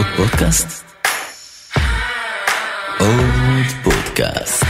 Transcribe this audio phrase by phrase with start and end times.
[0.00, 0.84] עוד פודקאסט?
[2.98, 4.64] עוד פודקאסט.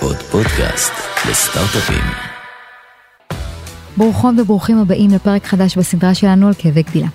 [0.00, 0.92] עוד פודקאסט
[1.30, 2.04] לסטארט-אפים.
[3.96, 7.08] ברוכות וברוכים הבאים לפרק חדש בסדרה שלנו על כאבי גדילה.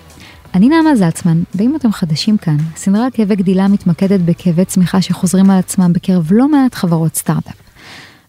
[0.54, 5.50] אני נעמה זלצמן, ואם אתם חדשים כאן, הסדרה על כאבי גדילה מתמקדת בכאבי צמיחה שחוזרים
[5.50, 7.56] על עצמם בקרב לא מעט חברות סטארט-אפ.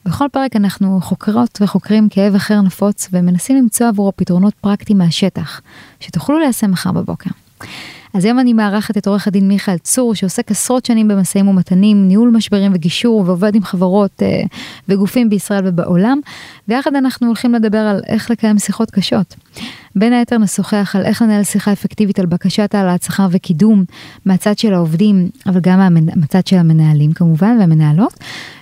[0.05, 5.61] בכל פרק אנחנו חוקרות וחוקרים כאב אחר נפוץ ומנסים למצוא עבורו פתרונות פרקטיים מהשטח,
[5.99, 7.29] שתוכלו ליישם מחר בבוקר.
[8.15, 12.29] אז היום אני מארחת את עורך הדין מיכאל צור, שעוסק עשרות שנים במשאים ומתנים, ניהול
[12.29, 14.41] משברים וגישור, ועובד עם חברות אה,
[14.89, 16.19] וגופים בישראל ובעולם,
[16.67, 19.35] ויחד אנחנו הולכים לדבר על איך לקיים שיחות קשות.
[19.95, 23.83] בין היתר נשוחח על איך לנהל שיחה אפקטיבית על בקשת העלאת שכר וקידום
[24.25, 28.13] מהצד של העובדים, אבל גם מהצד של המנהלים כמובן והמנהלות,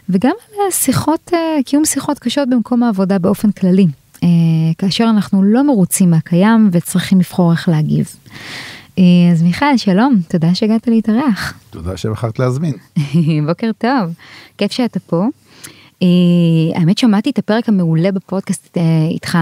[0.09, 3.87] וגם על שיחות, אה, קיום שיחות קשות במקום העבודה באופן כללי,
[4.23, 4.29] אה,
[4.77, 8.15] כאשר אנחנו לא מרוצים מהקיים וצריכים לבחור איך להגיב.
[8.99, 11.53] אה, אז מיכאל, שלום, תודה שהגעת להתארח.
[11.69, 12.73] תודה שבחרת להזמין.
[13.47, 14.13] בוקר טוב,
[14.57, 15.25] כיף שאתה פה.
[15.93, 16.05] Uh,
[16.75, 19.37] האמת שמעתי את הפרק המעולה בפודקאסט uh, איתך,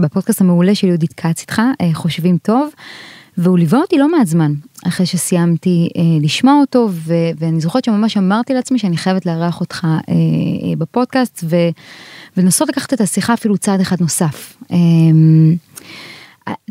[0.00, 2.70] בפודקאסט המעולה של יהודית כץ איתך, חושבים טוב,
[3.38, 4.52] והוא ליווה אותי לא מעט זמן
[4.88, 5.88] אחרי שסיימתי
[6.20, 9.86] לשמוע אותו, ו- ואני זוכרת שממש אמרתי לעצמי שאני חייבת לארח אותך
[10.78, 11.68] בפודקאסט, ו-
[12.36, 14.56] ולנסות לקחת את השיחה אפילו צעד אחד נוסף.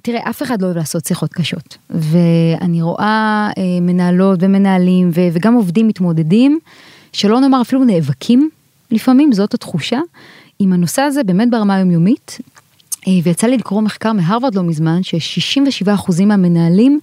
[0.04, 5.54] תראה, אף אחד לא אוהב לעשות שיחות קשות, ואני רואה אה, מנהלות ומנהלים ו, וגם
[5.54, 6.60] עובדים מתמודדים,
[7.14, 8.50] שלא נאמר אפילו נאבקים,
[8.92, 10.00] לפעמים זאת התחושה,
[10.60, 12.38] עם הנושא הזה באמת ברמה היומיומית,
[13.08, 17.00] אה, ויצא לי לקרוא מחקר מהרווארד לא מזמן, ש-67% מהמנהלים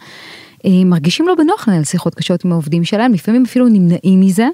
[0.64, 4.48] אה, מרגישים לא בנוח לנהל שיחות קשות עם העובדים שלהם, לפעמים אפילו נמנעים מזה.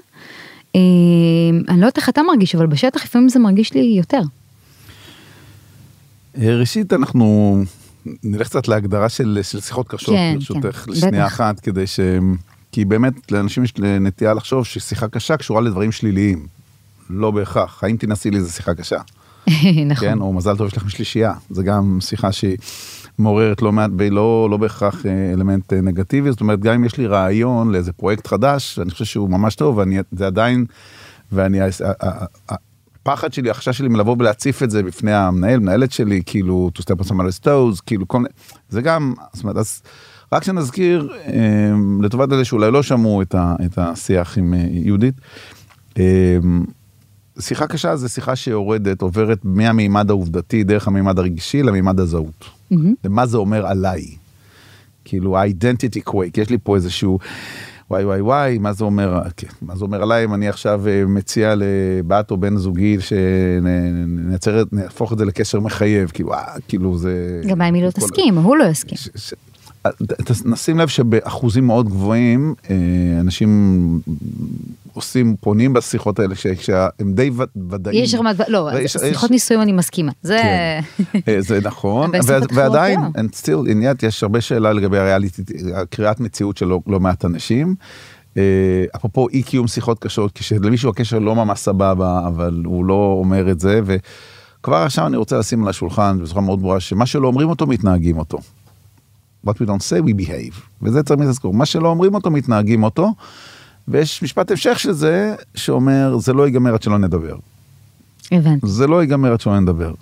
[0.75, 4.21] אני לא יודעת איך אתה מרגיש, אבל בשטח לפעמים זה מרגיש לי יותר.
[6.37, 7.55] ראשית אנחנו
[8.23, 11.33] נלך קצת להגדרה של, של שיחות קשות כן, ברשותך כן, לשנייה בטח.
[11.35, 11.99] אחת כדי ש...
[12.71, 16.47] כי באמת לאנשים יש נטייה לחשוב ששיחה קשה קשורה לדברים שליליים.
[17.09, 17.83] לא בהכרח.
[17.83, 18.97] האם תנסי לי זה שיחה קשה.
[19.87, 19.95] נכון.
[20.07, 21.33] כן, או מזל טוב יש לכם שלישייה.
[21.49, 22.57] זה גם שיחה שהיא
[23.17, 26.31] מעוררת לא מעט, לא, לא בהכרח אה, אלמנט אה, נגטיבי.
[26.31, 29.77] זאת אומרת, גם אם יש לי רעיון לאיזה פרויקט חדש, אני חושב שהוא ממש טוב,
[29.77, 30.65] ואני, זה עדיין,
[31.31, 31.65] ואני, ה-
[32.03, 32.55] ה- ה-
[33.01, 37.01] הפחד שלי, החשש שלי מלבוא ולהציף את זה בפני המנהל, מנהלת שלי, כאילו, to step
[37.05, 38.29] on somebody's toes, כאילו, כל, מיני-
[38.69, 39.81] זה גם, זאת אומרת, אז
[40.33, 45.15] רק שנזכיר, אה, לטובת אלה שאולי לא שמעו את, ה, את השיח עם אה, יהודית,
[45.99, 46.37] אה,
[47.39, 52.45] שיחה קשה זה שיחה שיורדת, עוברת מהמימד העובדתי דרך המימד הרגשי למימד הזהות.
[52.71, 52.93] מהמם.
[53.03, 54.05] ומה זה אומר עליי.
[55.05, 57.19] כאילו ה-identity quake, יש לי פה איזשהו
[57.91, 61.05] וואי וואי וואי, מה זה אומר, כן, מה זה אומר עליי אם אני עכשיו אה,
[61.05, 67.41] מציע לבת או בן זוגי שנעצר, נהפוך את זה לקשר מחייב, כאילו, אה, כאילו זה...
[67.47, 68.97] גם אם היא לא תסכים, הוא לא יסכים.
[69.85, 69.91] אה,
[70.45, 72.75] נשים לב שבאחוזים מאוד גבוהים אה,
[73.19, 73.99] אנשים
[74.93, 78.03] עושים פונים בשיחות האלה כשהם די וד- ודאים.
[78.03, 80.11] יש רמת, לא, שיחות יש- נישואים אני מסכימה.
[80.21, 80.41] זה...
[81.27, 85.43] אה, זה נכון, ו- ועדיין, and still, in yet, יש הרבה שאלה לגבי הריאליטי,
[85.75, 87.75] הקריאת מציאות של לא- לא מעט אנשים.
[88.37, 88.41] אה,
[88.95, 93.59] אפרופו אי קיום שיחות קשות, כשלמישהו הקשר לא ממש סבבה, אבל הוא לא אומר את
[93.59, 97.67] זה, וכבר עכשיו אני רוצה לשים על השולחן בצורה מאוד ברורה, שמה שלא אומרים אותו,
[97.67, 98.37] מתנהגים אותו.
[99.47, 100.55] What we don't say, we behave.
[100.81, 103.09] וזה צריך לזכור, מה שלא אומרים אותו, מתנהגים אותו,
[103.87, 107.35] ויש משפט המשך של זה, שאומר, זה לא ייגמר עד שלא נדבר.
[108.31, 108.67] הבנתי.
[108.67, 109.93] זה לא ייגמר עד שלא נדבר.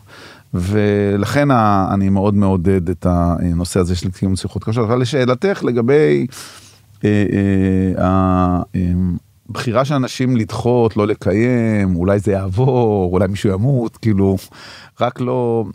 [0.53, 1.51] ולכן
[1.91, 4.89] אני מאוד מעודד את הנושא הזה של קיום שיחות קשות.
[4.89, 6.27] אבל לשאלתך לגבי
[7.05, 7.25] אה,
[7.95, 8.61] אה,
[9.49, 14.37] הבחירה של אנשים לדחות, לא לקיים, אולי זה יעבור, אולי מישהו ימות, כאילו,
[15.01, 15.65] רק לא...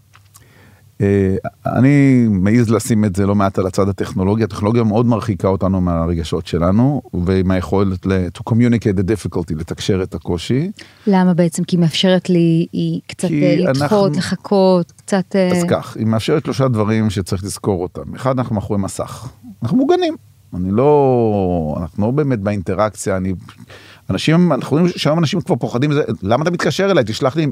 [1.00, 5.80] אה, אני מעז לשים את זה לא מעט על הצד הטכנולוגי, הטכנולוגיה מאוד מרחיקה אותנו
[5.80, 10.70] מהרגשות שלנו, ועם היכולת to communicate the difficulty, לתקשר את הקושי.
[11.06, 11.64] למה בעצם?
[11.64, 15.36] כי היא מאפשרת לי, היא קצת אה, לדחות, אנחנו- לחכות, קצת...
[15.36, 18.14] אה, אז כך, היא מאפשרת שלושה דברים שצריך לזכור אותם.
[18.14, 19.28] אחד, אנחנו מאחורי מסך.
[19.62, 20.16] אנחנו מוגנים.
[20.56, 23.34] אני לא, אנחנו לא באמת באינטראקציה, אני,
[24.10, 25.90] אנשים, אנחנו רואים שהיום אנשים כבר פוחדים
[26.22, 27.46] למה אתה מתקשר אליי, תשלח לי,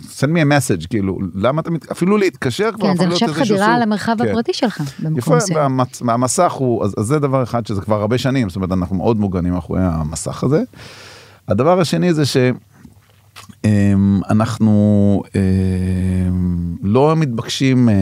[0.00, 3.78] send me a message, כאילו, למה אתה, מת- אפילו להתקשר כבר, כן, זה נחשב חדירה
[3.78, 4.28] למרחב כן.
[4.28, 5.80] הפרטי שלך, במקום מסוים.
[5.80, 8.96] והמצ- והמסך הוא, אז, אז זה דבר אחד שזה כבר הרבה שנים, זאת אומרת, אנחנו
[8.96, 10.62] מאוד מוגנים מאחורי המסך הזה.
[11.48, 12.36] הדבר השני זה ש...
[13.64, 17.94] אמ, אנחנו אמ, לא מתבקשים, אמ,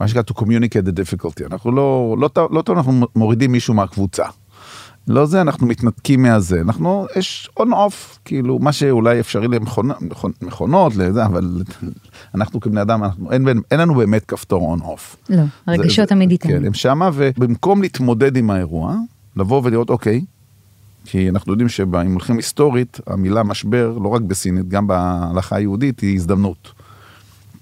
[0.00, 4.24] מה שנקרא to communicate the difficulty, אנחנו לא, לא, לא טוב, אנחנו מורידים מישהו מהקבוצה.
[5.08, 6.60] לא זה, אנחנו מתנתקים מהזה.
[6.60, 9.48] אנחנו, יש on off, כאילו, מה שאולי אפשרי
[10.42, 11.62] למכונות, לזה, אבל
[12.34, 15.16] אנחנו כבני אדם, אנחנו, אין, אין לנו באמת כפתור on off.
[15.28, 16.50] לא, הרגשות תמיד איתנו.
[16.50, 18.96] כן, הם שמה, ובמקום להתמודד עם האירוע,
[19.36, 20.24] לבוא ולראות, אוקיי,
[21.04, 26.14] כי אנחנו יודעים שאם הולכים היסטורית, המילה משבר, לא רק בסינית, גם בהלכה היהודית, היא
[26.14, 26.72] הזדמנות.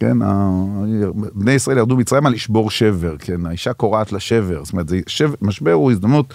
[0.01, 0.19] כן,
[1.35, 5.91] בני ישראל ירדו מצרימה לשבור שבר, כן, האישה קורעת לשבר, זאת אומרת, שבר, משבר הוא
[5.91, 6.35] הזדמנות.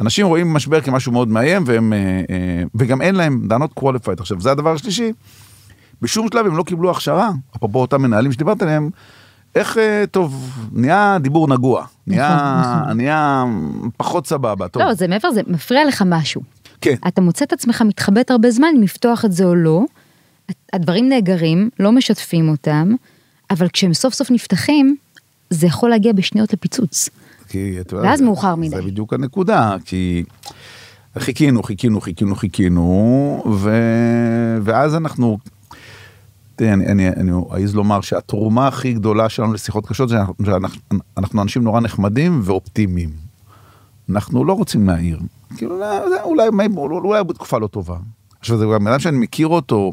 [0.00, 4.20] אנשים רואים משבר כמשהו מאוד מאיים, והם, אה, אה, וגם אין להם, not qualified.
[4.20, 5.12] עכשיו, זה הדבר השלישי,
[6.02, 8.90] בשום שלב הם לא קיבלו הכשרה, אפרופו אותם מנהלים שדיברת עליהם,
[9.54, 12.96] איך, אה, טוב, נהיה דיבור נגוע, נהיה, נכון.
[12.96, 13.44] נהיה
[13.96, 14.82] פחות סבבה, טוב.
[14.82, 16.42] לא, זה מעבר, זה מפריע לך משהו.
[16.80, 16.94] כן.
[17.08, 19.84] אתה מוצא את עצמך מתחבט הרבה זמן אם לפתוח את זה או לא,
[20.72, 22.94] הדברים נאגרים, לא משתפים אותם,
[23.50, 24.96] אבל כשהם סוף סוף נפתחים,
[25.50, 27.08] זה יכול להגיע בשניות לפיצוץ.
[27.48, 28.76] כי, אתה ואז זה, מאוחר מדי.
[28.76, 30.24] זה בדיוק הנקודה, כי
[31.18, 33.70] חיכינו, חיכינו, חיכינו, חיכינו, ו...
[34.62, 35.38] ואז אנחנו,
[36.56, 41.62] תראה, אני, אני, אני אעז לומר שהתרומה הכי גדולה שלנו לשיחות קשות זה שאנחנו אנשים
[41.62, 43.10] נורא נחמדים ואופטימיים.
[44.10, 45.20] אנחנו לא רוצים להעיר.
[45.56, 45.74] כאילו,
[46.24, 47.96] אולי, אולי, אולי בתקופה לא טובה.
[48.42, 49.92] עכשיו זה גם אדם שאני מכיר אותו,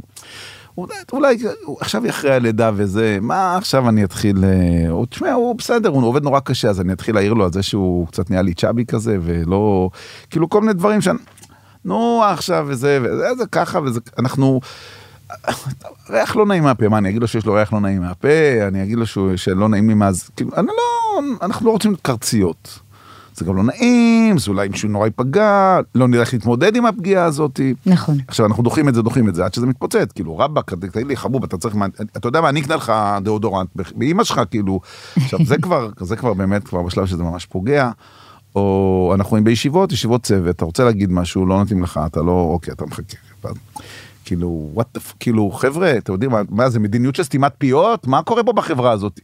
[0.78, 1.38] אולי, אולי
[1.81, 6.24] עכשיו אחרי הלידה וזה, מה עכשיו אני אתחיל, אה, הוא, תשמע, הוא בסדר, הוא עובד
[6.24, 9.18] נורא קשה, אז אני אתחיל להעיר לו על זה שהוא קצת נהיה לי צ'אבי כזה,
[9.22, 9.90] ולא,
[10.30, 11.19] כאילו כל מיני דברים שאני,
[11.86, 14.60] נו עכשיו וזה, וזה, זה ככה, וזה, אנחנו,
[16.10, 18.84] ריח לא נעים מהפה, מה אני אגיד לו שיש לו ריח לא נעים מהפה, אני
[18.84, 22.80] אגיד לו שהוא, שלא נעים לי מה זה, כאילו, אני לא, אנחנו לא רוצים קרציות.
[23.40, 27.26] זה גם לא נעים, זה אולי מישהו נורא ייפגע, לא נראה איך להתמודד עם הפגיעה
[27.26, 27.60] הזאת.
[27.86, 28.18] נכון.
[28.28, 31.16] עכשיו אנחנו דוחים את זה, דוחים את זה, עד שזה מתפוצץ, כאילו רבאק, תגיד לי
[31.16, 31.76] חבוב, אתה צריך,
[32.18, 32.94] אתה יודע מה, אני אקנה לך
[33.24, 34.80] דאודורנט, באמא שלך, כאילו,
[35.16, 37.92] עכשיו זה כבר, זה כבר באמת, כבר בשלב שזה ממש פוגע.
[38.56, 42.74] או אנחנו בישיבות, ישיבות צוות, אתה רוצה להגיד משהו, לא נותנים לך, אתה לא, אוקיי,
[42.74, 43.18] אתה מחכה.
[44.26, 48.08] כאילו, וואט, כאילו, חבר'ה, אתם יודעים, מה זה מדיניות של סתימת פיות?
[48.08, 49.20] מה קורה פה בחברה הזאת?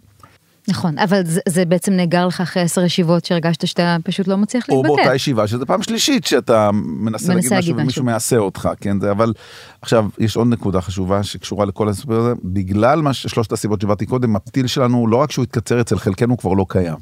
[0.68, 4.70] נכון, אבל זה, זה בעצם נאגר לך אחרי עשר ישיבות שהרגשת שאתה פשוט לא מצליח
[4.70, 4.90] להתבטא.
[4.90, 9.00] או באותה ישיבה שזה פעם שלישית שאתה מנסה, מנסה להגיד משהו ומישהו מעשה אותך, כן,
[9.00, 9.34] זה אבל
[9.82, 14.36] עכשיו יש עוד נקודה חשובה שקשורה לכל הסיפור הזה, בגלל מה שלושת הסיבות שבאתי קודם,
[14.36, 16.98] הפתיל שלנו לא רק שהוא התקצר אצל חלקנו כבר לא קיים.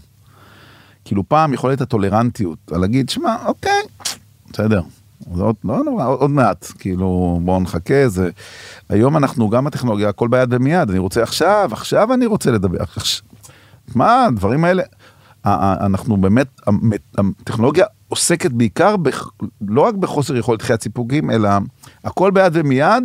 [1.05, 3.81] כאילו פעם יכולת הטולרנטיות, להגיד שמע אוקיי,
[4.51, 4.81] בסדר,
[5.35, 8.29] זה עוד, לא נורא, עוד מעט, כאילו בואו נחכה, זה,
[8.89, 12.77] היום אנחנו גם הטכנולוגיה הכל ביד ומיד, אני רוצה עכשיו, עכשיו אני רוצה לדבר,
[13.95, 14.83] מה הדברים האלה,
[15.45, 16.61] אנחנו באמת,
[17.17, 18.95] הטכנולוגיה עוסקת בעיקר,
[19.67, 21.49] לא רק בחוסר יכולת חיית סיפוקים, אלא
[22.03, 23.03] הכל ביד ומיד.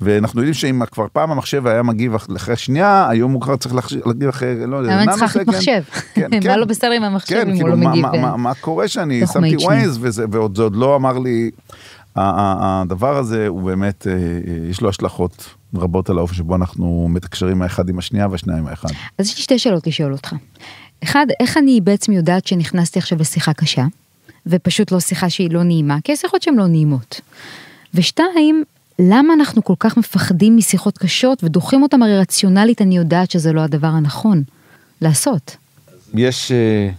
[0.00, 3.74] ואנחנו יודעים שאם כבר פעם המחשב היה מגיב אחרי שנייה, היום הוא כבר צריך
[4.06, 5.82] להגיב אחרי, לא יודע, היום צריך להחליף מחשב.
[6.14, 6.48] כן, כן.
[6.50, 8.06] מה לא בסדר עם המחשב אם הוא כאילו, לא מגיב.
[8.36, 9.98] מה קורה שאני שמתי ווייז,
[10.30, 11.50] ועוד זה עוד לא אמר לי,
[12.16, 14.18] הדבר הזה הוא באמת, אה, אה,
[14.70, 18.88] יש לו השלכות רבות על האופן שבו אנחנו מתקשרים האחד עם השנייה והשנייה עם האחד.
[19.18, 20.34] אז יש לי שתי שאלות לשאול אותך.
[21.04, 23.84] אחד, איך אני בעצם יודעת שנכנסתי עכשיו לשיחה קשה,
[24.46, 27.20] ופשוט לא שיחה שהיא לא נעימה, כי יש שיחות שהן לא נעימות.
[27.94, 28.64] ושתיים,
[28.98, 33.60] למה אנחנו כל כך מפחדים משיחות קשות ודוחים אותם הרי רציונלית אני יודעת שזה לא
[33.60, 34.42] הדבר הנכון
[35.00, 35.56] לעשות.
[36.14, 36.94] יש uh,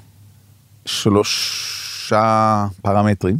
[0.85, 3.37] שלושה פרמטרים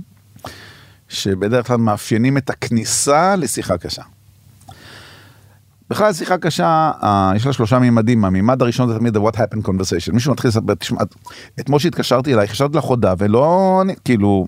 [1.09, 4.03] שבדרך כלל מאפיינים את הכניסה לשיחה קשה.
[5.89, 7.05] בכלל שיחה קשה, uh,
[7.35, 10.73] יש לה שלושה מימדים, המימד הראשון זה תמיד the what happened conversation, מישהו מתחיל לספר,
[10.75, 11.01] תשמע,
[11.59, 14.47] אתמול שהתקשרתי אלייך, התקשרתי לך הודעה ולא, כאילו,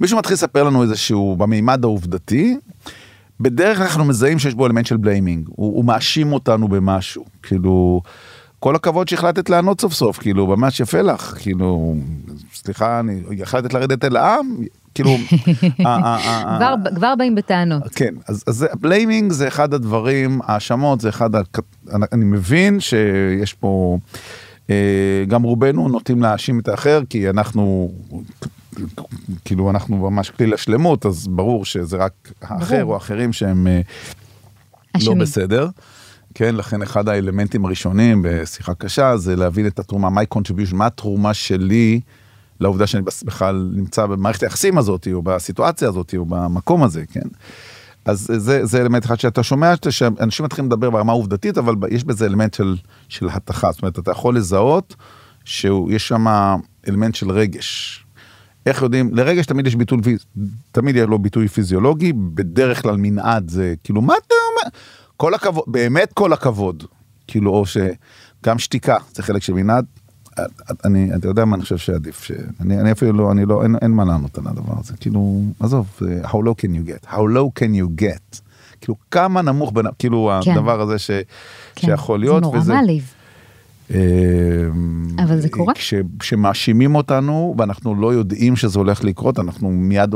[0.00, 2.56] מישהו מתחיל לספר לנו איזשהו, במימד העובדתי,
[3.40, 8.02] בדרך כלל אנחנו מזהים שיש בו אלמנט של בליימינג, הוא, הוא מאשים אותנו במשהו, כאילו,
[8.58, 11.94] כל הכבוד שהחלטת לענות סוף סוף, כאילו, ממש יפה לך, כאילו,
[12.54, 14.56] סליחה, אני החלטת לרדת אל העם,
[15.02, 15.16] כאילו...
[16.96, 17.82] כבר, באים בטענות.
[17.94, 21.30] כן, אז, בליימינג זה אחד הדברים, האשמות זה אחד,
[22.12, 23.98] אני מבין שיש פה,
[24.70, 27.92] אה, גם רובנו נוטים להאשים את האחר, כי אנחנו
[29.44, 32.12] כאילו אנחנו ממש כלי לשלמות, אז ברור שזה רק
[32.42, 33.80] האחר או אחרים שהם אה,
[35.06, 35.68] לא בסדר.
[36.34, 41.34] כן, לכן אחד האלמנטים הראשונים בשיחה קשה זה להבין את התרומה, my contribution, מה התרומה
[41.34, 42.00] שלי
[42.60, 47.28] לעובדה שאני בכלל נמצא במערכת היחסים הזאת, או בסיטואציה הזאת, או במקום הזה, כן.
[48.04, 52.26] אז זה, זה אלמנט אחד שאתה שומע שאנשים מתחילים לדבר ברמה עובדתית, אבל יש בזה
[52.26, 52.76] אלמנט של,
[53.08, 54.96] של התכה, זאת אומרת, אתה יכול לזהות
[55.44, 56.26] שיש שם
[56.88, 58.04] אלמנט של רגש.
[58.66, 59.98] איך יודעים, לרגש תמיד יש ביטוי,
[60.72, 64.70] תמיד יהיה לו ביטוי פיזיולוגי, בדרך כלל מנעד זה כאילו, מה אתה אומר?
[65.16, 66.84] כל הכבוד, באמת כל הכבוד.
[67.26, 69.84] כאילו, או שגם שתיקה, זה חלק של מנעד.
[70.84, 73.90] אני, אתה יודע מה אני חושב שעדיף, שאני אני אפילו לא, אני לא, אין, אין
[73.90, 77.72] מה לענות על הדבר הזה, כאילו, עזוב, how low can you get, how low can
[77.80, 78.40] you get,
[78.80, 80.50] כאילו כמה נמוך, בין, כאילו כן.
[80.50, 83.14] הדבר הזה ש, כן, שיכול להיות, זה נורא וזה, מעליב.
[83.94, 83.98] אה,
[85.24, 85.74] אבל זה קורה.
[85.74, 90.14] כש, כשמאשימים אותנו ואנחנו לא יודעים שזה הולך לקרות, אנחנו מיד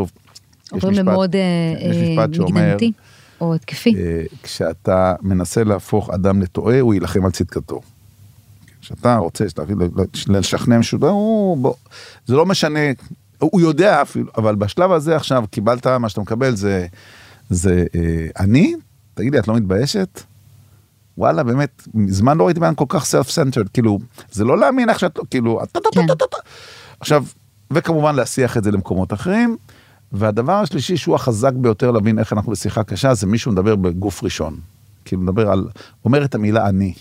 [0.71, 1.37] עוברים למוד
[2.38, 2.93] מקדמתי
[3.41, 3.95] או התקפי.
[3.97, 7.81] אה, כשאתה מנסה להפוך אדם לטועה, הוא יילחם על צדקתו.
[8.82, 9.76] כשאתה רוצה להביא-
[10.26, 11.74] לשכנע מישהו, לא, הוא-
[12.26, 12.78] זה לא משנה,
[13.38, 16.86] הוא יודע אפילו, אבל בשלב הזה עכשיו קיבלת, מה שאתה מקבל זה,
[17.50, 18.74] זה אה, אני?
[19.14, 20.20] תגידי, את לא מתביישת?
[21.18, 23.98] וואלה, באמת, מזמן לא ראיתי בן כל כך self-centered, כאילו,
[24.32, 26.06] זה לא להאמין איך שאת, כאילו, טה, טה, כן.
[27.00, 27.24] עכשיו,
[27.70, 29.56] וכמובן להסיח את זה למקומות אחרים.
[30.12, 34.56] והדבר השלישי שהוא החזק ביותר להבין איך אנחנו בשיחה קשה, זה מישהו מדבר בגוף ראשון.
[35.04, 35.68] כאילו מדבר על,
[36.04, 36.94] אומר את המילה אני.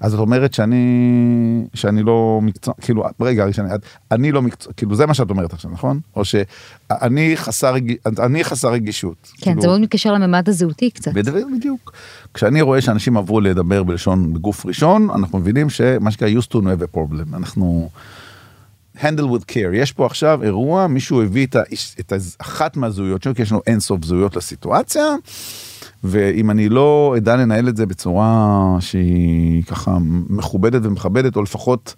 [0.00, 3.68] אז את אומרת שאני, שאני לא מקצוע, כאילו, רגע, שאני,
[4.10, 6.00] אני לא מקצוע, כאילו זה מה שאת אומרת עכשיו, נכון?
[6.16, 7.74] או שאני חסר,
[8.18, 9.32] אני חסר רגישות.
[9.36, 11.12] כן, כאילו, זה מאוד מתקשר לממד הזהותי קצת.
[11.12, 11.92] בדיוק, בדיוק.
[12.34, 16.94] כשאני רואה שאנשים עברו לדבר בלשון בגוף ראשון, אנחנו מבינים שמה שנקרא used to have
[16.94, 17.36] a problem.
[17.36, 17.90] אנחנו
[18.98, 19.74] handle with care.
[19.74, 21.62] יש פה עכשיו אירוע, מישהו הביא את, ה,
[22.00, 25.04] את אחת מהזהויות שלו, כי יש לנו אינסוף זהויות לסיטואציה,
[26.04, 31.94] ואם אני לא אדע לנהל את זה בצורה שהיא ככה מכובדת ומכבדת, או לפחות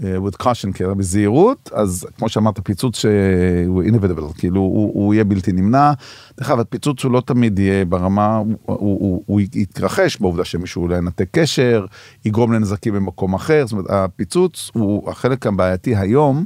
[0.00, 5.24] uh, with caution, כאילו, בזהירות, אז כמו שאמרת, פיצוץ שהוא inevitable, כאילו הוא, הוא יהיה
[5.24, 5.92] בלתי נמנע.
[6.38, 10.82] דרך אגב, הפיצוץ הוא לא תמיד יהיה ברמה, הוא, הוא, הוא, הוא יתרחש בעובדה שמישהו
[10.82, 11.86] אולי ינתק קשר,
[12.24, 16.44] יגרום לנזקים במקום אחר, זאת אומרת, הפיצוץ הוא החלק הבעייתי היום,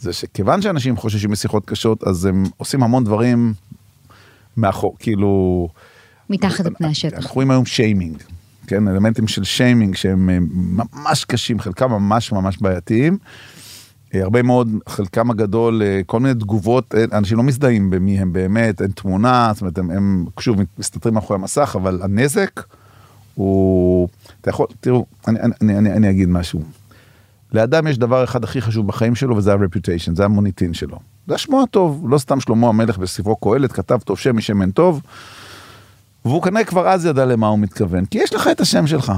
[0.00, 3.54] זה שכיוון שאנשים חוששים משיחות קשות, אז הם עושים המון דברים
[4.56, 5.68] מאחור, כאילו...
[6.30, 7.16] מתחת לפני השטח.
[7.16, 8.16] אנחנו רואים היום שיימינג,
[8.66, 10.38] כן, אלמנטים של שיימינג שהם אה,
[10.92, 13.18] ממש קשים, חלקם ממש ממש בעייתיים.
[14.14, 18.82] אה, הרבה מאוד, חלקם הגדול, אה, כל מיני תגובות, אנשים לא מזדהים במי הם באמת,
[18.82, 22.60] אין תמונה, זאת אומרת, הם, הם שוב מסתתרים מאחורי המסך, אבל הנזק
[23.34, 24.08] הוא,
[24.40, 26.62] אתה יכול, תראו, אני, אני, אני, אני, אני אגיד משהו.
[27.52, 30.98] לאדם יש דבר אחד הכי חשוב בחיים שלו וזה ה-reputation, זה המוניטין שלו.
[31.26, 35.00] זה שמו הטוב, לא סתם שלמה המלך בספרו קהלת כתב טוב שם משמן טוב.
[36.24, 39.12] והוא כנראה כבר אז ידע למה הוא מתכוון, כי יש לך את השם שלך.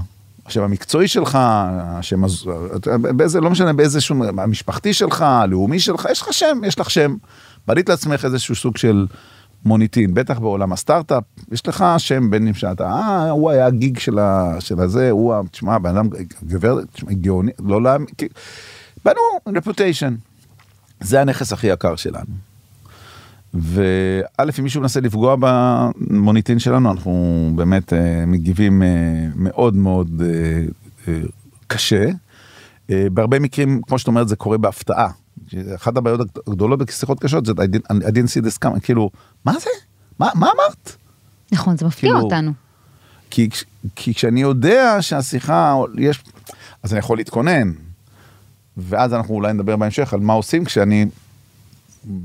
[0.46, 2.22] השם המקצועי שלך, השם,
[3.16, 7.16] באיזה, לא משנה באיזה שום, המשפחתי שלך, הלאומי שלך, יש לך שם, יש לך שם.
[7.68, 9.06] בנית לעצמך איזשהו סוג של
[9.64, 11.22] מוניטין, בטח בעולם הסטארט-אפ,
[11.52, 15.34] יש לך שם בין אם שאתה, אה, הוא היה הגיג של, ה, של הזה, הוא,
[15.34, 16.08] ה- תשמע, בן אדם,
[16.46, 18.06] גבר, תשמע, גאוני, לא להאמין,
[19.04, 19.20] בנו
[19.56, 20.14] רפוטיישן.
[21.00, 22.24] זה הנכס הכי יקר שלנו.
[23.58, 28.88] וא', אם מישהו מנסה לפגוע במוניטין שלנו, אנחנו באמת אה, מגיבים אה,
[29.34, 30.64] מאוד מאוד אה,
[31.08, 31.20] אה,
[31.66, 32.06] קשה.
[32.90, 35.08] אה, בהרבה מקרים, כמו שאת אומרת, זה קורה בהפתעה.
[35.74, 39.10] אחת הבעיות הגדולות בשיחות קשות זה I didn't, I didn't see this coming, כאילו,
[39.44, 39.70] מה זה?
[40.18, 40.96] מה, מה אמרת?
[41.52, 42.52] נכון, זה מפתיע כאילו, אותנו.
[43.30, 43.48] כי,
[43.96, 46.24] כי כשאני יודע שהשיחה יש,
[46.82, 47.72] אז אני יכול להתכונן.
[48.76, 51.06] ואז אנחנו אולי נדבר בהמשך על מה עושים כשאני...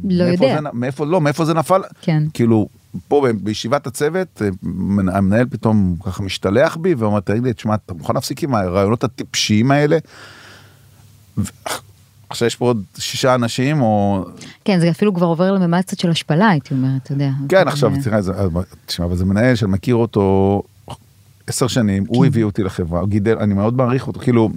[0.04, 0.56] לא יודע.
[0.62, 1.82] זה, מאיפה, לא, מאיפה זה נפל?
[2.02, 2.24] כן.
[2.34, 2.68] כאילו,
[3.08, 7.94] פה בישיבת הצוות, אה, מנ- המנהל פתאום ככה משתלח בי ואומר, תגיד לי, תשמע, אתה
[7.94, 9.98] מוכן להפסיק עם הרעיונות הטיפשיים האלה?
[11.38, 11.44] ו-
[12.30, 14.26] עכשיו יש פה עוד שישה אנשים, או...
[14.66, 17.30] כן, זה אפילו כבר עובר לממד קצת של השפלה, הייתי אומרת, אתה יודע.
[17.50, 18.20] כן, עכשיו, אה, תראה,
[18.86, 20.64] תשמע, אבל זה מנהל שאני מכיר אותו
[21.48, 24.50] עשר שנים, הוא הביא אותי לחברה, הוא גידל, אני מאוד מעריך אותו, כאילו,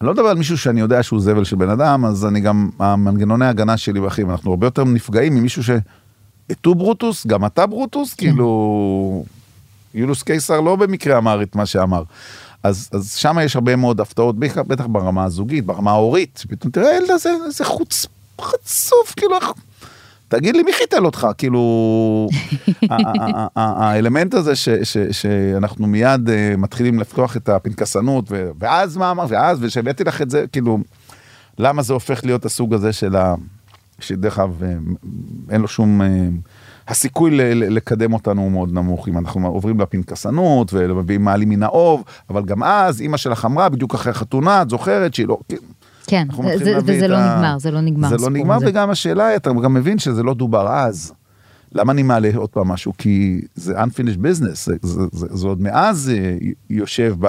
[0.00, 2.70] אני לא מדבר על מישהו שאני יודע שהוא זבל של בן אדם, אז אני גם,
[2.78, 5.70] המנגנוני ההגנה שלי ואחים, אנחנו הרבה יותר נפגעים ממישהו ש...
[6.52, 9.24] tu ברוטוס, גם אתה ברוטוס, כאילו,
[9.94, 12.02] יולוס קיסר לא במקרה אמר את מה שאמר.
[12.62, 16.90] אז, אז שם יש הרבה מאוד הפתעות, בטח, בטח ברמה הזוגית, ברמה ההורית, פתאום תראה,
[16.90, 18.06] הילד הזה, איזה חוץ,
[18.40, 19.36] חצוף, כאילו.
[20.36, 22.28] תגיד לי מי חיתל אותך, כאילו,
[23.56, 24.52] האלמנט הזה
[25.10, 28.24] שאנחנו מיד אה, מתחילים לפתוח את הפנקסנות,
[28.58, 30.78] ואז מה אמרת, ואז, ושהבאתי לך את זה, כאילו,
[31.58, 33.34] למה זה הופך להיות הסוג הזה של ה...
[34.00, 34.74] שדרך אגב, אה,
[35.50, 36.02] אין לו שום...
[36.02, 36.28] אה,
[36.88, 42.44] הסיכוי לקדם אותנו הוא מאוד נמוך, אם אנחנו עוברים לפנקסנות ומביאים מעלים מן האוב, אבל
[42.44, 45.38] גם אז אימא שלך אמרה בדיוק אחרי החתונה, את זוכרת שהיא לא...
[46.36, 48.08] כן, זה- זה- וזה לא ה- נגמר, זה לא נגמר.
[48.08, 48.66] זה לא נגמר, הזה.
[48.68, 51.12] וגם השאלה, אתה גם מבין שזה לא דובר אז.
[51.76, 52.92] למה אני מעלה עוד פעם משהו?
[52.98, 56.36] כי זה unfinished business, זה, זה, זה, זה עוד מאז אה,
[56.70, 57.26] יושב ב...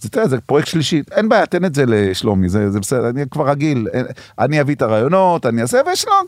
[0.00, 3.22] זה, תראה, זה פרויקט שלישי, אין בעיה, תן את זה לשלומי, זה, זה בסדר, אני
[3.30, 4.06] כבר רגיל, אין-
[4.38, 6.24] אני אביא את הרעיונות, אני אעשה, ושלום,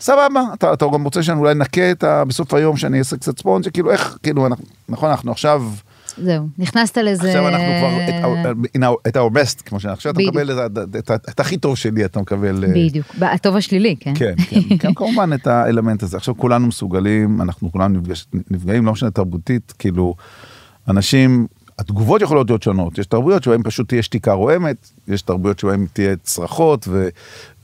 [0.00, 2.24] סבבה, אתה, אתה גם רוצה שאני אולי נקה את ה...
[2.24, 5.62] בסוף היום, שאני אעשה קצת ספונג', כאילו איך, כאילו, אנחנו, נכון, אנחנו עכשיו...
[6.18, 7.28] זהו, נכנסת לזה...
[7.28, 8.00] עכשיו אנחנו כבר
[9.08, 10.36] את our- best, כמו שעכשיו אתה בדיוק.
[10.36, 10.50] מקבל
[11.28, 12.64] את הכי טוב שלי, אתה מקבל.
[12.64, 14.12] אה, בדיוק, הטוב השלילי, כן?
[14.14, 16.16] כן, כן, כן, כמובן את האלמנט הזה.
[16.16, 18.00] עכשיו כולנו מסוגלים, אנחנו כולנו
[18.50, 20.14] נפגעים, לא משנה תרבותית, כאילו,
[20.88, 21.46] אנשים,
[21.78, 22.98] התגובות יכולות להיות שונות.
[22.98, 27.08] יש תרבויות שבהן פשוט תהיה שתיקה רועמת, יש תרבויות שבהן תהיה צרחות ו,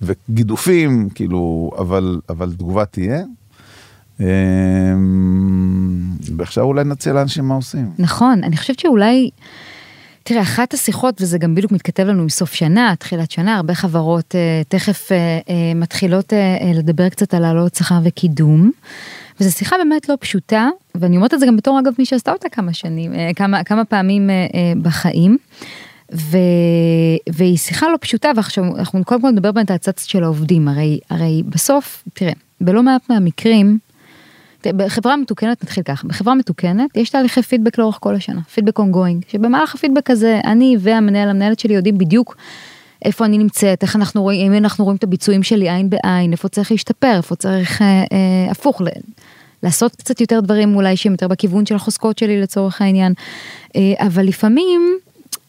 [0.03, 3.23] וגידופים, כאילו, אבל, אבל תגובה תהיה.
[6.41, 7.91] ועכשיו אולי נציע לאנשים מה עושים.
[7.99, 9.31] נכון, אני חושבת שאולי,
[10.23, 14.35] תראה, אחת השיחות, וזה גם בדיוק מתכתב לנו עם סוף שנה, תחילת שנה, הרבה חברות
[14.35, 18.71] אה, תכף אה, אה, מתחילות אה, אה, לדבר קצת על העלות שכר וקידום,
[19.41, 22.49] וזו שיחה באמת לא פשוטה, ואני אומרת את זה גם בתור אגב מי שעשתה אותה
[22.49, 24.37] כמה שנים, אה, כמה, כמה פעמים אה,
[24.83, 25.39] בחיים.
[26.15, 26.39] ו...
[27.33, 31.01] והיא שיחה לא פשוטה ועכשיו אנחנו קודם כל נדבר באמת על הצד של העובדים הרי
[31.11, 33.79] הרי בסוף תראה בלא מעט מהמקרים
[34.67, 39.75] בחברה מתוקנת נתחיל ככה בחברה מתוקנת יש תהליכי פידבק לאורך כל השנה פידבק אונגוינג שבמהלך
[39.75, 42.37] הפידבק הזה אני והמנהל המנהלת שלי יודעים בדיוק
[43.05, 46.49] איפה אני נמצאת איך אנחנו רואים אם אנחנו רואים את הביצועים שלי עין בעין איפה
[46.49, 48.83] צריך להשתפר איפה צריך אה, אה, הפוך
[49.63, 53.13] לעשות קצת יותר דברים אולי שהם יותר בכיוון של החוזקות שלי לצורך העניין
[53.77, 54.99] אה, אבל לפעמים.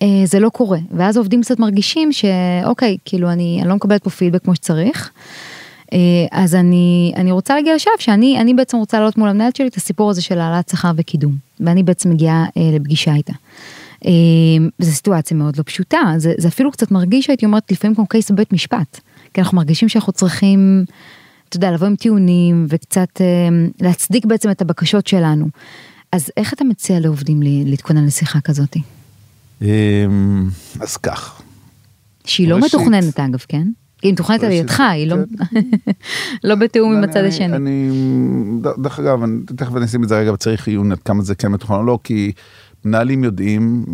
[0.01, 4.09] אה, זה לא קורה ואז העובדים קצת מרגישים שאוקיי כאילו אני, אני לא מקבלת פה
[4.09, 5.11] פידבק כמו שצריך.
[5.93, 5.97] אה,
[6.31, 9.75] אז אני אני רוצה להגיע לשלב שאני אני בעצם רוצה להעלות מול המנהלת שלי את
[9.75, 13.33] הסיפור הזה של העלאת שכר וקידום ואני בעצם מגיעה אה, לפגישה איתה.
[14.05, 14.11] אה,
[14.79, 18.31] זו סיטואציה מאוד לא פשוטה זה, זה אפילו קצת מרגיש הייתי אומרת לפעמים כמו קייס
[18.31, 18.99] בבית משפט
[19.33, 20.85] כי אנחנו מרגישים שאנחנו צריכים.
[21.49, 23.21] אתה יודע לבוא עם טיעונים וקצת
[23.81, 25.47] להצדיק בעצם את הבקשות שלנו.
[26.11, 28.81] אז איך אתה מציע לעובדים להתכונן לשיחה כזאתי?
[29.61, 30.49] אמ,
[30.81, 31.41] אז כך,
[32.25, 33.67] שהיא לא מתוכננת אגב, כן?
[34.01, 35.59] היא מתוכננת על ידך, היא לא, כן.
[36.49, 37.55] לא בתיאום עם הצד השני.
[37.55, 37.89] אני,
[38.77, 41.47] דרך אגב, אני, תכף אני אשים את זה רגע בצריך עיון עד כמה זה כן
[41.47, 42.31] מתוכנן או לא, כי
[42.85, 43.85] מנהלים יודעים,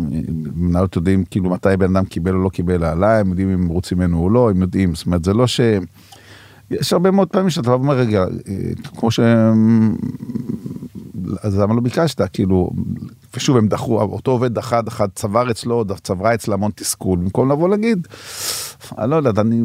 [0.56, 3.98] מנהלות יודעים כאילו מתי בן אדם קיבל או לא קיבל העלאה, הם יודעים אם רוצים
[3.98, 5.60] ממנו או לא, הם יודעים, זאת אומרת זה לא ש...
[6.70, 8.54] יש הרבה מאוד פעמים שאתה אומר רגע, אה,
[8.96, 9.20] כמו ש...
[11.42, 12.20] אז למה לא ביקשת?
[12.32, 12.70] כאילו,
[13.38, 17.68] ושוב הם דחו, אותו עובד דחה, דחה, צבר אצלו, צברה אצלה המון תסכול, במקום לבוא
[17.68, 18.08] להגיד,
[18.98, 19.62] אני לא יודע, אני,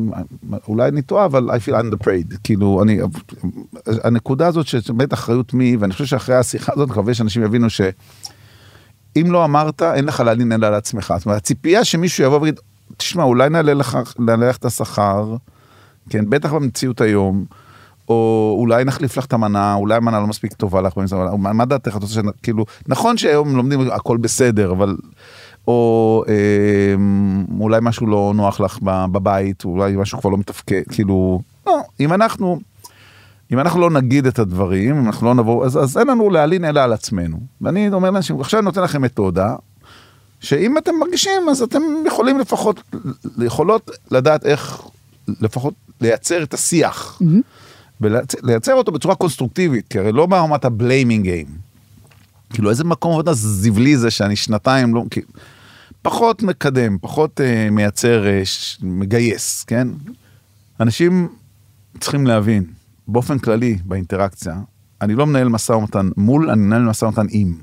[0.68, 3.00] אולי אני טועה, אבל I feel underpaid, כאילו, אני,
[4.04, 7.82] הנקודה הזאת שבאמת אחריות מי, ואני חושב שאחרי השיחה הזאת, אני מקווה שאנשים יבינו ש...
[9.15, 11.13] אם לא אמרת, אין לך להלין אלא על עצמך.
[11.17, 12.60] זאת אומרת, הציפייה שמישהו יבוא ויגיד,
[12.98, 15.36] תשמע, אולי נעלה לך, נעלה לך את השכר,
[16.10, 17.45] כן, בטח במציאות היום,
[18.10, 20.94] או אולי נחליף לך את המנה, אולי המנה לא מספיק טובה לך,
[21.38, 24.96] מה מה דעתך, את רוצה שנ- כאילו, נכון שהיום לומדים הכל בסדר, אבל,
[25.68, 26.34] או אה,
[27.60, 32.60] אולי משהו לא נוח לך בבית, אולי משהו כבר לא מתפקד, כאילו, לא, אם אנחנו,
[33.54, 36.66] אם אנחנו לא נגיד את הדברים, אם אנחנו לא נבוא, אז, אז אין לנו להלין
[36.66, 37.38] אלא על עצמנו.
[37.62, 39.56] ואני אומר לאנשים, עכשיו אני נותן לכם מתודה,
[40.39, 42.82] שאם אתם מרגישים, אז אתם יכולים לפחות,
[43.46, 44.82] יכולות לדעת איך
[45.42, 47.22] לפחות לייצר את השיח.
[48.04, 51.48] ולייצר אותו בצורה קונסטרוקטיבית, כי הרי לא ברמת הבליימינג גיים.
[52.54, 55.28] כאילו איזה מקום עבודה זבלי זה שאני שנתיים לא, כאילו,
[56.02, 59.88] פחות מקדם, פחות אה, מייצר, אה, ש, מגייס, כן?
[60.80, 61.28] אנשים
[62.00, 62.63] צריכים להבין,
[63.08, 64.56] באופן כללי באינטראקציה,
[65.02, 67.56] אני לא מנהל משא ומתן מול, אני מנהל משא ומתן עם.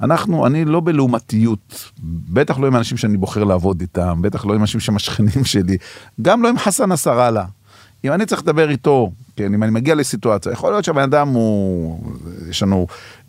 [0.00, 1.90] אנחנו, אני לא בלעומתיות,
[2.28, 5.76] בטח לא עם אנשים שאני בוחר לעבוד איתם, בטח לא עם אנשים שהם השכנים שלי,
[6.22, 7.44] גם לא עם חסן נסראללה.
[8.04, 12.00] אם אני צריך לדבר איתו, כן, אם אני מגיע לסיטואציה, יכול להיות שהבן אדם הוא,
[12.48, 12.86] יש לנו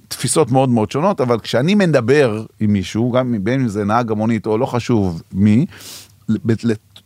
[0.07, 4.45] תפיסות מאוד מאוד שונות, אבל כשאני מדבר עם מישהו, גם בין אם זה נהג המונית
[4.45, 5.65] או לא חשוב מי,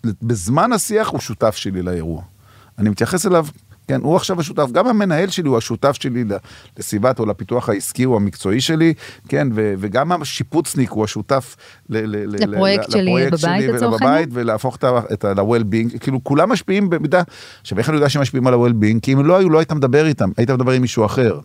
[0.03, 2.21] בזמן השיח הוא שותף שלי לאירוע.
[2.77, 3.47] אני מתייחס אליו,
[3.87, 6.23] כן, הוא עכשיו השותף, גם המנהל שלי הוא השותף שלי
[6.79, 8.93] לסביבת או לפיתוח העסקי או המקצועי שלי,
[9.29, 11.55] כן, ו- וגם השיפוצניק הוא השותף
[11.89, 14.29] ל- ל- ל- לפרויקט שלי לפרויקט בבית, לצורך העניין?
[14.33, 17.21] ולהפוך את ה- את ה-well-being, כאילו כולם משפיעים במידה,
[17.61, 18.99] עכשיו איך אני יודע שהם משפיעים על ה-well-being?
[19.01, 21.39] כי אם לא היו, לא היית מדבר איתם, היית מדבר עם מישהו אחר.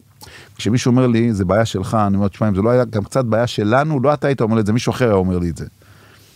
[0.56, 3.24] כשמישהו אומר לי, זה בעיה שלך, אני אומר, תשמע, אם זה לא היה גם קצת
[3.24, 5.56] בעיה שלנו, לא אתה היית אומר לי את זה, מישהו אחר היה אומר לי את
[5.56, 5.66] זה.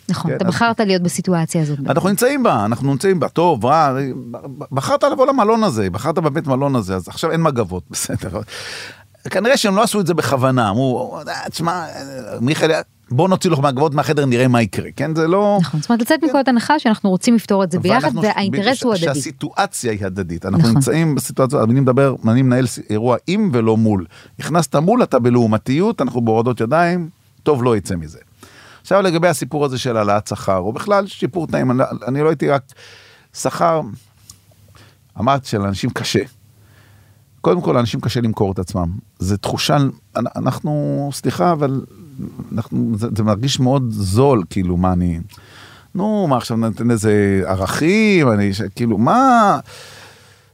[0.09, 1.79] נכון, כן, אתה אז- בחרת להיות בסיטואציה הזאת.
[1.87, 3.97] אנחנו נמצאים בה, אנחנו נמצאים בה, טוב, רע,
[4.73, 8.41] בחרת לבוא למלון הזה, בחרת בבית מלון הזה, אז עכשיו אין מגבות, בסדר.
[9.31, 11.85] כנראה שהם לא עשו את זה בכוונה, אמרו, "אה, תשמע,
[12.41, 12.71] מיכאל,
[13.11, 15.15] בוא נוציא לך מהגבות מהחדר, נראה מה יקרה, כן?
[15.15, 15.59] זה לא...
[15.61, 19.05] נכון, זאת אומרת לצאת מנקודת הנחה שאנחנו רוצים לפתור את זה ביחד והאינטרס הוא הדדי.
[19.05, 20.45] שהסיטואציה היא הדדית.
[20.47, 20.75] אנחנו נכון.
[20.75, 24.07] נמצאים בסיטואציה, אני מדבר, אני מנהל אירוע עם ולא מול.
[24.39, 27.09] נכנסת מול, אתה בלעומתיות, אנחנו בהורדות ידיים,
[27.43, 28.19] טוב לא יצא מזה.
[28.87, 32.49] עכשיו לגבי הסיפור הזה של העלאת שכר, או בכלל שיפור תנאים, אני, אני לא הייתי
[32.49, 32.63] רק
[33.35, 33.81] שכר,
[35.19, 36.19] אמרת שלאנשים קשה.
[37.41, 38.89] קודם כל, לאנשים קשה למכור את עצמם.
[39.19, 39.77] זה תחושה,
[40.17, 41.85] אנחנו, סליחה, אבל
[42.53, 45.21] אנחנו, זה, זה מרגיש מאוד זול, כאילו, מה אני...
[45.95, 49.59] נו, מה עכשיו נותן איזה ערכים, אני, כאילו, מה...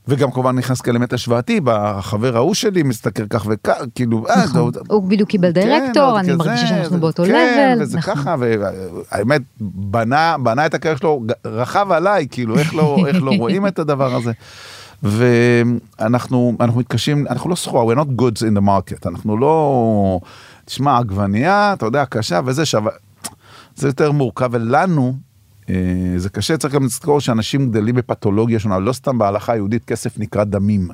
[0.09, 4.73] וגם כמובן נכנס כאלמנט השוואתי, בחבר ההוא שלי מסתכל כך וכך, כאילו, אה, נכון.
[4.73, 7.83] זה- הוא בדיוק קיבל דירקטור, כן, אני כזה, מרגישה שאנחנו באותו כן, לבל.
[7.83, 8.15] וזה נכון.
[8.15, 13.67] ככה, והאמת, בנה, בנה את הקריירה שלו, רכב עליי, כאילו, איך לא, איך לא רואים
[13.67, 14.33] את הדבר הזה.
[15.03, 20.21] ואנחנו אנחנו מתקשים, אנחנו לא סחורה, we're not goods in the market, אנחנו לא,
[20.65, 22.93] תשמע, עגבנייה, אתה יודע, קשה וזה, שווה,
[23.77, 25.15] זה יותר מורכב, ולנו,
[26.17, 30.45] זה קשה, צריך גם לזכור שאנשים גדלים בפתולוגיה שונה, לא סתם בהלכה היהודית כסף נקרא
[30.45, 30.89] דמים.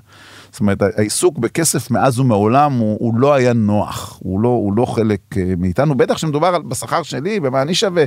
[0.50, 4.84] זאת אומרת, העיסוק בכסף מאז ומעולם הוא, הוא לא היה נוח, הוא לא, הוא לא
[4.84, 8.04] חלק אה, מאיתנו, בטח כשמדובר על- בשכר שלי, במה אני שווה,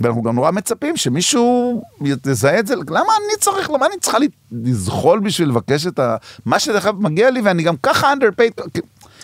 [0.00, 1.82] ואנחנו גם נורא מצפים שמישהו
[2.26, 4.18] יזהה את זה, למה אני צריך, למה אני צריכה
[4.52, 6.16] לזחול בשביל לבקש את ה...
[6.46, 8.62] מה שדרך אגב מגיע לי ואני גם ככה underpaid.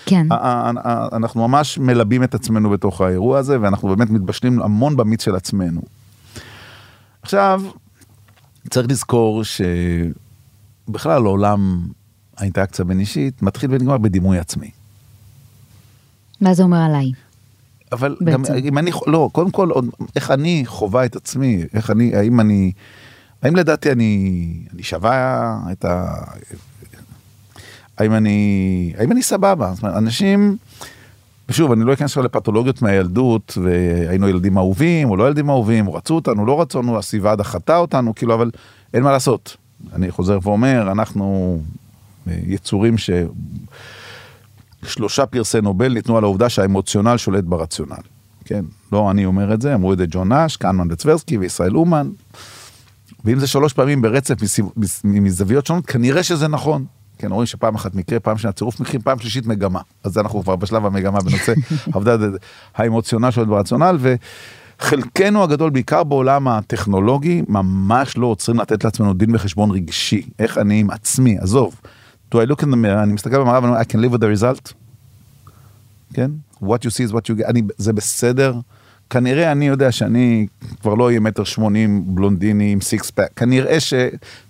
[0.07, 0.27] כן.
[1.13, 5.81] אנחנו ממש מלבים את עצמנו בתוך האירוע הזה, ואנחנו באמת מתבשלים המון במיץ של עצמנו.
[7.29, 7.63] עכשיו,
[8.71, 11.89] צריך לזכור שבכלל העולם
[12.37, 14.71] האינטראקציה בין אישית מתחיל ונגמר בדימוי עצמי.
[16.41, 17.13] מה זה אומר עליי?
[17.93, 18.55] אבל גם בעצם.
[18.55, 22.73] אם אני, לא, קודם כל, עוד, איך אני חווה את עצמי, איך אני, האם אני,
[23.43, 26.15] האם לדעתי אני, אני שווה את ה...
[27.99, 29.73] האם אני, האם אני סבבה?
[29.75, 30.57] זאת אומרת, אנשים,
[31.49, 35.95] ושוב, אני לא אכנס עכשיו לפתולוגיות מהילדות, והיינו ילדים אהובים, או לא ילדים אהובים, או
[35.95, 38.51] רצו אותנו, לא רצו אותנו, הסביבה דחתה אותנו, כאילו, אבל
[38.95, 39.57] אין מה לעשות.
[39.93, 41.59] אני חוזר ואומר, אנחנו
[42.29, 43.11] אה, יצורים ש...
[44.83, 48.03] שלושה פרסי נובל ניתנו על העובדה שהאמוציונל שולט ברציונל.
[48.45, 52.11] כן, לא אני אומר את זה, אמרו את זה ג'ון נאש, קנמן דצברסקי וישראל אומן.
[53.25, 54.35] ואם זה שלוש פעמים ברצף
[55.05, 56.85] מזוויות שונות, כנראה שזה נכון.
[57.19, 59.81] כן, רואים שפעם אחת מקרה, פעם שנייה צירוף מקרים, פעם שלישית מגמה.
[60.05, 61.53] אז אנחנו כבר בשלב המגמה בנושא
[61.93, 62.17] העובדה
[62.75, 63.99] האמוציונל שולט ברציונל,
[64.81, 70.23] וחלקנו הגדול, בעיקר בעולם הטכנולוגי, ממש לא עוצרים לתת לעצמנו דין וחשבון רגשי.
[70.39, 71.81] איך אני עם עצמי, עזוב.
[72.35, 74.21] Do I look in the mirror, אני מסתכל במראה ואני אומר, I can live with
[74.21, 74.73] the result.
[76.13, 76.31] כן?
[76.63, 78.55] What you see is what you get, אני, זה בסדר.
[79.11, 80.47] כנראה אני יודע שאני
[80.81, 83.95] כבר לא אהיה מטר שמונים בלונדיני עם six pack, כנראה ש...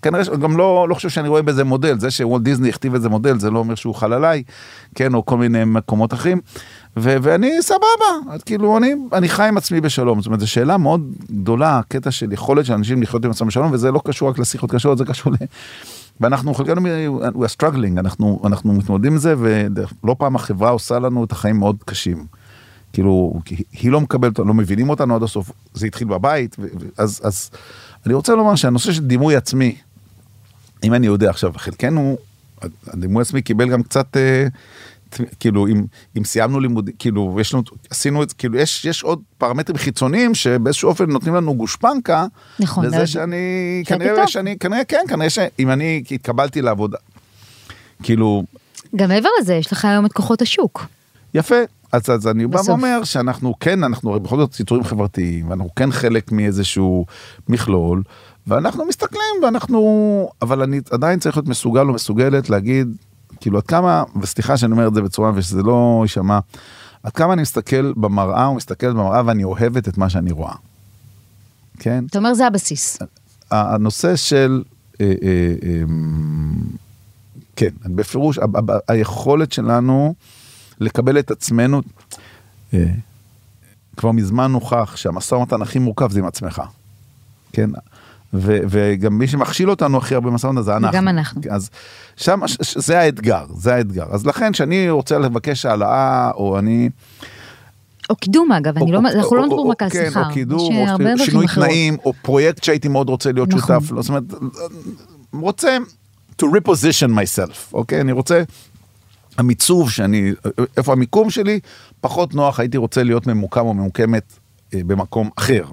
[0.03, 0.29] כנראה ש...
[0.29, 3.51] גם לא, לא חושב שאני רואה בזה מודל, זה שוולט דיסני הכתיב איזה מודל, זה
[3.51, 4.43] לא אומר שהוא חל עליי,
[4.95, 6.41] כן, או כל מיני מקומות אחרים,
[6.97, 10.77] ו- ואני סבבה, אז כאילו אני, אני חי עם עצמי בשלום, זאת אומרת, זו שאלה
[10.77, 14.39] מאוד גדולה, הקטע של יכולת של אנשים לחיות עם עצמם בשלום, וזה לא קשור רק
[14.39, 15.37] לשיחות קשות, זה קשור ל...
[16.21, 16.81] ואנחנו חלקנו,
[17.35, 21.57] we are struggling, אנחנו, אנחנו מתמודדים עם זה, ולא פעם החברה עושה לנו את החיים
[21.57, 22.38] מאוד קשים.
[22.93, 23.41] כאילו,
[23.73, 26.57] היא לא מקבלת, לא מבינים אותנו עד הסוף, זה התחיל בבית,
[26.99, 27.51] אז, אז
[28.07, 29.77] אני רוצה לומר שהנושא של דימוי עצמי,
[30.85, 32.17] אם אני יודע עכשיו, חלקנו,
[32.87, 34.47] הדימוי עצמי קיבל גם קצת, אה,
[35.41, 35.85] כאילו, אם,
[36.19, 40.35] אם סיימנו לימודים, כאילו, יש לנו, עשינו את זה, כאילו, יש, יש עוד פרמטרים חיצוניים
[40.35, 42.27] שבאיזשהו אופן נותנים לנו גושפנקה,
[42.61, 43.07] נכון, לזה.
[43.07, 44.29] שאני, כנראה.
[44.29, 46.99] שאני, כנראה כן, כנראה שאם אני התקבלתי לעבודה,
[48.03, 48.45] כאילו,
[48.97, 50.87] גם מעבר לזה, יש לך היום את כוחות השוק.
[51.35, 51.57] יפה.
[51.93, 52.69] אז, אז אני בא בסוף.
[52.69, 57.07] ואומר שאנחנו כן, אנחנו הרי בכל זאת יצורים חברתיים, ואנחנו כן חלק מאיזשהו
[57.49, 58.03] מכלול,
[58.47, 62.97] ואנחנו מסתכלים, ואנחנו, אבל אני עדיין צריך להיות מסוגל או מסוגלת להגיד,
[63.41, 66.39] כאילו עד כמה, וסליחה שאני אומר את זה בצורה ושזה לא יישמע,
[67.03, 70.55] עד כמה אני מסתכל במראה או מסתכלת במראה ואני אוהבת את מה שאני רואה.
[71.79, 72.05] כן?
[72.11, 72.99] אתה אומר זה הבסיס.
[73.51, 74.63] הנושא של,
[75.01, 75.83] אה, אה, אה,
[77.57, 78.39] כן, בפירוש,
[78.89, 80.15] היכולת שלנו
[80.81, 81.83] לקבל את עצמנו,
[82.75, 82.85] אה,
[83.97, 86.63] כבר מזמן הוכח שהמשא ומתן הכי מורכב זה עם עצמך,
[87.53, 87.71] כן?
[88.35, 90.97] ו- וגם מי שמכשיל אותנו הכי הרבה במשא ומתן זה אנחנו.
[90.99, 91.41] גם אנחנו.
[91.51, 91.71] אז
[92.17, 94.05] שם, ש- ש- זה האתגר, זה האתגר.
[94.11, 96.89] אז לכן, כשאני רוצה לבקש העלאה, או אני...
[98.11, 100.29] או קידום אגב, אני לא, או- אנחנו לא או- מדברים או- רק על כן, שכר.
[100.29, 100.87] או קידום, או
[101.25, 101.47] שינוי.
[101.55, 103.61] תנאים, או פרויקט שהייתי מאוד רוצה להיות נכון.
[103.81, 104.03] שותף לו.
[104.03, 104.25] זאת אומרת,
[105.33, 105.77] רוצה
[106.43, 108.01] to reposition myself, אוקיי?
[108.01, 108.43] אני רוצה,
[109.39, 110.33] המיצוב שאני,
[110.77, 111.61] איפה המיקום שלי,
[112.01, 114.33] פחות נוח, הייתי רוצה להיות ממוקם או ממוקמת
[114.75, 115.65] אה, במקום אחר.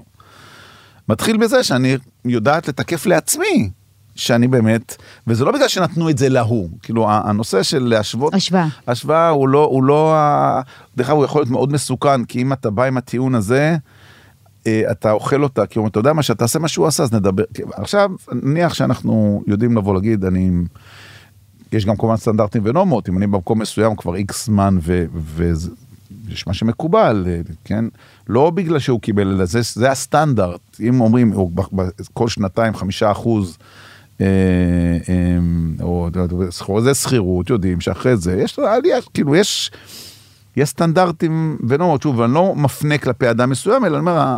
[1.08, 3.70] מתחיל בזה שאני יודעת לתקף לעצמי.
[4.14, 8.66] שאני באמת, וזה לא בגלל שנתנו את זה להוא, כאילו הנושא של להשוות, השוואה.
[8.86, 10.16] השוואה הוא לא, הוא לא,
[10.96, 13.76] דרך אגב הוא יכול להיות מאוד מסוכן, כי אם אתה בא עם הטיעון הזה,
[14.66, 17.02] אה, אתה אוכל אותה, כי הוא אומר, אתה יודע מה, שאתה עושה מה שהוא עשה,
[17.02, 17.44] אז נדבר.
[17.72, 20.50] עכשיו, נניח שאנחנו יודעים לבוא להגיד, אני...
[21.76, 24.78] יש גם כמובן סטנדרטים ונורמות, אם אני במקום מסוים כבר איקס זמן
[25.12, 27.84] ויש מה שמקובל, אה, כן?
[28.28, 30.60] לא בגלל שהוא קיבל, אלא זה, זה הסטנדרט.
[30.80, 33.58] אם אומרים, ב- כל שנתיים חמישה אחוז,
[34.20, 34.26] אה,
[35.08, 35.38] אה,
[36.64, 39.70] או זה שכירות, יודעים שאחרי זה, יש עלייה, כאילו יש,
[40.56, 44.36] יש סטנדרטים ונורמות, שוב, אני לא מפנה כלפי אדם מסוים, אלא אני אומר,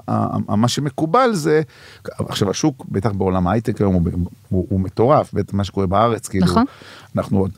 [0.49, 1.63] מה שמקובל זה,
[2.05, 4.03] עכשיו השוק, בטח בעולם ההייטק היום, הוא,
[4.49, 6.65] הוא, הוא מטורף, בטח מה שקורה בארץ, כאילו, נכון.
[7.17, 7.51] אנחנו עוד-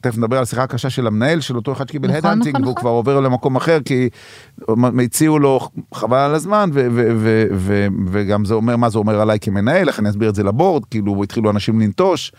[0.00, 2.72] תכף נדבר על השיחה הקשה של המנהל של אותו אחד שקיבל נכון, הדאנטינג, נכון, והוא
[2.72, 2.80] נכון.
[2.80, 4.08] כבר עובר למקום אחר, כי
[5.04, 5.60] הציעו לו
[5.94, 9.88] חבל על הזמן, ו- ו- ו- ו- וגם זה אומר, מה זה אומר עליי כמנהל,
[9.88, 12.32] איך אני אסביר את זה לבורד, כאילו, התחילו אנשים לנטוש.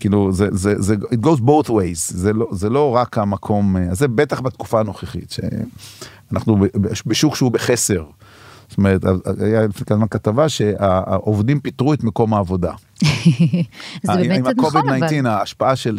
[0.00, 3.94] כאילו זה זה זה it goes both ways זה לא זה לא רק המקום אה,
[3.94, 6.58] זה בטח בתקופה הנוכחית שאנחנו
[7.06, 8.04] בשוק שהוא בחסר.
[8.68, 9.04] זאת אומרת
[9.40, 12.72] היה לפני כמה כתבה שהעובדים פיטרו את מקום העבודה.
[13.02, 15.02] זה באמת קצת נכון, אבל...
[15.02, 15.98] ה-COVID-19 ההשפעה של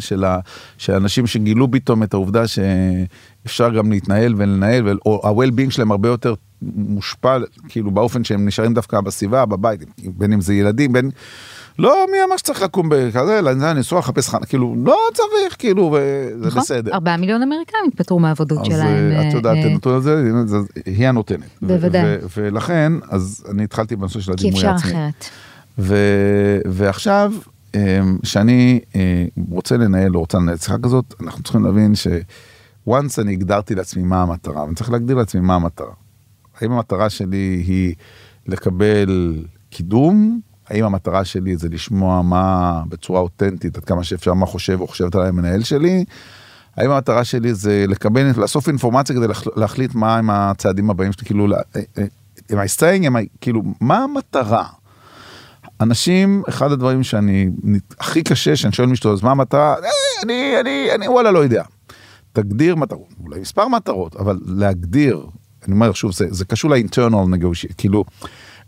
[0.78, 6.08] של האנשים שגילו פתאום את העובדה שאפשר גם להתנהל ולנהל ול- או ה-well-being שלהם הרבה
[6.08, 11.10] יותר מושפע כאילו באופן שהם נשארים דווקא בסביבה בבית בין אם זה ילדים בין.
[11.78, 16.62] לא מי אמר שצריך לקום בכזה, לנסוע לחפש חנה, כאילו לא צריך, כאילו, וזה נכון?
[16.62, 16.92] בסדר.
[16.94, 19.12] ארבעה מיליון אמריקאים התפטרו מהעבודות אז שלהם.
[19.12, 21.48] אה, את יודעת, אה, הנתון הזה, זה- היא הנותנת.
[21.62, 22.16] בוודאי.
[22.36, 24.90] ולכן, אז אני התחלתי בנושא של כי הדימוי אפשר העצמי.
[24.90, 25.24] אחרת.
[25.78, 27.32] ו- ועכשיו,
[28.22, 28.80] כשאני
[29.50, 32.90] רוצה לנהל או רוצה לנהל שיחה כזאת, אנחנו צריכים להבין ש-once
[33.22, 35.92] אני הגדרתי לעצמי מה המטרה, ואני צריך להגדיר לעצמי מה המטרה.
[36.60, 37.94] האם המטרה שלי היא
[38.46, 39.36] לקבל
[39.70, 40.40] קידום?
[40.70, 45.14] האם המטרה שלי זה לשמוע מה בצורה אותנטית, עד כמה שאפשר, מה חושב או חושבת
[45.14, 46.04] עליי המנהל שלי?
[46.76, 51.24] האם המטרה שלי זה לקבל, לאסוף אינפורמציה כדי להח- להחליט מה הם הצעדים הבאים שלי,
[51.26, 51.60] כאילו, אה,
[51.98, 52.04] אה,
[52.52, 54.64] am I staying, am I, כאילו, מה המטרה?
[55.80, 57.48] אנשים, אחד הדברים שאני,
[58.00, 59.74] הכי קשה שאני שואל מישהו, אז מה המטרה?
[59.74, 59.88] "אה,
[60.24, 61.62] אני, אני, אני, וואלה, לא יודע.
[62.32, 65.26] תגדיר מטרות, אולי מספר מטרות, אבל להגדיר,
[65.66, 68.04] אני אומר שוב, זה, זה קשור ל-internal negotiation, כאילו,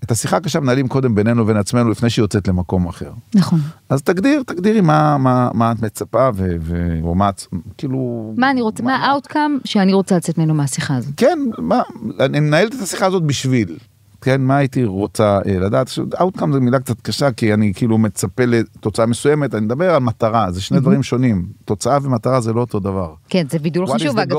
[0.04, 3.10] את השיחה הקשה מנהלים קודם בינינו לבין עצמנו לפני שהיא יוצאת למקום אחר.
[3.34, 3.60] נכון.
[3.88, 7.42] אז תגדיר, תגדירי מה, מה, מה את מצפה, ו, ו, או מה, את-
[7.78, 8.32] כאילו...
[8.36, 11.12] מה אני רוצה, מה ה outcome שאני רוצה לצאת ממנו מהשיחה הזאת.
[11.16, 11.82] כן, מה,
[12.20, 13.76] אני מנהלת את השיחה הזאת בשביל.
[14.20, 15.90] כן, מה הייתי רוצה אה, לדעת?
[16.20, 20.50] outcome זו מילה קצת קשה, כי אני כאילו מצפה לתוצאה מסוימת, אני מדבר על מטרה,
[20.50, 21.46] זה שני דברים שונים.
[21.64, 23.14] תוצאה ומטרה זה לא אותו דבר.
[23.28, 24.38] כן, זה בידול חשוב, אגב.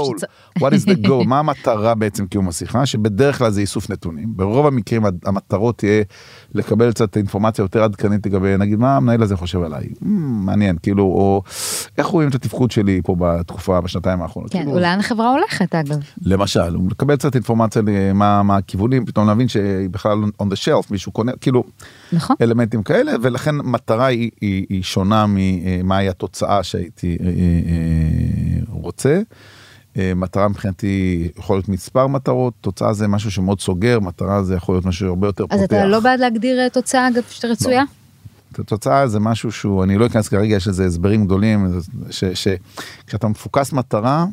[0.59, 1.23] What is the goal?
[1.31, 2.85] מה המטרה בעצם קיום השיחה?
[2.85, 4.27] שבדרך כלל זה איסוף נתונים.
[4.35, 6.03] ברוב המקרים המטרות תהיה
[6.53, 9.83] לקבל קצת אינפורמציה יותר עדכנית לגבי, נגיד, מה המנהל הזה חושב עליי?
[9.83, 10.05] "Hmm,
[10.45, 11.43] מעניין, כאילו, או
[11.97, 14.51] איך רואים את התפקוד שלי פה בתקופה, בשנתיים האחרונות.
[14.51, 15.99] כן, כאילו, אולי החברה הולכת, אגב.
[16.25, 20.87] למשל, הוא מקבל קצת אינפורמציה למה מה הכיוונים, פתאום להבין שהיא בכלל on the shelf,
[20.91, 21.63] מישהו קונה, כאילו,
[22.13, 22.35] נכון.
[22.41, 27.31] אלמנטים כאלה, ולכן מטרה היא, היא, היא שונה ממהי התוצאה שהייתי אה, אה,
[28.69, 29.21] רוצה.
[29.97, 34.75] אה, מטרה מבחינתי יכול להיות מספר מטרות, תוצאה זה משהו שמאוד סוגר, מטרה זה יכול
[34.75, 35.55] להיות משהו הרבה יותר פותח.
[35.55, 37.21] אז אתה לא בעד להגדיר אה, תוצאה, אגב, לא.
[37.29, 37.83] שרצויה?
[38.65, 44.25] תוצאה זה משהו שהוא, אני לא אכנס כרגע, יש לזה הסברים גדולים, שכשאתה מפוקס מטרה,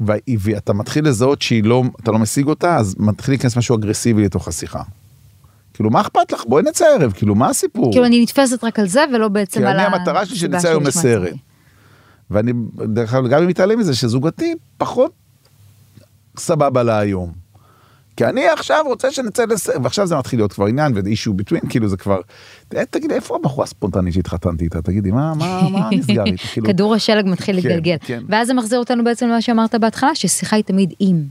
[0.00, 4.48] ואתה מתחיל לזהות שהיא לא, אתה לא משיג אותה, אז מתחיל להיכנס משהו אגרסיבי לתוך
[4.48, 4.82] השיחה.
[5.74, 6.44] כאילו, מה אכפת לך?
[6.48, 7.92] בואי נצא ערב, כאילו, מה הסיפור?
[7.92, 10.86] כאילו אני נתפסת רק על זה ולא בעצם כי על אני המטרה שלי שנצא היום
[10.86, 11.32] לסרט.
[12.34, 12.52] ואני,
[12.94, 15.12] דרך אגב, גם מתעלם מזה, שזוגתי פחות
[16.36, 17.44] סבבה לה היום.
[18.16, 21.88] כי אני עכשיו רוצה שנצא לסרט, ועכשיו זה מתחיל להיות כבר עניין ואישו ביטווין, כאילו
[21.88, 22.20] זה כבר,
[22.68, 24.82] ת- תגידי, איפה הבחורה הספונטנית שהתחתנתי איתה?
[24.82, 26.42] תגידי, מה, מה, מה נסגר איתה?
[26.52, 27.96] כאילו, כדור השלג מתחיל כן, להתגלגל.
[28.00, 28.22] כן.
[28.28, 31.22] ואז זה מחזיר אותנו בעצם למה שאמרת בהתחלה, ששיחה היא תמיד עם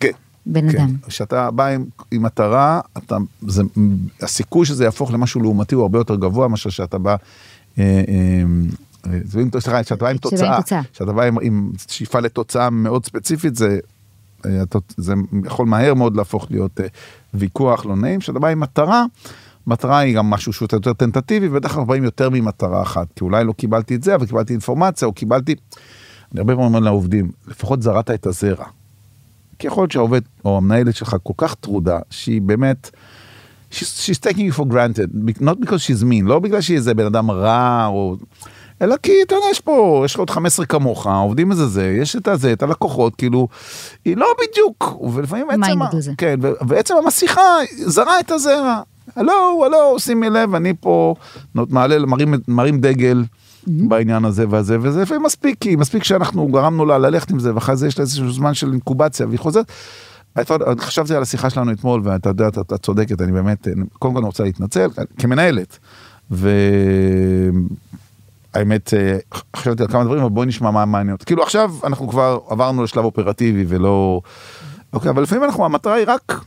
[0.00, 0.10] כן.
[0.46, 0.78] בן כן.
[0.78, 0.96] אדם.
[1.06, 3.16] כשאתה בא עם, עם מטרה, אתה,
[3.48, 3.62] זה,
[4.20, 7.16] הסיכוי שזה יהפוך למשהו לעומתי הוא הרבה יותר גבוה מאשר שאתה בא,
[7.78, 8.42] אה, אה,
[9.82, 10.58] כשאתה בא עם תוצאה.
[10.92, 13.78] כשאתה בא עם, שאיפה לתוצאה מאוד ספציפית, זה,
[14.46, 14.62] אה,
[14.96, 16.86] זה יכול מהר מאוד להפוך להיות אה,
[17.34, 19.04] ויכוח לא נעים, כשאתה בא עם מטרה,
[19.66, 23.44] מטרה היא גם משהו שהוא יותר טנטטיבי, ובדרך כלל באים יותר ממטרה אחת, כי אולי
[23.44, 25.54] לא קיבלתי את זה, אבל קיבלתי אינפורמציה, או קיבלתי,
[26.32, 28.64] אני הרבה פעמים אומר לעובדים, לפחות זרעת את הזרע.
[29.62, 32.90] כי יכול להיות שהעובד או המנהלת שלך כל כך טרודה שהיא באמת
[33.70, 35.08] she's, she's taking you for granted
[35.40, 38.16] not because she's mean לא בגלל שהיא איזה בן אדם רע או
[38.82, 42.16] אלא כי אתה יודע יש פה יש לך עוד 15 כמוך עובדים איזה זה יש
[42.16, 43.48] את הזה את הלקוחות כאילו
[44.04, 46.12] היא לא בדיוק ולפעמים עצם, ה- Minded לזה.
[46.18, 47.40] כן, ו- ועצם המשיכה
[47.86, 48.80] זרה את הזרע.
[49.16, 49.32] הלו
[49.66, 51.14] הלו שימי לב אני פה
[51.54, 53.24] מעלה מרים, מרים דגל.
[53.66, 57.76] בעניין הזה והזה וזה לפעמים מספיק כי מספיק שאנחנו גרמנו לה ללכת עם זה ואחרי
[57.76, 59.72] זה יש לה איזשהו זמן של אינקובציה והיא חוזרת.
[60.80, 63.68] חשבתי על השיחה שלנו אתמול ואתה יודע אתה, אתה צודקת אני באמת
[63.98, 65.78] קודם כל אני רוצה להתנצל כמנהלת.
[68.54, 68.94] והאמת
[69.56, 72.84] חשבתי על כמה דברים אבל בואי נשמע מה מעניין אותי כאילו עכשיו אנחנו כבר עברנו
[72.84, 74.20] לשלב אופרטיבי ולא
[74.92, 76.44] אוקיי אבל לפעמים אנחנו המטרה היא רק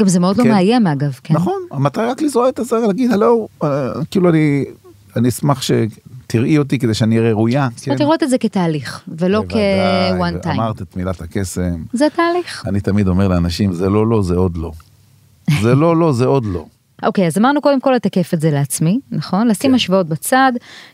[0.00, 0.50] גם זה מאוד לא כן.
[0.50, 1.34] מאיים אגב, כן.
[1.34, 4.64] נכון, המטרה היא רק לזרוע את הזרע, להגיד הלו, אה, כאילו אני,
[5.16, 5.86] אני אשמח שתהיה
[6.26, 7.68] תראי אותי כדי שאני אראה ראויה.
[7.76, 10.50] זאת אומרת לראות את זה כתהליך, ולא כ-one time.
[10.50, 11.82] אמרת את מילת הקסם.
[11.92, 12.66] זה תהליך.
[12.66, 14.72] אני תמיד אומר לאנשים, זה לא לא, זה עוד לא.
[15.62, 16.66] זה לא לא, זה עוד לא.
[17.06, 19.48] אוקיי, אז אמרנו קודם כל לתקף את זה לעצמי, נכון?
[19.48, 19.74] לשים כן.
[19.74, 20.52] השוואות בצד,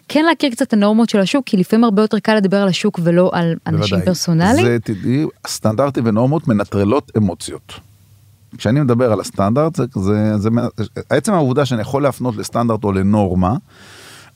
[0.08, 3.00] כן להכיר קצת את הנורמות של השוק, כי לפעמים הרבה יותר קל לדבר על השוק
[3.02, 4.06] ולא על אנשים בוודאי.
[4.06, 4.66] פרסונליים.
[4.66, 7.72] זה, תדעי, סטנדרטים ונורמות מנטרלות אמוציות.
[8.58, 10.48] כשאני מדבר על הסטנדרט, זה, זה, זה,
[11.10, 13.56] עצם העובדה שאני יכול להפנות לסטנדרט או לנורמה,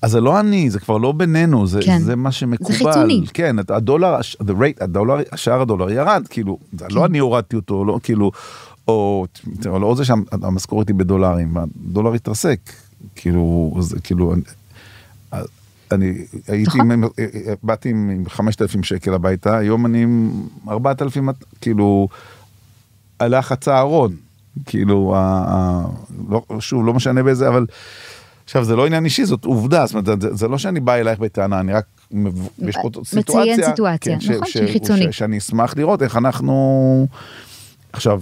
[0.02, 1.98] אז זה לא אני, זה כבר לא בינינו, זה, כן.
[1.98, 2.72] זה מה שמקובל.
[2.72, 3.24] זה חיצוני.
[3.34, 6.94] כן, הדולר, the rate, הדולר, שער הדולר ירד, כאילו, זה כן.
[6.94, 8.30] לא אני הורדתי אותו, לא כאילו,
[8.88, 9.26] או,
[9.66, 12.60] או לא זה שהמשכורת היא בדולרים, הדולר התרסק,
[13.14, 14.34] כאילו, זה כאילו,
[15.92, 16.90] אני, הייתי, נכון.
[16.90, 17.04] עם,
[17.62, 21.28] באתי עם 5,000 שקל הביתה, היום אני עם 4,000,
[21.60, 22.08] כאילו,
[23.18, 24.16] עלה חצה ארון,
[24.66, 25.18] כאילו, ה,
[25.48, 25.86] ה,
[26.28, 27.66] לא, שוב, לא משנה באיזה, אבל,
[28.44, 31.18] עכשיו זה לא עניין אישי, זאת עובדה, זאת אומרת, זה, זה לא שאני בא אלייך
[31.18, 31.84] בטענה, אני רק,
[32.58, 35.12] יש פה מציין סיטואציה, סיטואציה, נכון, שהיא חיצונית.
[35.12, 37.06] שאני אשמח לראות איך אנחנו,
[37.94, 38.20] עכשיו,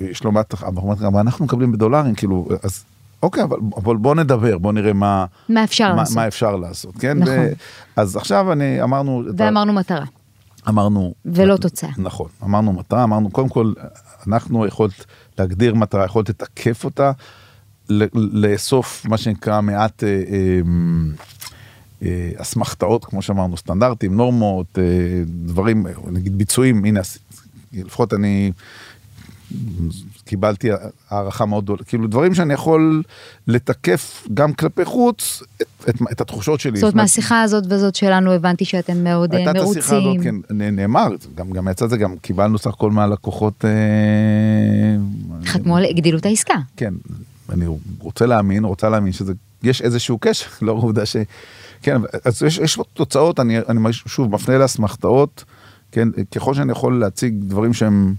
[0.00, 2.84] יש לא מעט, אבל אנחנו מקבלים בדולרים, כאילו, אז
[3.22, 6.16] אוקיי, אבל, אבל בוא נדבר, בוא נראה מה, מה אפשר מה, לעשות.
[6.16, 7.18] מה אפשר לעשות, כן?
[7.18, 7.34] נכון.
[7.38, 7.52] ו,
[7.96, 10.04] אז עכשיו אני, אמרנו, את ה- ואמרנו מטרה.
[10.68, 11.14] אמרנו...
[11.24, 11.90] ולא תוצאה.
[11.98, 13.72] נכון, אמרנו מטרה, אמרנו קודם כל,
[14.26, 15.04] אנחנו יכולת
[15.38, 17.12] להגדיר מטרה, יכולת לתקף אותה,
[17.88, 18.08] ל-
[18.46, 20.60] לאסוף מה שנקרא מעט אה, אה,
[22.02, 24.84] אה, אסמכתאות, כמו שאמרנו, סטנדרטים, נורמות, אה,
[25.26, 27.00] דברים, נגיד ביצועים, הנה,
[27.72, 28.52] לפחות אני
[30.24, 30.68] קיבלתי
[31.10, 33.02] הערכה מאוד גדולה, כאילו דברים שאני יכול
[33.46, 36.78] לתקף גם כלפי חוץ את, את, את התחושות שלי.
[36.78, 40.42] זאת אומרת, מהשיחה הזאת וזאת שלנו הבנתי שאתם מאוד אה, הייתה את השיחה הזאת, מרוצים.
[40.48, 43.70] כן, נאמר, גם, גם יצא זה, גם קיבלנו סך הכל מהלקוחות, אה,
[45.46, 46.56] חתמו על, הגדילו את העסקה.
[46.76, 46.94] כן,
[47.52, 47.64] אני
[47.98, 51.16] רוצה להאמין, רוצה להאמין שזה, יש איזשהו קשר, לא עובדה ש...
[51.82, 55.44] כן, אז יש, יש תוצאות, אני, אני שוב מפנה לאסמכתאות,
[55.92, 58.14] כן, ככל שאני יכול להציג דברים שהם,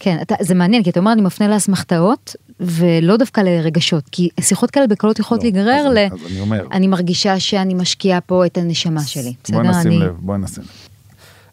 [0.00, 4.70] כן, אתה, זה מעניין, כי אתה אומר, אני מפנה לאסמכתאות, ולא דווקא לרגשות, כי שיחות
[4.70, 5.98] כאלה בקלות יכולות לא, להיגרר אז ל...
[5.98, 6.66] אז אני אומר.
[6.72, 9.34] אני מרגישה שאני משקיעה פה את הנשמה שלי.
[9.44, 9.98] בסדר, בואי נשים אני...
[9.98, 10.68] לב, בואי נשים לב.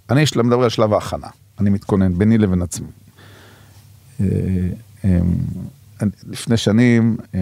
[0.09, 1.27] אני של- מדבר על שלב ההכנה,
[1.59, 2.87] אני מתכונן ביני לבין עצמי.
[4.21, 4.25] אה,
[6.01, 7.39] אני- לפני שנים אה,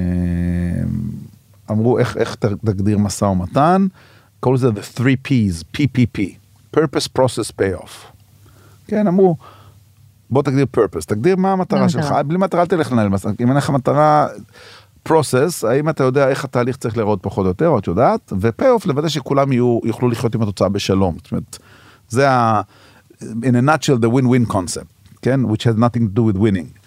[1.72, 3.88] אמרו איך, איך תגדיר משא ומתן,
[4.40, 6.20] קראו לזה the three P's, PPP,
[6.78, 7.90] purpose, process, payoff.
[8.88, 9.36] כן, אמרו,
[10.34, 12.14] בוא תגדיר purpose, תגדיר מה המטרה שלך?
[12.28, 14.28] בלי מטרה אל תלך לנהל משא, אם אין לך מטרה,
[15.10, 18.86] process, האם אתה יודע איך התהליך צריך להיראות פחות או יותר, או את יודעת, ו-payoff,
[18.86, 21.16] לוודא שכולם יהיו, יוכלו לחיות עם התוצאה בשלום.
[21.24, 21.60] זאת אומרת,
[22.10, 22.62] זה ה...
[23.22, 25.40] in a nutshell the win-win concept, כן?
[25.46, 26.80] which has nothing to do with winning.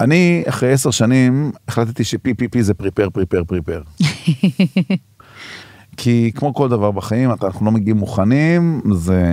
[0.00, 4.04] אני אחרי עשר שנים החלטתי ש-PPP זה prepare, prepare, prepare.
[5.96, 9.24] כי כמו כל דבר בחיים, אנחנו לא מגיעים מוכנים, זה...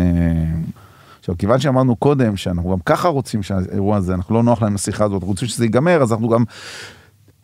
[1.27, 5.05] עכשיו, כיוון שאמרנו קודם שאנחנו גם ככה רוצים שהאירוע הזה, אנחנו לא נוח להם לשיחה
[5.05, 6.43] הזאת, רוצים שזה ייגמר, אז אנחנו גם...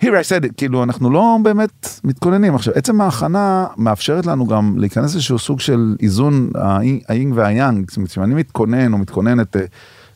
[0.04, 2.56] Here I said it, כאילו אנחנו לא באמת מתכוננים.
[2.56, 7.98] עכשיו, עצם ההכנה מאפשרת לנו גם להיכנס לאיזשהו סוג של איזון האי- האינג והיאנג, זאת
[7.98, 9.62] אומרת, אם אני מתכונן או מתכוננת אה,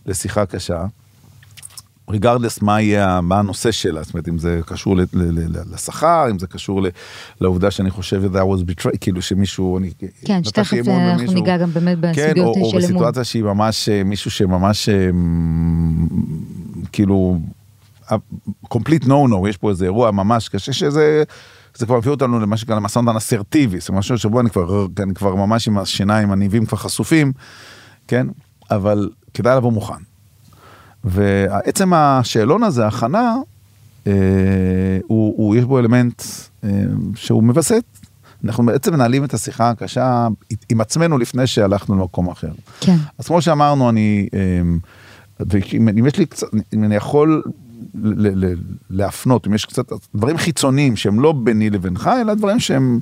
[0.05, 0.85] לשיחה קשה,
[2.09, 4.95] ריגרדלס מה יהיה, מה הנושא שלה, זאת אומרת, אם זה קשור
[5.73, 6.81] לשכר, אם זה קשור
[7.41, 9.91] לעובדה שאני חושב that was betrayed, כאילו שמישהו, אני
[10.25, 11.33] כן, שתכף אנחנו.
[11.33, 12.83] ניגע גם באמת כן, בסוגיות או, או של אמון.
[12.83, 15.09] בסיטואציה שהיא ממש, אה, מישהו שממש, אה,
[16.91, 17.39] כאילו,
[18.65, 21.23] complete no no, יש פה איזה אירוע ממש קשה, שזה,
[21.75, 25.13] זה כבר מביא אותנו למה שקרה למשא ומתן אסרטיבי, זה משהו שבו אני כבר, אני
[25.13, 27.33] כבר ממש עם השיניים, הניבים כבר חשופים,
[28.07, 28.27] כן,
[28.71, 30.16] אבל כדאי לבוא מוכן.
[31.09, 33.35] ועצם השאלון הזה, ההכנה,
[34.07, 34.11] אה,
[35.07, 36.21] הוא, הוא, יש בו אלמנט
[36.63, 36.69] אה,
[37.15, 37.83] שהוא מווסת.
[38.45, 40.27] אנחנו בעצם מנהלים את השיחה הקשה
[40.69, 42.51] עם עצמנו לפני שהלכנו למקום אחר.
[42.79, 42.95] כן.
[43.17, 44.79] אז כמו שאמרנו, אני, אמ,
[45.39, 47.43] ואם אם יש לי קצת, אם אני יכול
[48.03, 48.55] ל- ל-
[48.89, 52.99] להפנות, אם יש קצת דברים חיצוניים שהם לא ביני לבינך, אלא דברים שהם,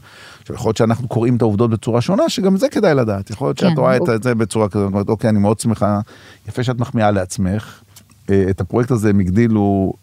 [0.48, 3.30] שיכול להיות שאנחנו קוראים את העובדות בצורה שונה, שגם זה כדאי לדעת.
[3.30, 6.00] יכול להיות כן, שאת רואה הוא- את זה בצורה כזאת, אומרת, אוקיי, אני מאוד שמחה,
[6.48, 7.82] יפה שאת מחמיאה לעצמך.
[8.30, 9.94] אה, את הפרויקט הזה הם הגדילו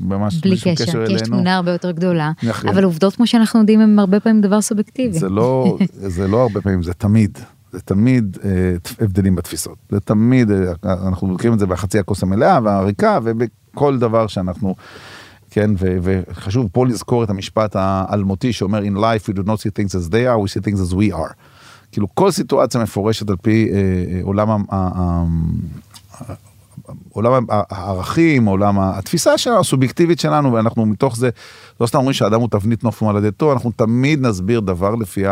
[0.00, 1.22] ממש בלי שום קשר, כי יש.
[1.22, 2.70] תמונה הרבה יותר גדולה, נכון.
[2.70, 5.18] אבל עובדות כמו שאנחנו יודעים הם הרבה פעמים דבר סובייקטיבי.
[5.18, 5.76] זה לא,
[6.16, 7.38] זה לא הרבה פעמים, זה תמיד,
[7.72, 8.50] זה תמיד אה,
[9.00, 9.78] הבדלים בתפיסות.
[9.90, 14.74] זה תמיד, אה, אנחנו מכירים את זה בחצי הכוס המלאה והריקה ובכל דבר שאנחנו,
[15.50, 19.70] כן, ו, וחשוב פה לזכור את המשפט האלמותי שאומר in life we do not see
[19.78, 21.32] things as they are, we see things as we are.
[21.92, 25.24] כאילו כל סיטואציה מפורשת על פי אה, אה, עולם ה- ה-
[26.20, 26.34] ה-
[27.10, 31.30] עולם הערכים, עולם התפיסה שלנו, הסובייקטיבית שלנו, ואנחנו מתוך זה,
[31.80, 35.26] לא סתם אומרים שהאדם הוא תבנית נוף מולדתו, אנחנו תמיד נסביר דבר לפי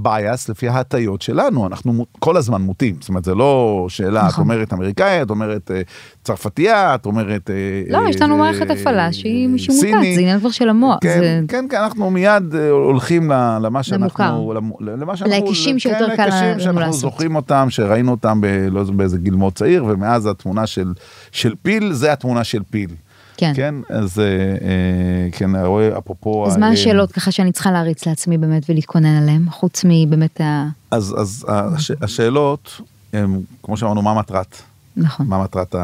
[0.00, 0.10] bias
[0.48, 4.44] לפי ההטיות שלנו, אנחנו כל הזמן מוטים, זאת אומרת זה לא שאלה, את נכון.
[4.44, 5.80] אומרת אמריקאית, את אומרת אה,
[6.24, 7.50] צרפתייה, את אומרת...
[7.50, 7.54] אה,
[8.00, 9.92] לא, יש לנו אה, מערכת הפעלה שהיא סיני.
[9.92, 10.98] מוטת, זה עניין כבר של המוח.
[11.00, 13.30] כן, זה- כן, כן, אנחנו מיד אה, הולכים
[13.62, 14.70] למה שאנחנו, למ-
[15.00, 17.00] למה שאנחנו, להיקשים שיותר כן, קל להיקשים לנו שאנחנו לעשות.
[17.00, 20.92] זוכרים אותם, שראינו אותם ב, לא באיזה גיל מאוד צעיר, ומאז התמונה של,
[21.32, 22.90] של פיל, זה התמונה של פיל.
[23.36, 23.52] כן.
[23.56, 26.46] כן, אז אה, אה, כן, רואה, אפרופו...
[26.46, 30.68] אז מה אה, השאלות ככה שאני צריכה להריץ לעצמי באמת ולהתכונן עליהן, חוץ מבאמת ה...
[30.90, 32.80] אז, אז הש, השאלות,
[33.12, 34.56] הם, כמו שאמרנו, מה מטרת?
[34.96, 35.26] נכון.
[35.26, 35.74] מה מטרת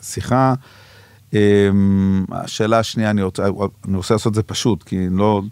[0.00, 0.54] השיחה?
[2.32, 3.42] השאלה השנייה, אני רוצה,
[3.88, 5.42] אני רוצה לעשות את זה פשוט, כי לא...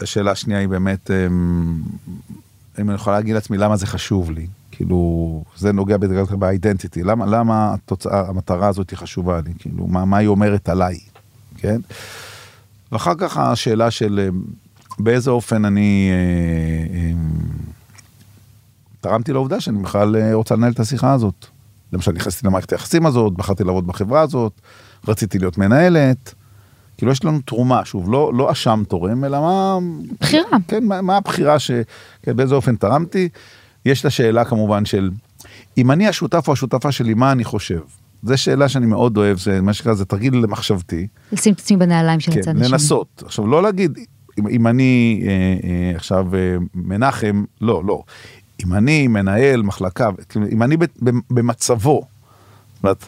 [0.00, 1.82] השאלה השנייה היא באמת, אמ,
[2.80, 4.46] אם אני יכול להגיד לעצמי למה זה חשוב לי.
[4.72, 5.96] כאילו, זה נוגע
[6.28, 10.68] כלל באידנטיטי, למה, למה התוצאה, המטרה הזאת היא חשובה לי, כאילו, מה, מה היא אומרת
[10.68, 10.98] עליי,
[11.56, 11.80] כן?
[12.92, 14.42] ואחר כך השאלה של אמ,
[14.98, 17.12] באיזה אופן אני אה, אה,
[19.00, 21.46] תרמתי לעובדה שאני בכלל אה, רוצה לנהל את השיחה הזאת.
[21.92, 24.52] למשל, נכנסתי למערכת היחסים הזאת, בחרתי לעבוד בחברה הזאת,
[25.08, 26.34] רציתי להיות מנהלת.
[26.96, 29.78] כאילו יש לנו תרומה, שוב, לא, לא אשם תורם, אלא מה...
[30.20, 30.58] בחירה.
[30.68, 31.70] כן, מה, מה הבחירה ש...
[32.22, 33.28] כן, באיזה אופן תרמתי.
[33.86, 35.10] יש את השאלה כמובן של,
[35.78, 37.80] אם אני השותף או השותפה שלי, מה אני חושב?
[38.22, 41.06] זו שאלה שאני מאוד אוהב, זה מה שנקרא, זה תרגיל מחשבתי.
[41.32, 42.72] לשים את עצמי בנעליים של הצד כן, השני.
[42.72, 43.22] לנסות.
[43.26, 43.98] עכשיו, לא להגיד,
[44.38, 45.30] אם, אם אני אה,
[45.68, 48.02] אה, עכשיו אה, מנחם, לא, לא.
[48.64, 52.02] אם אני מנהל מחלקה, כאילו, אם אני ב- ב- במצבו,
[52.82, 53.04] זאת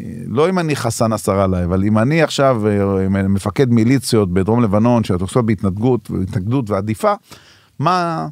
[0.00, 5.04] אה, לא אם אני חסן נסראללה, אבל אם אני עכשיו אה, מפקד מיליציות בדרום לבנון,
[5.04, 7.12] שעוסקות בהתנדגות, בהתנגדות ועדיפה,
[7.78, 8.26] מה...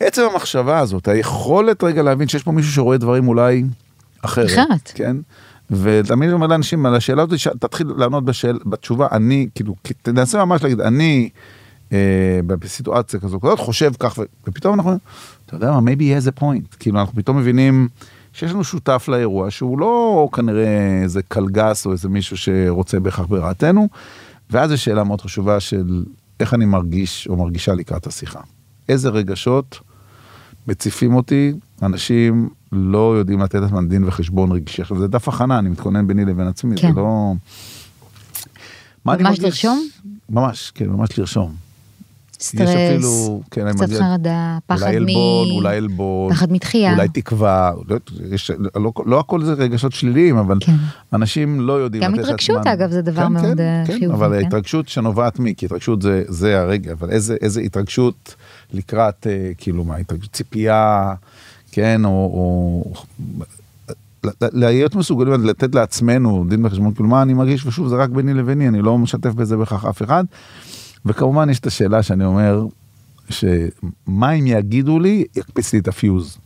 [0.00, 3.64] עצם המחשבה הזאת, היכולת רגע להבין שיש פה מישהו שרואה דברים אולי
[4.22, 4.46] אחרת.
[4.46, 4.92] אחרת.
[4.94, 5.16] כן?
[5.70, 10.80] ותמיד אומר לאנשים על השאלה הזאת, תתחיל לענות בשאל, בתשובה, אני, כאילו, תנסה ממש להגיד,
[10.80, 11.28] אני
[11.92, 14.98] אה, בסיטואציה כזו כזאת חושב כך, ופתאום אנחנו,
[15.46, 17.88] אתה יודע מה, maybe he has a point, כאילו אנחנו פתאום מבינים
[18.32, 23.88] שיש לנו שותף לאירוע שהוא לא כנראה איזה קלגס או איזה מישהו שרוצה בהכרח ברעתנו,
[24.50, 26.04] ואז יש שאלה מאוד חשובה של
[26.40, 28.40] איך אני מרגיש או מרגישה לקראת השיחה.
[28.88, 29.80] איזה רגשות
[30.68, 31.52] מציפים אותי,
[31.82, 34.82] אנשים לא יודעים לתת לעצמם דין וחשבון רגשי.
[34.82, 36.88] עכשיו זה דף הכנה, אני מתכונן ביני לבין עצמי, כן.
[36.94, 37.32] זה לא...
[39.06, 39.40] ממש?
[39.40, 39.88] לרשום?
[40.30, 41.67] ממש, כן, ממש לרשום.
[42.40, 45.08] סטרס, יש אפילו, כן, קצת מרגיש- חרדה, פחד אולי מ...
[45.08, 46.92] עלבון, אולי עלבון, פחד מתחייה.
[46.92, 47.96] אולי תקווה, לא,
[48.30, 50.74] יש, לא, לא הכל זה רגשות שליליים, אבל כן.
[51.12, 54.14] אנשים לא יודעים גם התרגשות, לעצמם- אגב, זה דבר כן, מאוד, כן, אה, כן, חיובי,
[54.14, 54.44] אבל כן.
[54.44, 58.34] ההתרגשות שנובעת מי, כי התרגשות זה, זה הרגע, אבל איזה, איזה התרגשות
[58.72, 61.14] לקראת, אה, כאילו מה, התרגשות ציפייה,
[61.72, 62.10] כן, או...
[62.10, 62.92] או
[64.52, 68.68] להיות מסוגלים לתת לעצמנו דין וחשבון, כאילו מה אני מרגיש, ושוב זה רק ביני לביני,
[68.68, 70.24] אני לא משתף בזה בהכרח אף אחד.
[71.08, 72.66] וכמובן יש את השאלה שאני אומר,
[73.30, 76.38] שמה אם יגידו לי, יקפיץ לי את הפיוז.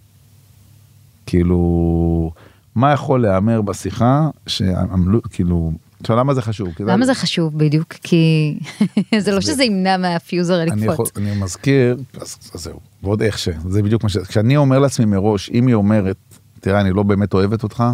[1.27, 2.33] כאילו,
[2.75, 6.69] מה יכול להיאמר בשיחה, שעמלו, כאילו, עכשיו למה זה חשוב?
[6.81, 7.93] למה זה חשוב בדיוק?
[7.93, 8.55] כי
[9.25, 11.17] זה לא שזה ימנע מהפיוז הרי יכול, לקפוץ.
[11.17, 13.49] אני מזכיר, אז, אז זהו, ועוד איך ש...
[13.69, 14.17] זה בדיוק מה ש...
[14.17, 16.17] כשאני אומר לעצמי מראש, אם היא אומרת,
[16.61, 17.85] תראה, אני לא באמת אוהבת אותך,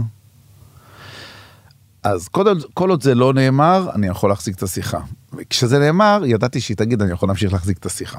[2.02, 5.00] אז כל עוד, כל עוד זה לא נאמר, אני יכול להחזיק את השיחה.
[5.32, 8.18] וכשזה נאמר, ידעתי שהיא תגיד, אני יכול להמשיך להחזיק את השיחה.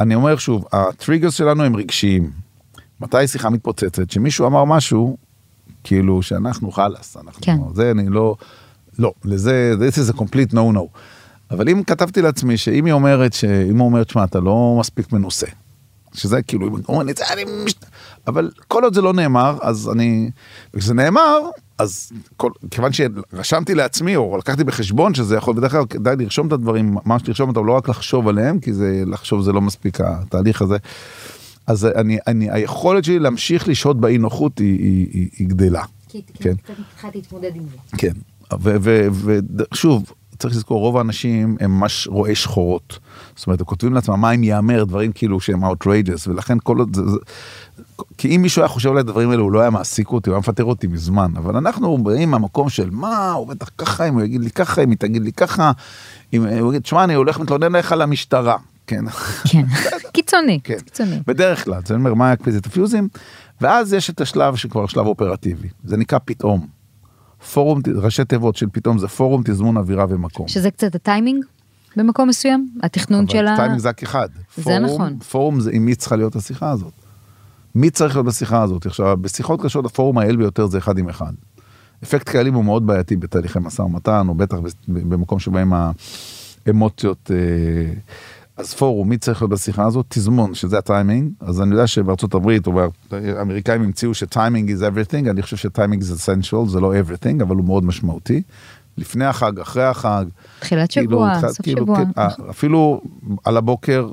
[0.00, 2.30] אני אומר שוב, הטריגרס שלנו הם רגשיים.
[3.00, 4.10] מתי שיחה מתפוצצת?
[4.10, 5.16] שמישהו אמר משהו,
[5.84, 7.56] כאילו שאנחנו חלאס, אנחנו, כן.
[7.74, 8.36] זה אני לא,
[8.98, 10.98] לא, לזה, this is a complete no no.
[11.50, 15.46] אבל אם כתבתי לעצמי שאם היא אומרת, שאם הוא אומר, תשמע, אתה לא מספיק מנוסה,
[16.14, 17.44] שזה כאילו, אם אומרים את זה, אני.
[18.26, 20.30] אבל כל עוד זה לא נאמר, אז אני,
[20.74, 21.40] וכשזה נאמר,
[21.78, 26.52] אז כל, כיוון שרשמתי לעצמי, או לקחתי בחשבון שזה יכול, בדרך כלל כדאי לרשום את
[26.52, 30.62] הדברים, ממש לרשום אותם, לא רק לחשוב עליהם, כי זה, לחשוב זה לא מספיק התהליך
[30.62, 30.76] הזה.
[31.66, 35.82] אז אני, אני, היכולת שלי להמשיך לשהות באי נוחות היא, היא, היא, היא גדלה.
[36.34, 36.54] כן.
[36.94, 37.96] התחלתי להתמודד עם זה.
[37.96, 38.12] כן,
[39.72, 42.98] ושוב, צריך לזכור, רוב האנשים הם ממש רואי שחורות.
[43.36, 46.96] זאת אומרת, הם כותבים לעצמם מה אם ייאמר, דברים כאילו שהם outrageous, ולכן כל עוד
[46.96, 47.02] זה...
[47.10, 47.18] זה
[48.18, 50.40] כי אם מישהו היה חושב על הדברים האלה, הוא לא היה מעסיק אותי, הוא היה
[50.40, 51.32] מפטר אותי מזמן.
[51.36, 54.90] אבל אנחנו באים מהמקום של מה, הוא בטח ככה, אם הוא יגיד לי ככה, אם
[54.90, 55.72] היא תגיד לי ככה,
[56.32, 58.56] אם הוא יגיד, שמע, אני הולך מתלונן לך למשטרה.
[58.86, 59.04] כן.
[59.44, 59.64] כן,
[60.12, 60.78] קיצוני, כן.
[60.78, 61.20] קיצוני.
[61.26, 63.08] בדרך כלל, זה אומר מה יקפיץ את הפיוזים,
[63.60, 66.66] ואז יש את השלב שכבר שלב אופרטיבי, זה נקרא פתאום.
[67.52, 70.48] פורום, ראשי תיבות של פתאום זה פורום תזמון אווירה ומקום.
[70.48, 71.44] שזה קצת הטיימינג
[71.96, 72.68] במקום מסוים?
[72.82, 73.56] התכנון של ה...
[73.56, 74.28] טיימינג זה רק אחד.
[74.56, 75.18] זה פורום, נכון.
[75.18, 76.92] פורום זה עם מי צריכה להיות השיחה הזאת.
[77.74, 78.86] מי צריך להיות בשיחה הזאת?
[78.86, 81.32] עכשיו, בשיחות קשות הפורום היעיל ביותר זה אחד עם אחד.
[82.02, 84.56] אפקט קהלים הוא מאוד בעייתי בתהליכי משא ומתן, או בטח
[84.88, 85.72] במקום שבהם
[86.66, 87.30] האמוציות...
[87.34, 87.94] אה,
[88.56, 90.06] אז פורום, מי צריך להיות בשיחה הזאת?
[90.08, 91.32] תזמון, שזה הטיימינג.
[91.40, 96.06] אז אני יודע שבארצות הברית, או האמריקאים המציאו שטיימינג is everything, אני חושב שטיימינג is
[96.06, 98.42] essential, זה לא everything, אבל הוא מאוד משמעותי.
[98.98, 100.24] לפני החג, אחרי החג.
[100.60, 101.96] תחילת כאילו, שבוע, תח- סוף כאילו, שבוע.
[101.96, 103.00] כן, אה, אפילו
[103.44, 104.08] על הבוקר,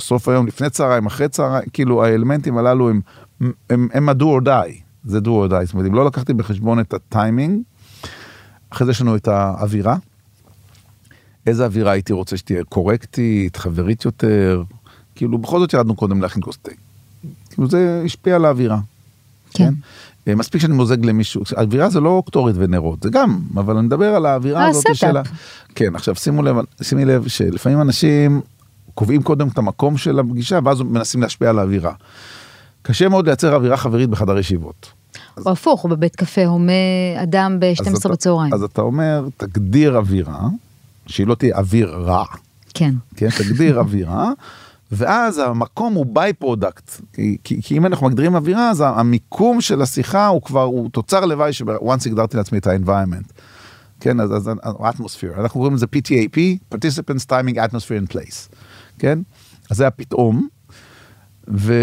[0.00, 3.00] סוף היום, לפני צהריים, אחרי צהריים, כאילו האלמנטים הללו הם,
[3.70, 4.74] הם, הם ה-do or die,
[5.04, 7.60] זה do or die, זאת אומרת, אם לא לקחתי בחשבון את הטיימינג,
[8.70, 9.96] אחרי זה יש לנו את האווירה.
[11.46, 14.62] איזה אווירה הייתי רוצה שתהיה קורקטית, חברית יותר,
[15.14, 16.70] כאילו בכל זאת ירדנו קודם להכין כוס תה.
[17.50, 18.78] כאילו זה השפיע על האווירה.
[19.54, 19.64] כן.
[19.64, 19.68] אה,
[20.34, 24.26] מספיק שאני מוזג למישהו, האווירה זה לא קטורת ונרות, זה גם, אבל אני מדבר על
[24.26, 24.84] האווירה אה, הזאת.
[24.94, 25.22] של ה...
[25.74, 28.40] כן, עכשיו שימו לב, שימי לב שלפעמים אנשים
[28.94, 31.92] קובעים קודם את המקום של הפגישה ואז מנסים להשפיע על האווירה.
[32.82, 34.92] קשה מאוד לייצר אווירה חברית בחדר ישיבות.
[35.46, 36.72] או הפוך, הוא בבית קפה, הומה
[37.22, 38.54] אדם אז ב-12 אתה- בצהריים.
[38.54, 40.40] אז אתה אומר, תגדיר אווירה,
[41.06, 42.24] שהיא לא תהיה אוויר רע,
[42.74, 42.94] כן.
[43.16, 44.30] כן, תגדיר אווירה,
[44.92, 50.26] ואז המקום הוא by-product, כי, כי, כי אם אנחנו מגדירים אווירה, אז המיקום של השיחה
[50.26, 53.32] הוא כבר, הוא תוצר לוואי ש-once הגדרתי לעצמי את ה-environment.
[54.00, 54.50] כן, אז, אז
[55.38, 56.38] אנחנו קוראים לזה PTAP,
[56.74, 58.54] Participants Timing Atmosphere and Place,
[58.98, 59.18] כן?
[59.70, 60.48] אז זה ה-PTAP,
[61.48, 61.74] ו...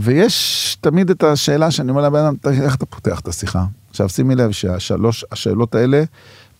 [0.00, 3.64] ויש תמיד את השאלה שאני אומר לבן אדם, "תגיד, איך אתה פותח את השיחה?
[3.90, 6.04] עכשיו שימי לב שהשלוש השאלות האלה,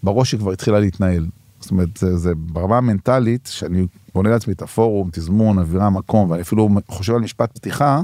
[0.03, 1.27] בראש היא כבר התחילה להתנהל.
[1.61, 3.87] זאת אומרת, זה, זה ברמה המנטלית, שאני
[4.17, 8.01] בונה לעצמי את הפורום, תזמון, אווירה, מקום, ואני אפילו חושב על משפט פתיחה,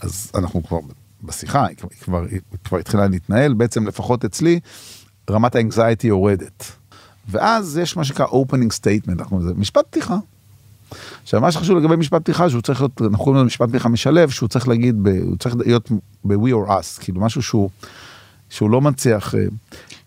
[0.00, 0.78] אז אנחנו כבר
[1.22, 4.60] בשיחה, היא כבר, היא כבר, היא כבר התחילה להתנהל, בעצם לפחות אצלי,
[5.30, 6.72] רמת האנגזייטי יורדת.
[7.28, 10.16] ואז יש מה שנקרא opening statement, אנחנו, זה משפט פתיחה.
[11.22, 14.30] עכשיו מה שחשוב לגבי משפט פתיחה שהוא צריך להיות, אנחנו קוראים לזה משפט פתיחה משלב,
[14.30, 15.90] שהוא צריך להגיד, ב, הוא צריך להיות
[16.24, 17.70] ב-we or us, כאילו משהו שהוא,
[18.50, 19.34] שהוא לא מצליח.
[19.34, 19.40] אה,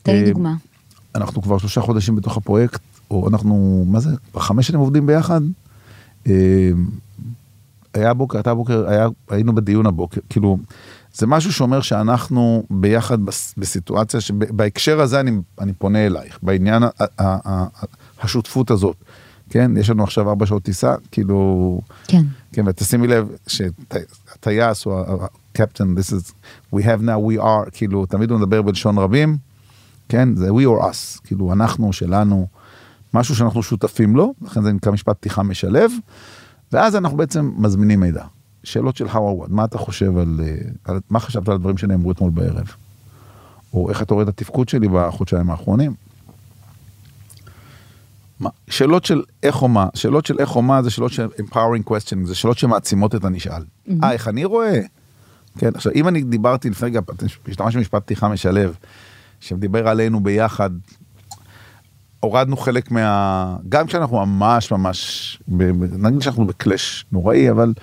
[0.03, 0.55] תן לי אה, דוגמה.
[1.15, 5.41] אנחנו כבר שלושה חודשים בתוך הפרויקט, או אנחנו, מה זה, חמש שנים עובדים ביחד.
[6.27, 6.69] אה,
[7.93, 10.57] היה בוקר, אתה בוקר, היה, היינו בדיון הבוקר, כאילו,
[11.13, 16.89] זה משהו שאומר שאנחנו ביחד בס- בסיטואציה שבהקשר הזה אני, אני פונה אלייך, בעניין ה,
[16.99, 17.65] ה, ה,
[18.21, 18.95] השותפות הזאת.
[19.49, 22.23] כן, יש לנו עכשיו ארבע שעות טיסה, כאילו, כן.
[22.53, 25.03] כן, ותשימי לב שהטייס או
[25.53, 26.31] הקפטן, this is,
[26.75, 29.37] we have now, we are, כאילו, תמיד הוא מדבר בלשון רבים,
[30.09, 32.47] כן, זה we or us, כאילו, אנחנו, שלנו,
[33.13, 35.91] משהו שאנחנו שותפים לו, לכן זה נקרא משפט פתיחה משלב,
[36.71, 38.23] ואז אנחנו בעצם מזמינים מידע.
[38.63, 40.55] שאלות של how or what, מה אתה חושב על, אה,
[40.85, 42.67] על מה חשבת על הדברים שנאמרו אתמול בערב?
[43.73, 45.93] או איך אתה רואה את התפקוד שלי בחודשיים האחרונים?
[48.39, 51.89] מה, שאלות של איך או מה, שאלות של איך או מה זה שאלות של empowering
[51.89, 53.63] questioning, זה שאלות שמעצימות את הנשאל.
[54.03, 54.79] אה, איך אני רואה?
[55.57, 56.99] כן, עכשיו אם אני דיברתי לפני רגע,
[57.47, 58.75] השתמשתי במשפט פתיחה משלב,
[59.39, 60.69] שדיבר עלינו ביחד,
[62.27, 63.55] הורדנו חלק מה...
[63.69, 65.39] גם כשאנחנו ממש ממש,
[65.97, 67.73] נגיד שאנחנו בקלאש נוראי, אבל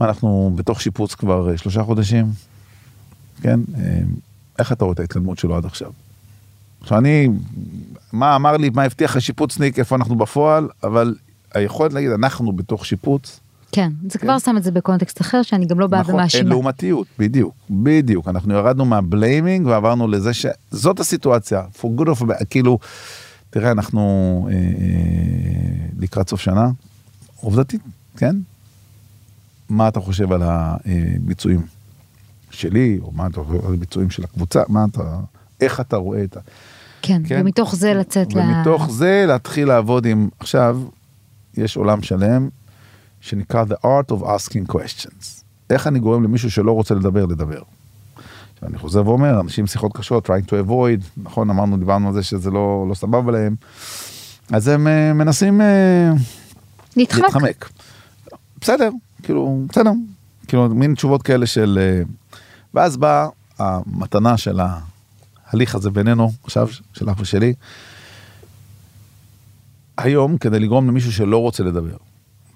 [0.00, 2.26] אנחנו בתוך שיפוץ כבר אה, שלושה חודשים,
[3.42, 3.60] כן?
[3.78, 3.98] אה,
[4.58, 5.90] איך אתה רואה את ההתקדמות שלו עד עכשיו?
[6.80, 7.28] עכשיו אני,
[8.12, 11.14] מה אמר לי, מה הבטיח השיפוצניק, איפה אנחנו בפועל, אבל
[11.54, 13.40] היכולת להגיד, אנחנו בתוך שיפוץ,
[13.74, 16.50] כן, זה כבר שם את זה בקונטקסט אחר, שאני גם לא באה נכון, אין ומאשימה.
[16.50, 22.78] לעומתיות, בדיוק, בדיוק, אנחנו ירדנו מהבליימינג ועברנו לזה שזאת הסיטואציה, for good for bad, כאילו,
[23.54, 24.00] תראה, אנחנו
[24.50, 26.70] אה, אה, לקראת סוף שנה,
[27.40, 27.80] עובדתית,
[28.16, 28.36] כן?
[29.68, 31.66] מה אתה חושב על הביצועים
[32.50, 35.20] שלי, או מה אתה חושב על הביצועים של הקבוצה, מה אתה,
[35.60, 36.40] איך אתה רואה את ה...
[37.02, 37.40] כן, כן.
[37.40, 38.38] ומתוך זה לצאת ל...
[38.38, 40.80] ומתוך זה להתחיל לעבוד עם, עכשיו,
[41.56, 42.48] יש עולם שלם
[43.20, 45.42] שנקרא The Art of Asking Questions.
[45.70, 47.62] איך אני גורם למישהו שלא רוצה לדבר, לדבר.
[48.64, 52.14] עכשיו, אני חוזר ואומר, אנשים עם שיחות קשות, trying to avoid, נכון, אמרנו, דיברנו על
[52.14, 53.54] זה שזה לא, לא סבבה להם,
[54.52, 56.12] אז הם אה, מנסים אה,
[56.96, 57.22] להתחמק.
[57.24, 57.70] להתחמק.
[58.60, 58.90] בסדר,
[59.22, 59.92] כאילו, בסדר.
[60.48, 61.78] כאילו, מין תשובות כאלה של...
[61.80, 62.02] אה,
[62.74, 67.54] ואז באה המתנה של ההליך הזה בינינו, עכשיו, שלך ושלי.
[69.98, 71.96] היום, כדי לגרום למישהו שלא רוצה לדבר,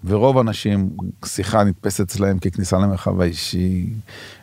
[0.04, 0.90] ורוב האנשים,
[1.24, 3.86] שיחה נתפסת אצלהם ככניסה למרחב האישי,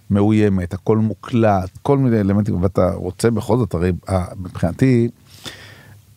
[0.09, 5.07] מאוימת, הכל מוקלט, כל מיני אלמנטים, ואתה רוצה בכל זאת, הרי אה, מבחינתי,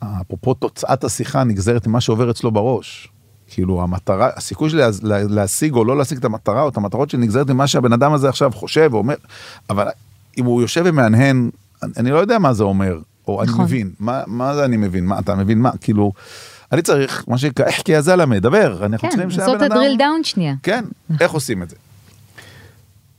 [0.03, 3.09] אפרופו תוצאת השיחה נגזרת ממה שעובר אצלו בראש.
[3.51, 7.21] כאילו המטרה, הסיכוי שלי לה- להשיג או לא להשיג את המטרה או את המטרות שלי
[7.21, 9.15] נגזרת ממה שהבן אדם הזה עכשיו חושב ואומר,
[9.71, 9.87] אבל
[10.39, 11.51] אם הוא יושב ומהנהן,
[11.83, 13.65] אני- אני לא יודע מה זה אומר, או אני נכון.
[13.65, 16.13] מבין, מה, מה זה אני מבין, מה אתה מבין מה, כאילו,
[16.73, 19.73] אני צריך, מה שנקרא, איך כי הזלה מדבר, אנחנו כן, צריכים לעשות שהבן את אדם,
[19.73, 20.55] הדריל דאון שנייה.
[20.63, 20.85] כן,
[21.21, 21.77] איך עושים את זה?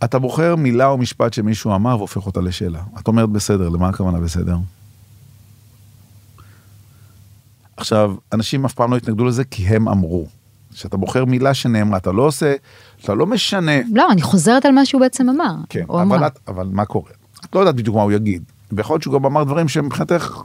[0.03, 2.81] אתה בוחר מילה או משפט שמישהו אמר והופך אותה לשאלה.
[2.99, 4.57] את אומרת בסדר, למה הכוונה בסדר?
[7.77, 10.27] עכשיו, אנשים אף פעם לא התנגדו לזה כי הם אמרו.
[10.73, 12.55] כשאתה בוחר מילה שנאמרה, אתה לא עושה,
[13.03, 13.71] אתה לא משנה.
[13.93, 15.55] לא, אני חוזרת על מה שהוא בעצם אמר.
[15.69, 16.27] כן, אבל.
[16.27, 17.11] את, אבל מה קורה?
[17.45, 18.43] את לא יודעת בדיוק מה הוא יגיד.
[18.71, 20.41] ויכול להיות שהוא גם אמר דברים שמבחינתך,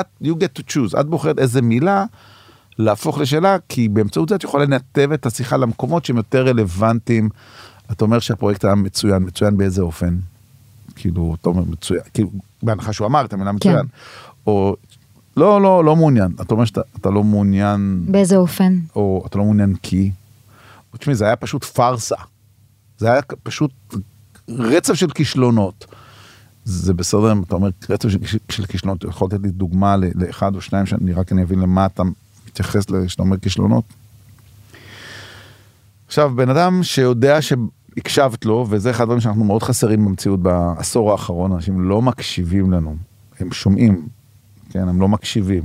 [0.00, 2.04] את, you get to choose, את בוחרת איזה מילה
[2.78, 7.28] להפוך לשאלה, כי באמצעות זה את יכולה לנתב את השיחה למקומות שהם יותר רלוונטיים.
[7.92, 10.18] אתה אומר שהפרויקט היה מצוין, מצוין באיזה אופן?
[10.96, 12.30] כאילו, אתה אומר מצוין, כאילו,
[12.62, 13.86] בהנחה שהוא אמר את המילה מצוין.
[14.46, 14.76] או,
[15.36, 16.32] לא, לא, לא מעוניין.
[16.40, 18.78] אתה אומר שאתה אתה לא מעוניין, באיזה אופן?
[18.96, 20.10] או אתה לא מעוניין כי.
[20.98, 22.16] תשמעי, זה היה פשוט פארסה.
[22.98, 23.70] זה היה פשוט
[24.48, 25.86] רצף של כישלונות.
[26.64, 28.18] זה בסדר אם אתה אומר רצף של,
[28.50, 31.86] של כישלונות, אתה יכול לתת לי דוגמה לאחד או שניים שאני רק אני אבין למה
[31.86, 32.02] אתה
[32.48, 33.84] מתייחס כשאתה אומר כישלונות?
[36.06, 41.52] עכשיו, בן אדם שיודע שהקשבת לו, וזה אחד הדברים שאנחנו מאוד חסרים במציאות בעשור האחרון,
[41.52, 42.96] אנשים לא מקשיבים לנו,
[43.40, 44.08] הם שומעים,
[44.70, 45.62] כן, הם לא מקשיבים,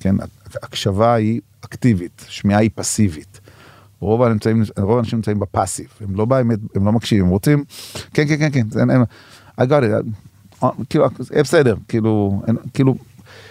[0.00, 0.16] כן,
[0.62, 3.40] הקשבה היא אקטיבית, שמיעה היא פסיבית.
[4.00, 7.64] רוב האנשים, רוב האנשים נמצאים בפאסיב, הם לא באמת, הם לא מקשיבים, הם רוצים,
[8.14, 9.02] כן, כן, כן, כן, זה, אין,
[9.60, 9.82] I got
[10.62, 11.04] it, כאילו,
[11.36, 12.94] אה, בסדר, כאילו, אין, כאילו,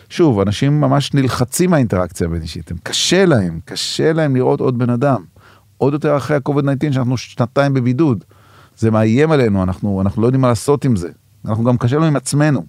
[0.09, 5.23] שוב, אנשים ממש נלחצים מהאינטראקציה הבין אישית, קשה להם, קשה להם לראות עוד בן אדם.
[5.77, 8.23] עוד יותר אחרי ה-COVID-19 שאנחנו שנתיים בבידוד.
[8.77, 11.09] זה מאיים עלינו, אנחנו, אנחנו לא יודעים מה לעשות עם זה.
[11.45, 12.65] אנחנו גם קשה לנו עם עצמנו.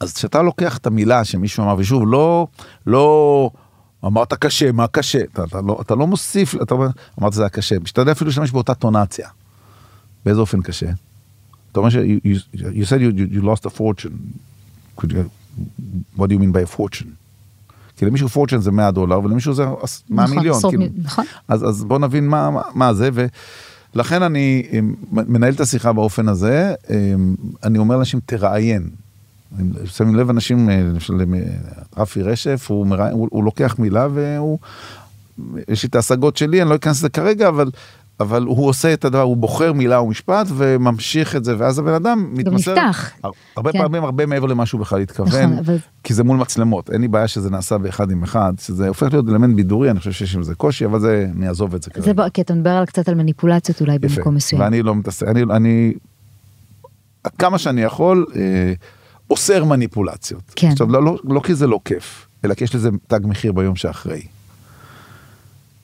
[0.00, 2.46] אז כשאתה לוקח את המילה שמישהו אמר, ושוב, לא,
[2.86, 3.50] לא,
[4.04, 5.20] אמרת קשה, מה קשה?
[5.32, 6.86] אתה, אתה, לא, אתה לא מוסיף, אתה אומר,
[7.20, 7.78] אמרת זה היה קשה.
[7.78, 9.28] משתדל אפילו להשתמש באותה טונציה.
[10.24, 10.86] באיזה אופן קשה?
[11.72, 11.96] אתה אומר ש...
[11.96, 14.16] You, you, you said you, you, you lost a fortune.
[14.96, 15.30] Could you,
[16.16, 17.25] what do you mean by a fortune?
[17.96, 19.74] כי למישהו פורצ'ן זה 100 דולר ולמישהו זה 100
[20.24, 20.60] נכון, מיליון.
[20.68, 20.84] כאילו.
[21.02, 21.24] נכון.
[21.48, 23.08] אז, אז בוא נבין מה, מה, מה זה,
[23.94, 24.78] ולכן אני אה,
[25.10, 27.14] מנהל את השיחה באופן הזה, אה,
[27.64, 28.88] אני אומר לאנשים תראיין.
[29.84, 31.40] שמים לב אנשים, אה, למשל אה,
[31.96, 34.58] רפי רשף, הוא, מראיין, הוא, הוא לוקח מילה והוא,
[35.68, 37.70] יש לי את ההשגות שלי, אני לא אכנס לזה כרגע, אבל,
[38.20, 41.92] אבל הוא עושה את הדבר, הוא בוחר מילה או משפט וממשיך את זה, ואז הבן
[41.92, 42.74] אדם מתמסר.
[42.74, 43.10] נפתח.
[43.22, 43.78] הר- הרבה כן.
[43.78, 47.08] פעמים הרבה מעבר למה שהוא בכלל התכוון, נכון, אבל- כי זה מול מצלמות, אין לי
[47.08, 50.42] בעיה שזה נעשה באחד עם אחד, שזה הופך להיות אלמנט בידורי, אני חושב שיש עם
[50.42, 52.04] זה קושי, אבל זה, אני אעזוב את זה כרגע.
[52.06, 54.16] זה ב- כי אתה מדבר קצת על מניפולציות אולי יפה.
[54.16, 54.60] במקום מסוים.
[54.62, 55.92] ואני לא מתעסק, אני, אני,
[57.24, 58.72] עד כמה שאני יכול, אה,
[59.30, 60.42] אוסר מניפולציות.
[60.56, 60.68] כן.
[60.68, 63.76] עכשיו, לא, לא, לא כי זה לא כיף, אלא כי יש לזה תג מחיר ביום
[63.76, 64.22] שאחרי.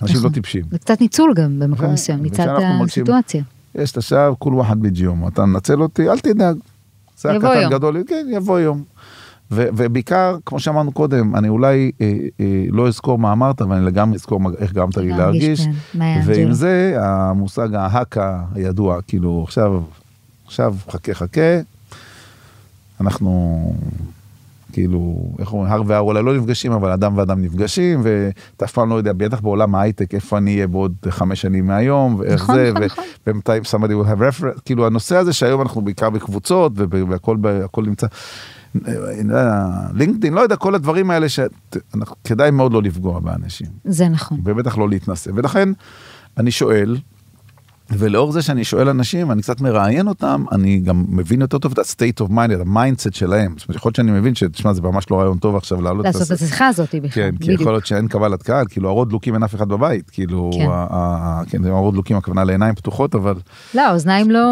[0.02, 0.30] אנשים נכון.
[0.30, 0.62] לא טיפשים.
[0.70, 3.42] זה קצת ניצול גם במקום כן, מסוים, מרגישים- הסיטואציה.
[3.74, 6.56] יש את השעה, כול ואחד בג'יום, אתה מנצל אותי, אל תדאג.
[7.18, 7.72] זה יבוא הקטן יום.
[7.72, 8.82] גדול, כן, יבוא יום.
[9.54, 13.86] ו- ובעיקר, כמו שאמרנו קודם, אני אולי אה, אה, לא אזכור מה אמרת, אבל אני
[13.86, 15.60] לגמרי אזכור איך גרמת לי להרגיש.
[15.92, 16.52] כן, ועם.
[16.52, 19.82] זה, המושג ההאקה הידוע, כאילו, עכשיו,
[20.46, 21.58] עכשיו, חכה חכה,
[23.00, 23.60] אנחנו,
[24.72, 28.90] כאילו, איך אומרים, הר והר אולי לא נפגשים, אבל אדם ואדם נפגשים, ואתה אף פעם
[28.90, 32.72] לא יודע, בטח בעולם ההייטק, איפה אני אהיה בעוד חמש שנים מהיום, ואיך נכון, זה,
[32.72, 33.04] נכון, נכון.
[33.26, 36.72] ומתי somebody will have reference, כאילו הנושא הזה שהיום אנחנו בעיקר בקבוצות,
[37.08, 38.06] והכל ב- הכל נמצא,
[39.94, 43.66] LinkedIn, לא יודע, כל הדברים האלה שכדאי מאוד לא לפגוע באנשים.
[43.84, 44.40] זה נכון.
[44.44, 45.30] ובטח לא להתנשא.
[45.34, 45.68] ולכן
[46.38, 46.96] אני שואל,
[47.98, 51.78] ולאור זה שאני שואל אנשים, אני קצת מראיין אותם, אני גם מבין יותר טוב את
[51.78, 53.54] ה-state of mind, את ה mindset שלהם.
[53.58, 56.22] זאת אומרת, יכול להיות שאני מבין שתשמע, זה ממש לא רעיון טוב עכשיו לעלות לעשות
[56.22, 57.52] את השיחה הזאת בכלל, כן, כי.
[57.52, 60.66] יכול להיות שאין קבלת קהל, כאילו האורות דלוקים אין אף אחד בבית, כאילו, כן.
[61.50, 63.34] כן, האורות דלוקים הכוונה לעיניים פתוחות, אבל
[63.74, 64.48] לא, האוזניים לא...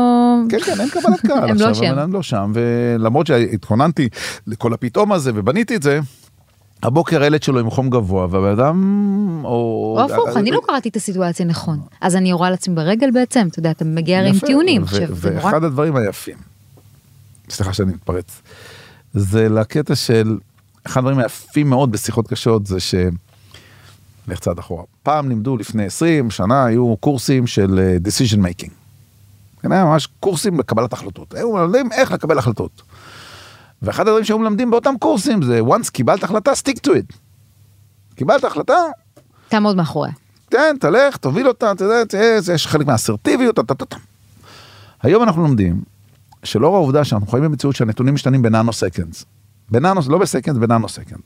[0.48, 1.48] כן, כן, אין קבלת קהל.
[1.50, 1.86] הם לא עכשיו.
[1.86, 4.08] הבן אדם לא שם, ולמרות שהתכוננתי
[4.46, 6.00] לכל הפתאום הזה ובניתי את זה,
[6.82, 9.40] הבוקר הילד שלו עם חום גבוה, והבן אדם...
[9.44, 11.80] או או הפוך, אני לא קראתי את הסיטואציה נכון.
[12.00, 14.82] אז אני יורה לעצמי ברגל בעצם, אתה יודע, אתה מגיע הרי עם טיעונים.
[15.10, 16.36] ואחד הדברים היפים,
[17.50, 18.42] סליחה שאני מתפרץ,
[19.14, 20.38] זה לקטע של,
[20.86, 22.94] אחד הדברים היפים מאוד בשיחות קשות זה ש...
[24.28, 24.82] לך צעד אחורה.
[25.02, 28.70] פעם לימדו לפני 20 שנה, היו קורסים של אה, decision making.
[29.62, 31.34] כן, היה ממש קורסים לקבלת החלטות.
[31.34, 32.82] היו מלמדים איך לקבל החלטות.
[33.82, 37.16] ואחד הדברים שהיו מלמדים באותם קורסים זה once קיבלת החלטה, stick to it.
[38.14, 38.74] קיבלת החלטה,
[39.48, 40.12] תעמוד מאחוריה.
[40.48, 42.18] תן, תלך, תוביל אותה, אתה יודע,
[42.54, 43.96] יש חלק מהאסרטיביות, טה, טה, טה, טה.
[45.02, 45.82] היום אנחנו לומדים
[46.44, 49.24] שלאור העובדה שאנחנו חיים במציאות שהנתונים משתנים בננו סקנדס.
[49.70, 51.20] בננו, לא ב seconds, ב nano second.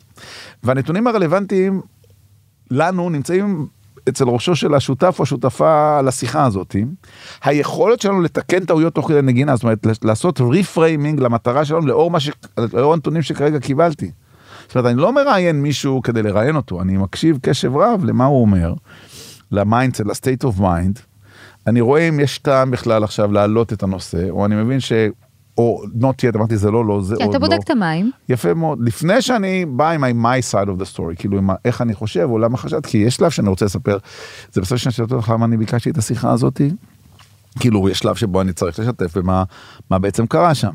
[0.62, 1.80] והנתונים הרלוונטיים
[2.70, 3.66] לנו נמצאים
[4.08, 6.76] אצל ראשו של השותף או השותפה לשיחה הזאת.
[7.44, 12.30] היכולת שלנו לתקן טעויות תוך כדי נגינה, זאת אומרת, לעשות reframing למטרה שלנו לאור, ש...
[12.72, 14.10] לאור הנתונים שכרגע קיבלתי.
[14.66, 18.40] זאת אומרת, אני לא מראיין מישהו כדי לראיין אותו, אני מקשיב קשב רב למה הוא
[18.40, 18.74] אומר,
[19.52, 20.98] ל mindset, ל state of mind.
[21.66, 24.80] אני רואה אם יש טעם בכלל עכשיו להעלות את הנושא, או אני מבין
[25.58, 27.38] או not yet, אמרתי זה לא, לא, זה עוד אתה לא.
[27.38, 28.10] בודק את המים.
[28.28, 28.78] יפה מאוד.
[28.82, 32.38] לפני שאני בא עם my side of the story, כאילו עם איך אני חושב או
[32.38, 33.98] למה חשבתי, כי יש שלב שאני רוצה לספר,
[34.52, 36.70] זה בסדר שאני אשתף אותך למה אני ביקשתי את השיחה הזאתי.
[37.60, 39.44] כאילו יש שלב שבו אני צריך לשתף ומה
[39.90, 40.72] מה בעצם קרה שם.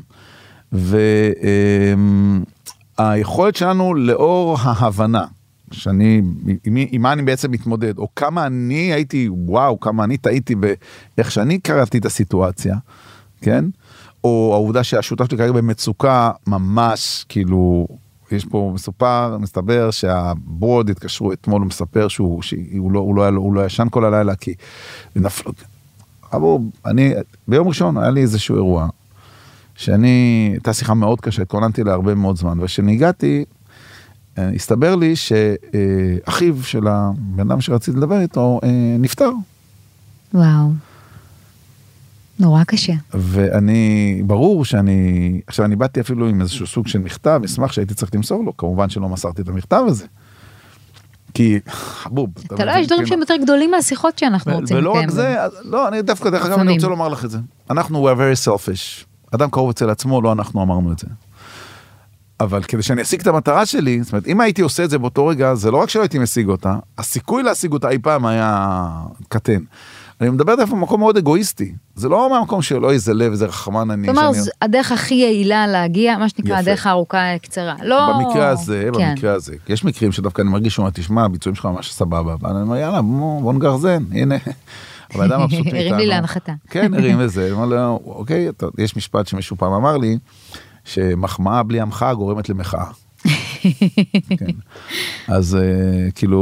[2.98, 5.24] והיכולת שלנו לאור ההבנה
[5.72, 6.22] שאני
[6.64, 11.30] עם, עם מה אני בעצם מתמודד או כמה אני הייתי וואו כמה אני טעיתי באיך
[11.30, 12.76] שאני קראתי את הסיטואציה
[13.40, 13.64] כן
[14.24, 17.86] או העובדה שהשותף שלי כרגע במצוקה ממש כאילו
[18.32, 23.54] יש פה מסופר מסתבר שהבורד התקשרו אתמול הוא מספר שהוא שהוא לא הוא לא הוא
[23.54, 24.54] לא ישן כל הלילה כי
[25.16, 25.52] נפלו.
[26.32, 26.48] אבל
[26.86, 27.12] אני
[27.48, 28.88] ביום ראשון היה לי איזשהו אירוע
[29.74, 33.44] שאני הייתה שיחה מאוד קשה התכוננתי להרבה מאוד זמן וכשאני הגעתי
[34.38, 39.30] אה, הסתבר לי שאחיו של הבן אדם שרציתי לדבר איתו אה, נפטר
[40.34, 40.89] וואו.
[42.40, 42.92] נורא קשה.
[43.14, 48.14] ואני ברור שאני עכשיו אני באתי אפילו עם איזשהו סוג של מכתב מסמך שהייתי צריך
[48.14, 50.06] למסור לו כמובן שלא מסרתי את המכתב הזה.
[51.34, 52.30] כי חבוב.
[52.46, 55.08] אתה לא, יש דברים שהם יותר גדולים מהשיחות שאנחנו רוצים ולא לקיים.
[55.08, 56.72] רק זה, לא, אני דווקא, דרך אגב, אני.
[56.72, 57.38] רוצה לומר לך את זה.
[57.70, 59.04] אנחנו we are very selfish.
[59.34, 61.06] אדם קרוב אצל עצמו, לא אנחנו אמרנו את זה.
[62.40, 65.26] אבל כדי שאני אשיג את המטרה שלי, זאת אומרת, אם הייתי עושה את זה באותו
[65.26, 68.90] רגע, זה לא רק שלא הייתי משיג אותה, הסיכוי להשיג אותה אי פעם היה
[69.28, 69.60] קטן.
[70.20, 71.74] אני מדבר דווקא במקום מאוד אגואיסטי.
[71.94, 74.06] זה לא מהמקום של אוי איזה לב, איזה רחמן אני.
[74.06, 76.58] זאת אומרת, שאני- הדרך הכי יעילה להגיע, מה שנקרא, יפה.
[76.58, 77.74] הדרך הארוכה קצרה.
[77.82, 78.12] לא...
[78.14, 79.10] במקרה הזה, כן.
[79.10, 82.62] במקרה הזה, יש מקרים שדווקא אני מרגיש שהוא אומר, תשמע, הביצועים שלך ממש סבבה, ואני
[82.62, 84.34] אומר, יאללה, בוא בוא נגרזן, הנה.
[85.14, 85.78] אבל אדם מבסוט מאיתנו.
[85.78, 86.52] הרים לי להנחתה.
[86.70, 88.48] כן, הרים וזה, אני אומר לו, אוקיי,
[88.78, 90.18] יש משפט שמישהו פעם אמר לי,
[90.84, 92.84] שמחמאה בלי המחאה גורמת למחאה.
[94.38, 94.46] כן.
[95.28, 95.60] אז אה,
[96.14, 96.40] כאילו,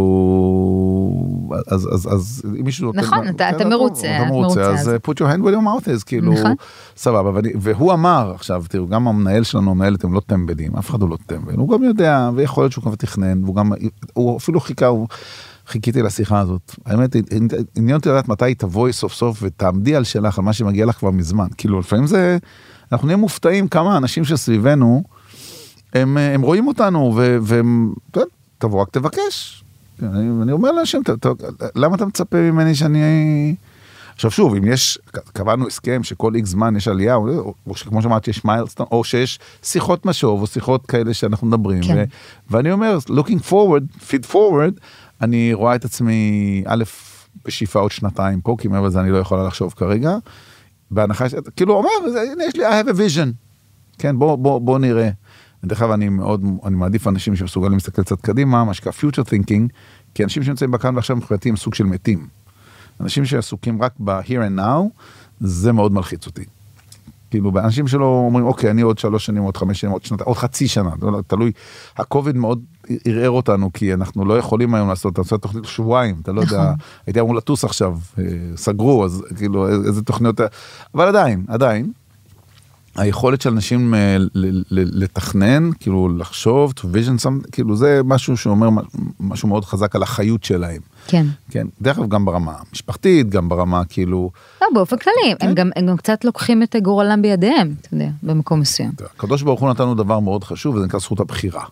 [1.66, 2.92] אז, אז, אז אם מישהו.
[2.94, 6.00] נכון, אתה- אתה מרוצה, אתה את מרוצה, אז אה, put your hand where your mouth
[6.00, 6.54] is, כאילו, נכון.
[6.96, 11.02] סבבה, ואני, והוא אמר, עכשיו, תראו, גם המנהל שלנו, המנהלת, הם לא טמבלים, אף אחד
[11.02, 13.72] הוא לא טמבל, הוא גם יודע, ויכול להיות שהוא כבר תכנן, והוא גם,
[14.12, 15.08] הוא אפילו חיכה, הוא...
[15.66, 16.74] חיכיתי לשיחה הזאת.
[16.86, 17.16] האמת,
[17.76, 21.10] עניין אותי לדעת מתי תבואי סוף סוף ותעמדי על שלך, על מה שמגיע לך כבר
[21.10, 21.46] מזמן.
[21.56, 22.38] כאילו, לפעמים זה,
[22.92, 25.02] אנחנו נהיה מופתעים כמה אנשים שסביבנו,
[25.94, 27.92] הם, הם רואים אותנו, והם,
[28.58, 29.64] תבוא רק תבקש.
[30.02, 31.26] אני, אני אומר לאנשים, "ת- ת-
[31.74, 33.54] למה אתה מצפה ממני שאני...
[34.14, 34.98] עכשיו שוב, אם יש,
[35.32, 39.38] קבענו הסכם שכל איקס זמן יש עלייה, או, או שכמו שאמרתי יש מיילסטון, או שיש
[39.62, 41.94] שיחות משוב, או שיחות כאלה שאנחנו מדברים, כן.
[41.96, 42.04] ו,
[42.50, 44.80] ואני אומר, looking forward, feed forward,
[45.22, 46.22] אני רואה את עצמי,
[46.66, 46.84] א',
[47.44, 50.16] בשאיפה עוד שנתיים פה, כי מעבר לזה אני לא יכולה לחשוב כרגע,
[50.90, 51.88] בהנחה, ש- כאילו אומר,
[52.32, 53.28] הנה יש לי, I have a vision,
[53.98, 55.10] כן, בוא, בוא, בוא נראה.
[55.64, 59.68] דרך אגב, אני מאוד, אני מעדיף אנשים שמסוגלים להסתכל קצת קדימה, מה שנקרא future thinking,
[60.14, 62.26] כי אנשים שנמצאים בכאן ועכשיו מבחינתי הם סוג של מתים.
[63.00, 65.02] אנשים שעסוקים רק ב-here and now,
[65.40, 66.44] זה מאוד מלחיץ אותי.
[67.30, 70.36] כאילו, באנשים שלא אומרים, אוקיי, אני עוד שלוש שנים, עוד חמש שנים, עוד שנתיים, עוד
[70.36, 71.52] חצי שנה, לא, לא, תלוי.
[71.96, 72.62] הקוביד מאוד
[73.04, 76.62] ערער אותנו, כי אנחנו לא יכולים היום לעשות, אתה עושה תוכנית לשבועיים, אתה לא יודע,
[76.62, 76.74] נכון.
[77.06, 78.24] הייתי אמור לטוס עכשיו, אה,
[78.56, 80.40] סגרו, אז כאילו, איזה תוכניות,
[80.94, 81.92] אבל עדיין, עדיין,
[82.98, 84.16] היכולת של אנשים אה,
[84.74, 88.68] לתכנן, כאילו לחשוב, to vision some, כאילו זה משהו שאומר
[89.20, 90.80] משהו מאוד חזק על החיות שלהם.
[91.06, 91.26] כן.
[91.50, 94.30] כן, דרך אגב גם ברמה המשפחתית, גם ברמה כאילו,
[94.62, 95.48] לא, באופן כללי, כן.
[95.48, 98.90] הם גם- הם גם קצת לוקחים את גורלם בידיהם, אתה יודע, במקום מסוים.
[99.16, 101.64] הקדוש ברוך הוא נתן לנו דבר מאוד חשוב וזה נקרא זכות הבחירה.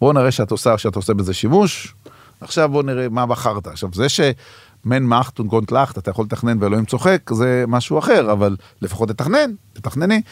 [0.00, 1.94] בוא נראה שאת עושה, שאת עושה בזה שימוש,
[2.40, 3.66] עכשיו בוא נראה מה בחרת.
[3.66, 8.56] עכשיו זה שמן מאכט וגונט לאכט, אתה יכול לתכנן ואלוהים צוחק, זה משהו אחר, אבל
[8.82, 10.22] לפחות תתכנן, תתכנני.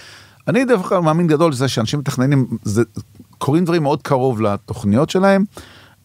[0.49, 2.83] אני אגב מאמין גדול לזה שאנשים מתכננים, זה,
[3.39, 5.45] קורים דברים מאוד קרוב לתוכניות שלהם,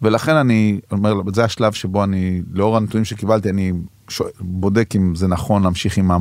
[0.02, 3.72] ולכן אני אומר, זה השלב שבו אני, לאור הנתונים שקיבלתי, אני
[4.10, 6.12] שואל, בודק אם זה נכון להמשיך עם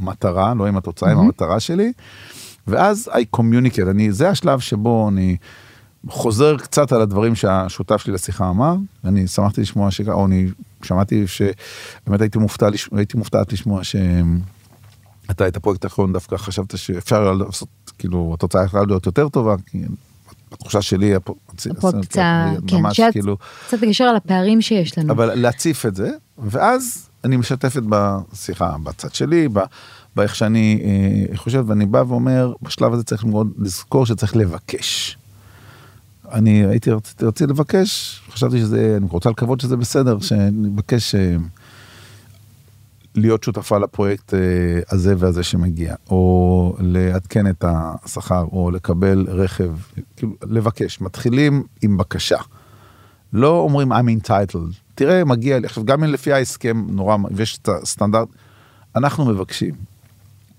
[0.00, 1.92] המטרה, לא עם התוצאה, עם המטרה שלי.
[2.66, 5.36] ואז I communicate, אני, זה השלב שבו אני
[6.08, 8.74] חוזר קצת על הדברים שהשותף שלי לשיחה אמר,
[9.04, 10.00] אני שמחתי לשמוע ש...
[10.00, 10.46] או אני
[10.82, 17.68] שמעתי שבאמת הייתי מופתע, הייתי מופתעת לשמוע שאתה את הפרויקט האחרון דווקא חשבת שאפשר לעשות,
[17.98, 19.82] כאילו התוצאה יכולה להיות יותר טובה, כי
[20.52, 21.30] בתחושה שלי הפ-
[21.70, 22.20] הפרויקט קצת,
[22.66, 23.36] כן, ממש שאת כאילו,
[23.66, 25.12] קצת לגשר על הפערים שיש לנו.
[25.12, 29.60] אבל להציף את זה, ואז אני משתפת בשיחה בצד שלי, ב-
[30.16, 30.82] באיך שאני
[31.30, 35.18] אה, חושב, ואני בא ואומר, בשלב הזה צריך מאוד לזכור שצריך לבקש.
[36.32, 41.36] אני הייתי רציתי, רציתי לבקש, חשבתי שזה, אני רוצה לקוות שזה בסדר, שאני מבקש אה,
[43.14, 44.40] להיות שותפה לפרויקט אה,
[44.90, 49.70] הזה והזה שמגיע, או לעדכן את השכר, או לקבל רכב,
[50.16, 52.38] כאילו לבקש, מתחילים עם בקשה.
[53.32, 57.68] לא אומרים I'm entitled, תראה מגיע לי, עכשיו גם אם לפי ההסכם נורא, ויש את
[57.68, 58.28] הסטנדרט,
[58.96, 59.74] אנחנו מבקשים.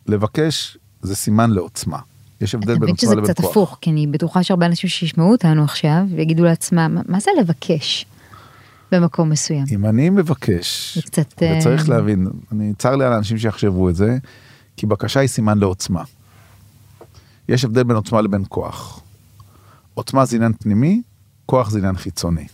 [0.07, 1.99] לבקש זה סימן לעוצמה.
[2.41, 3.49] יש הבדל בין עוצמה שזה לבין קצת כוח.
[3.51, 8.05] הפוך, כי אני בטוחה שהרבה אנשים שישמעו אותנו עכשיו ויגידו לעצמם, "מה- זה לבקש
[8.91, 9.65] במקום מסוים?
[9.71, 14.17] אם אני מבקש, קצת, אה, וצריך להבין, אני צר לי על האנשים שיחשבו את זה,
[14.77, 16.03] כי בקשה היא סימן לעוצמה.
[17.49, 19.01] יש הבדל בין עוצמה לבין כוח.
[19.93, 21.01] עוצמה זה עניין פנימי,
[21.45, 22.47] כוח זה עניין חיצוני.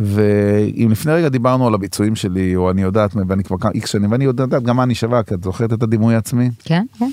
[0.00, 4.12] ואם לפני רגע דיברנו על הביצועים שלי, או אני יודעת, ואני כבר כמה איקס שנים,
[4.12, 6.50] ואני יודעת גם מה אני שווה, כי את זוכרת את הדימוי העצמי?
[6.64, 7.10] כן, כן.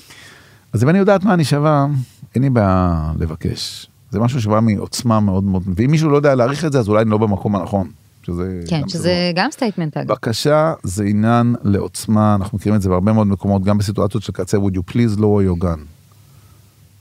[0.74, 1.88] אז אם אני יודעת מה אני שווה,
[2.36, 3.88] אין לי בעיה לבקש.
[4.12, 7.02] זה משהו שבא מעוצמה מאוד מאוד, ואם מישהו לא יודע להעריך את זה, אז אולי
[7.02, 7.90] אני לא במקום הנכון.
[8.24, 10.08] שזה כן, גם שזה גם statement אגב.
[10.08, 14.58] בקשה זה עניין לעוצמה, אנחנו מכירים את זה בהרבה מאוד מקומות, גם בסיטואציות של קצה,
[14.58, 15.80] would you please lower your gun.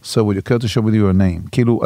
[0.05, 1.49] So would you care to show me your name.
[1.53, 1.81] כאילו,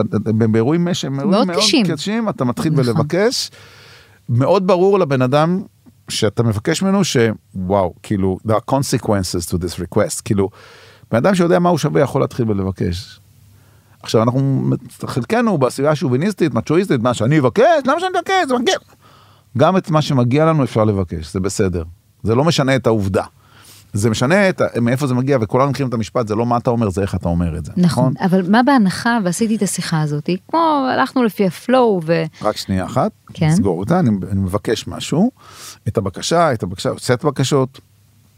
[0.51, 1.87] באירועים שהם אירועים מאוד מאוד קשים.
[1.87, 2.85] קשים, אתה מתחיל נכון.
[2.85, 3.51] בלבקש.
[4.29, 5.63] מאוד ברור לבן אדם
[6.09, 10.23] שאתה מבקש ממנו שוואו, כאילו, there are consequences to this request.
[10.25, 10.49] כאילו,
[11.11, 13.21] בן אדם שיודע מה הוא שווה יכול להתחיל בלבקש.
[14.03, 14.71] עכשיו אנחנו,
[15.07, 18.77] חלקנו בסביבה השוביניסטית, מצ'ואיסטית, מה שאני אבקש, למה שאני אבקש, זה מגיע.
[19.59, 21.85] גם את מה שמגיע לנו אפשר לבקש, זה בסדר.
[22.23, 23.25] זה לא משנה את העובדה.
[23.93, 26.91] זה משנה את, מאיפה זה מגיע, וכולנו מכירים את המשפט, זה לא מה אתה אומר,
[26.91, 27.73] זה איך אתה אומר את זה.
[27.77, 32.23] נכון, אבל מה בהנחה ועשיתי את השיחה הזאת, כמו הלכנו לפי הפלואו ו...
[32.43, 33.47] רק שנייה אחת, כן.
[33.47, 35.31] נסגור אותה, אני, אני מבקש משהו,
[35.89, 37.81] את הבקשה, את הבקשה, סט בקשות,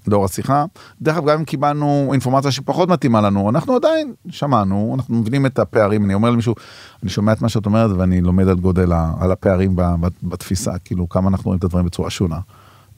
[0.07, 0.65] לאור השיחה.
[1.03, 5.59] דרך אגב, גם אם קיבלנו אינפורמציה שפחות מתאימה לנו, אנחנו עדיין שמענו, אנחנו מבינים את
[5.59, 6.05] הפערים.
[6.05, 6.55] אני אומר למישהו,
[7.03, 9.77] אני שומע את מה שאת אומרת ואני לומד על גודל, על הפערים
[10.23, 12.39] בתפיסה, כאילו כמה אנחנו רואים את הדברים בצורה שונה.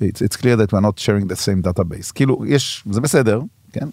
[0.00, 2.12] It's, it's clear that we're not sharing the same database.
[2.14, 3.40] כאילו, יש, זה בסדר,
[3.72, 3.88] כן?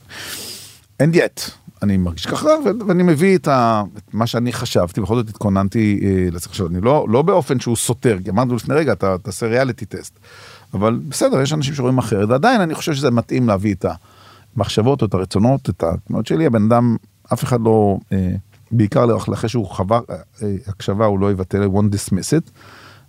[1.03, 1.51] And yet,
[1.81, 2.49] אני מרגיש ככה,
[2.87, 5.99] ואני מביא את, ה, את מה שאני חשבתי, בכל זאת התכוננתי
[6.33, 9.85] אה, שלו, אני לא, לא באופן שהוא סותר, כי אמרנו לפני רגע, אתה תעשה ריאליטי
[9.85, 10.19] טסט.
[10.73, 13.85] אבל בסדר, יש אנשים שרואים אחרת, ועדיין אני חושב שזה מתאים להביא את
[14.55, 16.95] המחשבות או את הרצונות, את התמונות שלי, הבן אדם,
[17.33, 18.31] אף אחד לא, אה,
[18.71, 22.51] בעיקר אחרי שהוא חווה אה, הקשבה, הוא לא יבטל, won't dismiss it,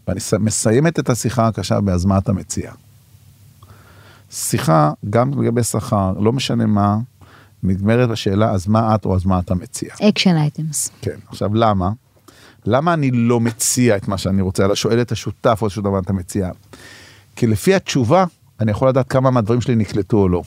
[0.08, 2.72] ואני מסיימת את השיחה הקשה ב"אז מה אתה מציע".
[4.30, 6.98] שיחה, גם לגבי שכר, לא משנה מה,
[7.62, 9.94] נגמרת בשאלה, אז מה את או אז מה אתה מציע?
[10.08, 10.90] action items.
[11.02, 11.16] כן.
[11.28, 11.90] עכשיו, למה?
[12.66, 15.86] למה אני לא מציע את מה שאני רוצה, אלא שואל את השותף או את השותף
[15.86, 16.50] מה אתה מציע?
[17.42, 18.24] כי לפי התשובה,
[18.60, 20.42] אני יכול לדעת כמה מהדברים שלי נקלטו או לא.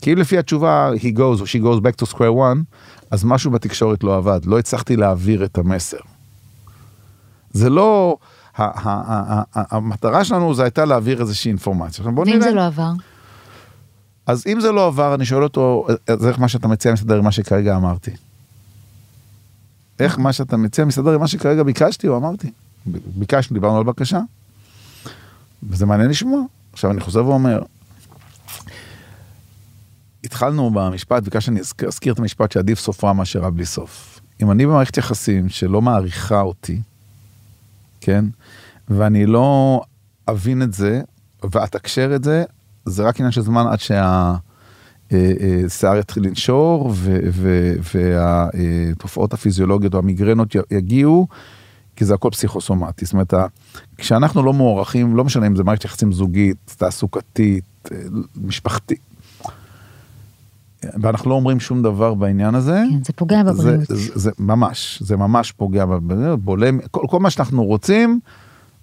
[0.00, 2.58] כי אם לפי התשובה, he goes או she goes back to square one,
[3.10, 5.96] אז משהו בתקשורת לא עבד, לא הצלחתי להעביר את המסר.
[7.52, 8.16] זה לא,
[9.54, 12.02] המטרה שלנו זה הייתה להעביר איזושהי אינפורמציה.
[12.02, 12.42] עכשיו בוא ואם נראה.
[12.42, 12.92] זה לא עבר?
[14.26, 17.24] אז אם זה לא עבר, אני שואל אותו, אז איך מה שאתה מציע מסתדר עם
[17.24, 18.10] מה שכרגע אמרתי?
[20.00, 22.50] איך מה שאתה מציע מסתדר עם מה שכרגע ביקשתי או אמרתי?
[22.86, 24.20] ביקשנו, דיברנו על בקשה.
[25.62, 26.40] וזה מעניין לשמוע.
[26.72, 27.62] עכשיו אני חוזר ואומר,
[30.24, 34.20] התחלנו במשפט, ביקשתי שאני אזכיר- אזכיר את המשפט שעדיף סוף רע מאשר רע בלי סוף.
[34.42, 36.80] אם אני במערכת יחסים שלא מעריכה אותי,
[38.00, 38.24] כן,
[38.88, 39.80] ואני לא
[40.28, 41.00] אבין את זה
[41.52, 42.44] ואתקשר את זה,
[42.84, 43.78] זה רק עניין של זמן עד
[45.10, 46.92] שהשיער יתחיל לנשור
[47.92, 51.28] והתופעות הפיזיולוגיות או המיגרנות יגיעו,
[52.00, 53.04] כי זה הכל פסיכוסומטי.
[53.04, 53.34] זאת אומרת,
[53.96, 57.96] כשאנחנו לא מוערכים, לא משנה אם זה מערכת יחסים זוגית, תעסוקתית, אה,
[58.44, 58.98] משפחתית,
[61.02, 63.84] ואנחנו לא אומרים שום דבר בעניין הזה, כן, זה פוגע זה, בבריאות.
[63.88, 68.20] זה, זה ממש, זה ממש פוגע בבריאות, בולם, כל, כל מה שאנחנו רוצים,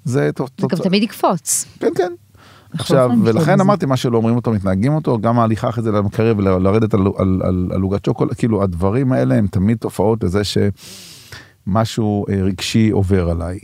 [0.06, 0.30] זה...
[0.40, 1.66] תוצ- זה גם תוצ- תמיד יקפוץ.
[1.80, 2.12] כן, כן.
[2.74, 3.60] עכשיו, ולכן.
[3.62, 7.08] אמרתי, מה שלא אומרים אותו, מתנהגים אותו, גם ההליכה אחרי זה למקרב, לרדת על,
[7.82, 10.72] עוגת שוקולד, כאילו הדברים האלה הם תמיד תופעות לזה שמשהו
[11.76, 13.60] אה, רגשי עובר עליי.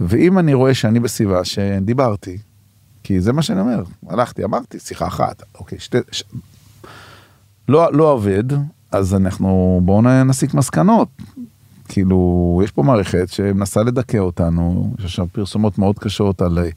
[0.00, 2.38] ואם אני רואה שאני בסביבה שדיברתי,
[3.02, 6.22] כי זה מה שאני אומר, הלכתי, אמרתי, שיחה אחת, אוקיי, שתי, ש...
[7.68, 8.44] לא, לא עובד,
[8.92, 11.08] אז אנחנו, בואו נסיק מסקנות.
[11.88, 16.68] כאילו, יש פה מערכת שמנסה לדכא אותנו, יש עכשיו פרסומות מאוד קשות על אה,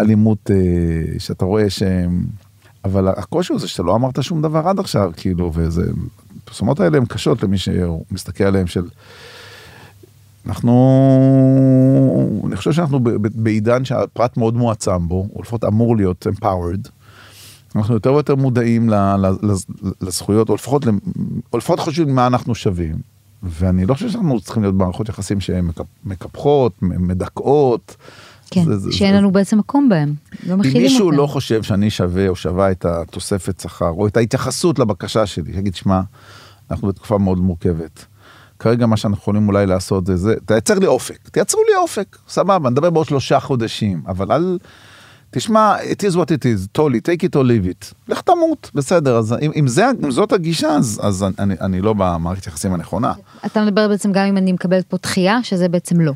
[0.00, 2.24] אלימות אה, שאתה רואה שהם...
[2.84, 5.82] אבל הקושי הוא זה שאתה לא אמרת שום דבר עד עכשיו, כאילו, וזה...
[6.42, 8.84] הפרסומות האלה הן קשות למי שמסתכל עליהן של...
[10.48, 10.72] אנחנו...
[12.46, 13.00] אני חושב שאנחנו
[13.34, 16.88] בעידן שהפרט מאוד מועצם בו, או לפחות אמור להיות empowered.
[17.76, 18.90] אנחנו יותר ויותר מודעים
[20.00, 20.86] לזכויות, או לפחות,
[21.52, 22.94] או לפחות חושבים מה אנחנו שווים.
[23.42, 27.96] ואני לא חושב שאנחנו צריכים להיות במערכות יחסים שהן מקפ- מקפחות, מדכאות.
[28.50, 30.14] כן, זה- זה- שאין זה- לנו בעצם מקום בהם.
[30.46, 31.16] לא אם מכילים מישהו אותם.
[31.16, 35.74] לא חושב שאני שווה או שווה את התוספת שכר, או את ההתייחסות לבקשה שלי, שיגיד,
[35.74, 36.00] שמע,
[36.70, 38.04] אנחנו בתקופה מאוד מורכבת.
[38.58, 42.70] כרגע מה שאנחנו יכולים אולי לעשות זה, זה תייצר לי אופק, תייצרו לי אופק, סבבה,
[42.70, 44.58] נדבר בעוד שלושה חודשים, אבל אל
[45.30, 47.94] תשמע, it is what it is, טולי, take it or leave it.
[48.08, 51.92] לך תמות, בסדר, אז אם, אם, זה, אם זאת הגישה, אז, אז אני, אני לא
[51.92, 53.12] במערכת יחסים הנכונה.
[53.46, 56.12] אתה מדבר בעצם גם אם אני מקבלת פה דחייה, שזה בעצם לא.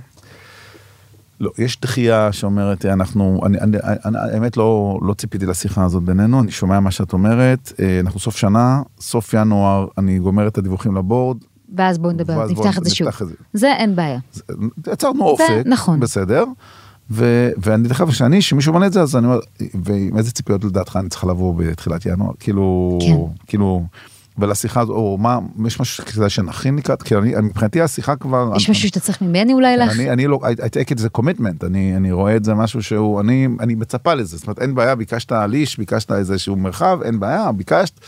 [1.41, 6.41] לא, יש דחייה שאומרת, אנחנו, אני, אני, אני, האמת לא, לא ציפיתי לשיחה הזאת בינינו,
[6.41, 10.97] אני שומע מה שאת אומרת, אה, אנחנו סוף שנה, סוף ינואר, אני גומר את הדיווחים
[10.97, 11.37] לבורד.
[11.77, 13.09] ואז בואו נדבר, ואז נפתח את זה שוב.
[13.19, 13.35] זה.
[13.53, 14.19] זה אין בעיה.
[14.93, 16.01] יצרנו אופק, נכון.
[16.01, 16.45] בסדר.
[17.11, 19.39] ו, ואני דרך אגב, שאני, שמישהו בונה את זה, אז אני אומר,
[19.85, 22.33] ועם איזה ציפיות לדעתך אני צריך לבוא בתחילת ינואר?
[22.41, 23.17] כאילו, כן.
[23.47, 23.85] כאילו,
[24.39, 28.53] ולשיחה הזו, או מה, יש משהו כדאי שנכין לקראת, כי אני, אני- מבחינתי השיחה כבר...
[28.57, 29.97] יש אני, משהו שאתה צריך ממני אולי לך?
[29.97, 32.55] אני, אני לא, I, I take it as a commitment, אני, אני רואה את זה
[32.55, 36.99] משהו שהוא, אני, אני מצפה לזה, זאת אומרת, אין בעיה, ביקשת ליש, ביקשת איזשהו מרחב,
[37.05, 38.01] אין בעיה, ביקשת,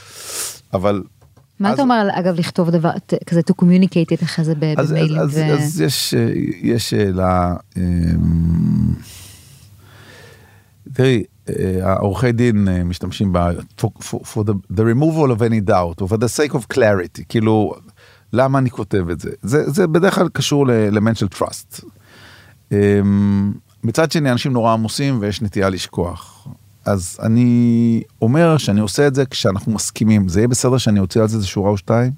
[0.74, 1.02] אבל...
[1.60, 2.90] מה אז- אתה אומר אגב, לכתוב דבר
[3.26, 5.18] כזה to communicate אחרי זה אז, במיילים?
[5.20, 6.30] אז, ו- אז יש, אה,
[6.62, 8.94] יש שאלה, אמ,
[10.92, 13.38] תראי, אה, העורכי דין אה, משתמשים ב...
[13.80, 17.22] for, for, for the, the removal of any doubt, or for the sake of clarity,
[17.28, 17.74] כאילו,
[18.32, 19.30] למה אני כותב את זה?
[19.42, 21.84] זה, זה בדרך כלל קשור לאלמנט של trust.
[22.72, 23.52] אמ,
[23.84, 26.48] מצד שני, אנשים נורא עמוסים ויש נטייה לשכוח.
[26.86, 30.28] אז אני אומר שאני עושה את זה כשאנחנו מסכימים.
[30.28, 32.12] זה יהיה בסדר שאני אוציא על זה איזה שורה או שתיים?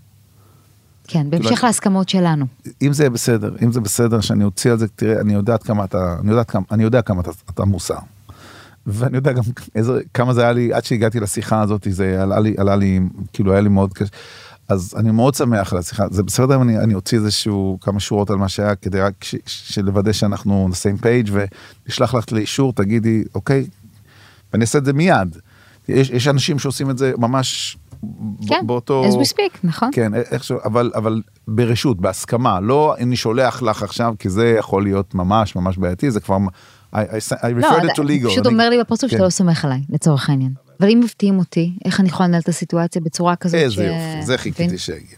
[1.09, 2.47] כן, בהמשך כאילו- להסכמות שלנו.
[2.83, 5.85] אם זה בסדר, אם זה בסדר שאני אוציא על זה, תראה, אני יודע עד כמה
[5.85, 7.99] אתה, אני יודע כמה, אני יודע כמה אתה, אתה מוסר.
[8.87, 9.43] ואני יודע גם
[9.75, 13.01] איזה, כמה זה היה לי, עד שהגעתי לשיחה הזאת, זה עלה לי, עלה לי,
[13.33, 14.11] כאילו היה לי מאוד קשה.
[14.69, 18.31] אז אני מאוד שמח על השיחה, זה בסדר אם אני, אני אוציא איזשהו כמה שורות
[18.31, 21.31] על מה שהיה, כדי רק ש, לוודא שאנחנו the same page,
[21.87, 23.67] ונשלח לך לאישור, תגידי, אוקיי,
[24.53, 25.37] ואני אעשה את זה מיד.
[25.89, 27.77] יש, יש אנשים שעושים את זה ממש
[28.49, 29.05] כן, באותו...
[29.05, 29.91] as we speak, נכון?
[29.93, 35.15] כן, איכשהו, אבל, אבל ברשות, בהסכמה, לא אני שולח לך עכשיו, כי זה יכול להיות
[35.15, 36.37] ממש ממש בעייתי, זה כבר,
[36.93, 36.99] I, I,
[37.33, 38.29] I לא, refer it to legal.
[38.29, 39.17] פשוט אני- אומר לי בפרצוף כן.
[39.17, 40.53] שאתה לא סומך עליי, לצורך העניין.
[40.81, 44.39] אבל אם מפתיעים אותי, איך אני יכולה לנהל את הסיטואציה בצורה כזאת איזה יופי, זה
[44.39, 45.17] חיכיתי שיגיע.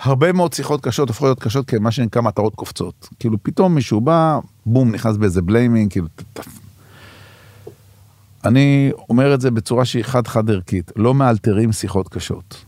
[0.00, 3.08] הרבה מאוד שיחות קשות הופכות להיות קשות כמה שנקרא מטרות קופצות.
[3.18, 6.06] כאילו פתאום מישהו בא, בום, נכנס באיזה בליימינג, כאילו...
[8.44, 12.64] אני אומר את זה בצורה שהיא חד-חד ערכית, לא מאלתרים שיחות קשות.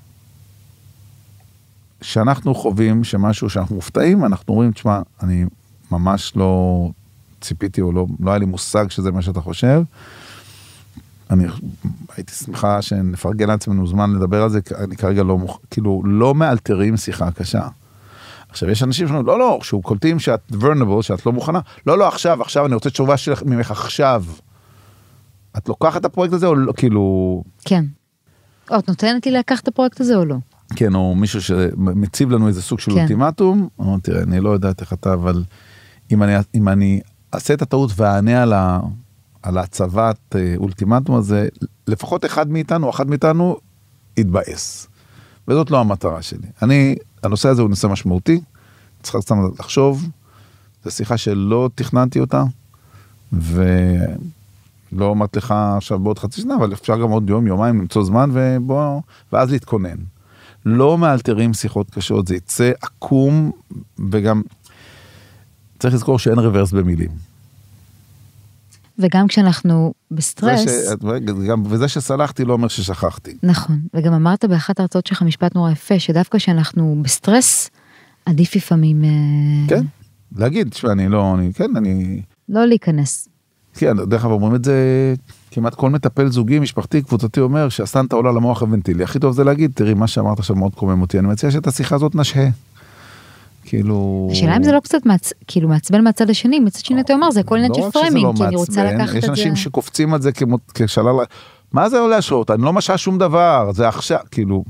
[2.00, 5.44] כשאנחנו חווים שמשהו שאנחנו מופתעים, אנחנו אומרים, תשמע, אני
[5.90, 6.90] ממש לא
[7.40, 9.82] ציפיתי או לא, לא היה לי מושג שזה מה שאתה חושב.
[11.30, 11.44] אני
[12.16, 15.58] הייתי שמחה שנפרגן לעצמנו זמן לדבר על זה, כי אני כרגע לא, מוכ...
[15.70, 17.68] כאילו, לא מאלתרים שיחה קשה.
[18.48, 22.08] עכשיו, יש אנשים שאומרים, לא, לא, שהוא קולטים שאת vulnerable, שאת לא מוכנה, לא, לא,
[22.08, 24.24] עכשיו, עכשיו, אני רוצה תשובה שלך ממך עכשיו.
[25.58, 27.84] את לוקחת את הפרויקט הזה או לא, כאילו, כן.
[28.70, 30.36] או, את נותנת לי לקחת את הפרויקט הזה או לא?
[30.76, 32.98] כן, או מישהו שמציב לנו איזה סוג של כן.
[33.00, 35.44] אולטימטום, אמרתי, תראה, אני לא יודעת איך אתה, אבל
[36.12, 37.00] אם אני, אם אני
[37.34, 38.80] אעשה את הטעות ואענה על, ה,
[39.42, 41.48] על הצבת אה, אולטימטום הזה,
[41.86, 43.56] לפחות אחד מאיתנו, אחד מאיתנו,
[44.16, 44.88] יתבאס.
[45.48, 46.48] וזאת לא המטרה שלי.
[46.62, 48.40] אני, הנושא הזה הוא נושא משמעותי,
[49.02, 50.08] צריך סתם לחשוב,
[50.84, 52.44] זו שיחה שלא תכננתי אותה,
[54.92, 58.30] ולא אמרתי לך עכשיו בעוד חצי שנה, אבל אפשר גם עוד יום, יומיים למצוא זמן,
[58.32, 59.00] ובוא,
[59.32, 59.96] ואז להתכונן.
[60.66, 63.50] לא מאלתרים שיחות קשות, זה יצא עקום,
[64.10, 64.42] וגם
[65.78, 67.10] צריך לזכור שאין רוורס במילים.
[68.98, 71.46] וגם כשאנחנו בסטרס, זה ש...
[71.48, 73.36] גם, וזה שסלחתי לא אומר ששכחתי.
[73.42, 77.70] נכון, וגם אמרת באחת ההרצאות שלך משפט נורא יפה, שדווקא כשאנחנו בסטרס,
[78.26, 79.10] עדיף לפעמים אה,
[79.68, 79.84] כן,
[80.36, 83.28] להגיד, תשמע, אני לא, אני, כן, אני, לא להיכנס.
[83.76, 84.74] כן, דרך אגב אומרים את זה
[85.50, 89.04] כמעט כל מטפל זוגי, משפחתי, קבוצתי אומר שהסטנטה עולה למוח הוונטילי.
[89.04, 91.94] הכי טוב זה להגיד, תראי, מה שאמרת עכשיו מאוד קומם אותי, אני מציע שאת השיחה
[91.94, 92.48] הזאת נשהה.
[93.64, 94.28] כאילו...
[94.32, 95.32] השאלה אם זה לא קצת מעצ...
[95.46, 98.26] כאילו מעצבן מהצד השני, מצד שני אתה אומר זה הכל עניין לא של שזה פריימינג,
[98.26, 99.30] לא כי אני רוצה לקחת את יש זה.
[99.30, 101.14] אנשים שקופצים על זה כמו, כשלל,
[101.72, 102.50] מה זה לא להשעות?
[102.50, 104.64] אני לא משעה שום דבר, זה עכשיו, כאילו,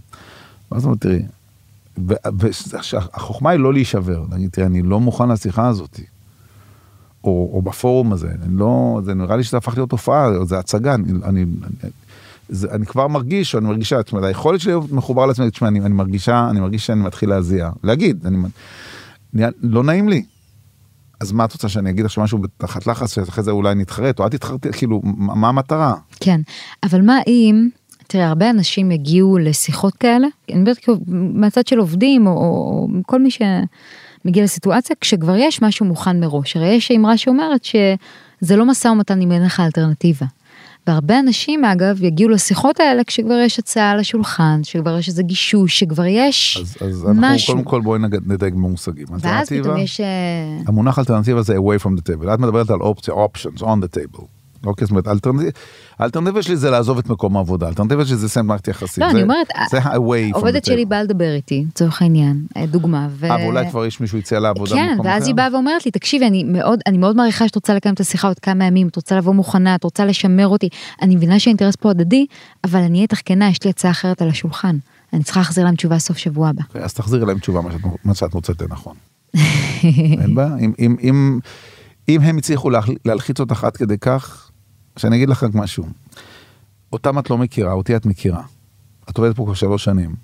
[0.70, 1.22] מה זאת אומרת, תראי,
[2.38, 6.00] והחוכמה היא לא להישבר, להגיד, תראי, אני לא מוכן לשיחה הזאת,
[7.26, 10.94] או, או בפורום הזה, אני לא, זה נראה לי שזה הפך להיות תופעה, זה הצגה,
[10.94, 11.90] אני, אני, אני,
[12.48, 15.80] זה, אני כבר מרגיש, אני מרגישה, זאת אומרת, היכולת שלי להיות מחובר לעצמי, תשמע, אני,
[15.80, 18.36] אני מרגישה, אני מרגיש שאני מתחיל להזיע, להגיד, אני,
[19.34, 20.22] אני, לא נעים לי,
[21.20, 24.26] אז מה את רוצה שאני אגיד עכשיו משהו תחת לחץ שאחרי זה אולי נתחרט או
[24.26, 25.94] את תתחרטי כאילו מה מה המטרה?
[26.20, 26.40] כן,
[26.82, 27.68] אבל מה אם,
[28.06, 32.88] תראה, הרבה אנשים יגיעו לשיחות כאלה, אני מדברת כאילו מהצד של עובדים, או, או, או
[33.06, 33.30] כל מי
[34.26, 36.56] שמגיע לסיטואציה, כשכבר יש משהו מוכן מראש.
[36.56, 40.26] הרי יש אמרה שאומרת שזה לא משא ומתן אם אין לך אלטרנטיבה.
[40.86, 45.78] והרבה אנשים אגב יגיעו לשיחות האלה כשכבר יש הצעה על השולחן, שכבר יש איזה גישוש,
[45.78, 47.54] שכבר יש אז, אז אנחנו משהו.
[47.54, 49.06] קודם כל בואי נדייק במושגים.
[49.20, 50.00] ואז פתאום יש...
[50.00, 50.06] אה,
[50.66, 54.24] המונח אלטרנטיבה זה away from the table את מדברת על אופציה options on the table.
[54.66, 55.52] אוקיי, זאת אומרת, האלטרנטיב-
[55.98, 59.04] האלטרנטיבה שלי זה לעזוב את מקום העבודה, האלטרנטיבה שלי זה לסיים מערכת יחסים.
[59.04, 59.46] לא, אני אומרת,
[60.32, 60.84] עובדת שלי.
[60.84, 63.08] באה לדבר איתי, לצורך העניין, אה, דוגמה.
[63.22, 65.26] אה, ואולי כבר יש מישהו יציע לעבודה כן, במקום ואז אחר?
[65.26, 66.44] היא באה ואומרת לי, תקשיבי, אני
[66.92, 69.84] מאוד, מעריכה שאת רוצה לקיים את השיחה עוד כמה ימים, את רוצה לבוא מוכנה, את
[69.84, 70.68] רוצה לשמר אותי.
[71.02, 72.26] אני מבינה שהאינטרס פה הדדי,
[72.64, 74.76] אבל אני אהיה איתך כנה, יש לי הצעה אחרת על השולחן.
[75.12, 76.62] אני צריכה להחזיר להם תשובה סוף שבוע הבא.
[76.68, 77.60] אוקיי, אז תחזירי להם תשובה
[78.04, 78.94] מה שאת, מוצאת לנכון.
[80.22, 80.56] אין בעיה,
[82.08, 82.70] אם, הם הצליחו
[83.04, 84.45] להלחיץ אותך עד כדי כך,
[84.96, 85.86] שאני אגיד לך רק משהו.
[86.92, 88.42] אותם את לא מכירה, אותי את מכירה.
[89.10, 90.14] את עובדת פה כבר שלוש שנים.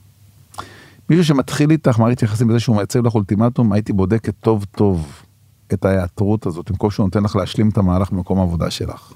[1.10, 5.22] מישהו שמתחיל איתך מערכת יחסים בזה שהוא מייצר לך אולטימטום, הייתי בודקת טוב טוב
[5.72, 9.12] את ההיעתרות הזאת, במקום שהוא נותן לך להשלים את המהלך במקום העבודה שלך.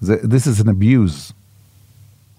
[0.00, 1.32] זה, this is an abuse.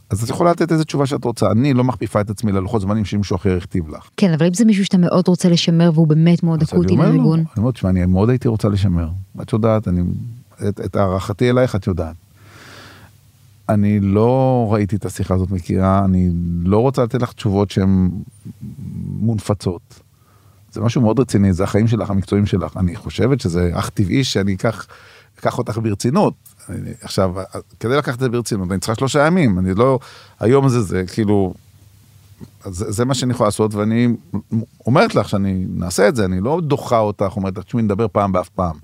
[0.10, 3.06] אז את יכולה לתת איזה תשובה שאת רוצה, אני לא מכפיפה את עצמי ללוחות זמנים
[3.06, 4.10] שמישהו אחר הכתיב לך.
[4.18, 7.39] כן, אבל אם זה מישהו שאתה מאוד רוצה לשמר והוא באמת מאוד אקוטי לארגון.
[7.39, 9.10] אני אומר, תשמע, אני מאוד הייתי רוצה לשמר.
[9.41, 10.02] את יודעת, אני,
[10.70, 12.16] את, את הערכתי אלייך את יודעת.
[13.70, 16.30] אני לא ראיתי את השיחה הזאת מכירה, אני
[16.64, 18.10] לא רוצה לתת לך תשובות שהן
[19.20, 19.82] מונפצות.
[20.72, 22.78] זה משהו מאוד רציני, זה החיים שלך, המקצועים שלך.
[22.78, 24.86] אני חושבת שזה אך טבעי שאני אקח,
[25.39, 26.34] אקח אותך ברצינות.
[26.70, 27.34] אני, עכשיו,
[27.80, 29.99] כדי לקחת את זה ברצינות, אני צריכה שלושה ימים, אני לא,
[30.39, 31.53] היום הזה זה כאילו,
[32.66, 34.08] זה, זה מה שאני יכול לעשות, ואני
[34.86, 38.32] אומרת לך שאני נעשה את זה, אני לא דוחה אותך, אומרת לך, תשמעי, נדבר פעם
[38.32, 38.76] באף פעם.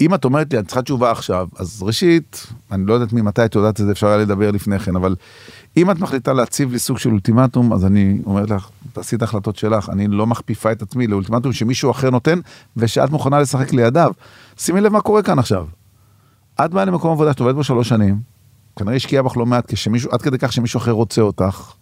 [0.00, 3.54] אם את אומרת לי, אני צריכה תשובה עכשיו, אז ראשית, אני לא יודעת ממתי את
[3.54, 5.16] יודעת את זה, אפשר היה לדבר לפני כן, אבל
[5.76, 9.56] אם את מחליטה להציב לי סוג של אולטימטום, אז אני אומרת לך, תעשי את ההחלטות
[9.56, 12.38] שלך, אני לא מכפיפה את עצמי לאולטימטום שמישהו אחר נותן,
[12.76, 14.12] ושאת מוכנה לשחק לידיו.
[14.58, 15.66] שימי לב מה קורה כאן עכשיו.
[16.64, 18.16] את באה למקום עבודה שאת עובדת בו שלוש שנים,
[18.76, 21.72] כנראה השקיעה בך לא מעט, כשמישהו, עד כדי כך שמישהו אחר רוצה אותך.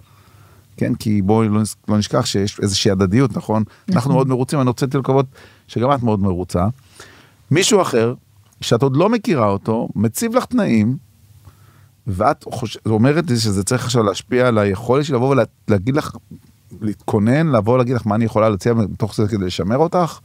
[0.76, 3.62] כן, כי בואי לא, לא נשכח שיש איזושהי הדדיות, נכון?
[3.92, 5.26] אנחנו מאוד מרוצים, אני רוצה לקוות
[5.68, 6.66] שגם את מאוד מרוצה.
[7.54, 8.14] מישהו אחר,
[8.60, 10.96] שאת עוד לא מכירה אותו, מציב לך תנאים,
[12.06, 12.78] ואת חוש...
[12.86, 15.36] אומרת לי שזה צריך עכשיו להשפיע על היכולת שלי לבוא
[15.68, 16.16] ולהגיד לך,
[16.80, 20.18] להתכונן, לבוא להגיד לך מה אני יכולה להציע מתוך זה כדי לשמר אותך.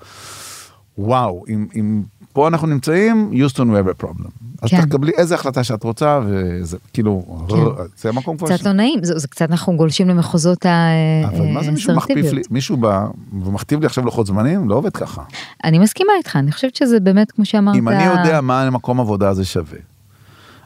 [0.98, 2.02] וואו, אם, אם
[2.34, 4.30] פה אנחנו נמצאים, יוסטון we have a problem.
[4.62, 4.86] אז כן.
[4.86, 7.56] תקבלי איזה החלטה שאת רוצה, וזה כאילו, כן.
[7.98, 8.48] זה המקום כבר...
[8.48, 12.22] קצת לא נעים, זה זה קצת אנחנו גולשים למחוזות אבל מה זה מישהו מכפיף לי,
[12.22, 12.52] האסרטיביות.
[12.52, 13.08] מישהו בא
[13.44, 14.70] ומכתיב לי עכשיו לוחות זמנים?
[14.70, 15.24] לא עובד ככה.
[15.64, 19.30] אני מסכימה איתך, אני חושבת שזה באמת, כמו שאמרת, אם אני יודע מה מקום עבודה
[19.30, 19.80] הזה שווה.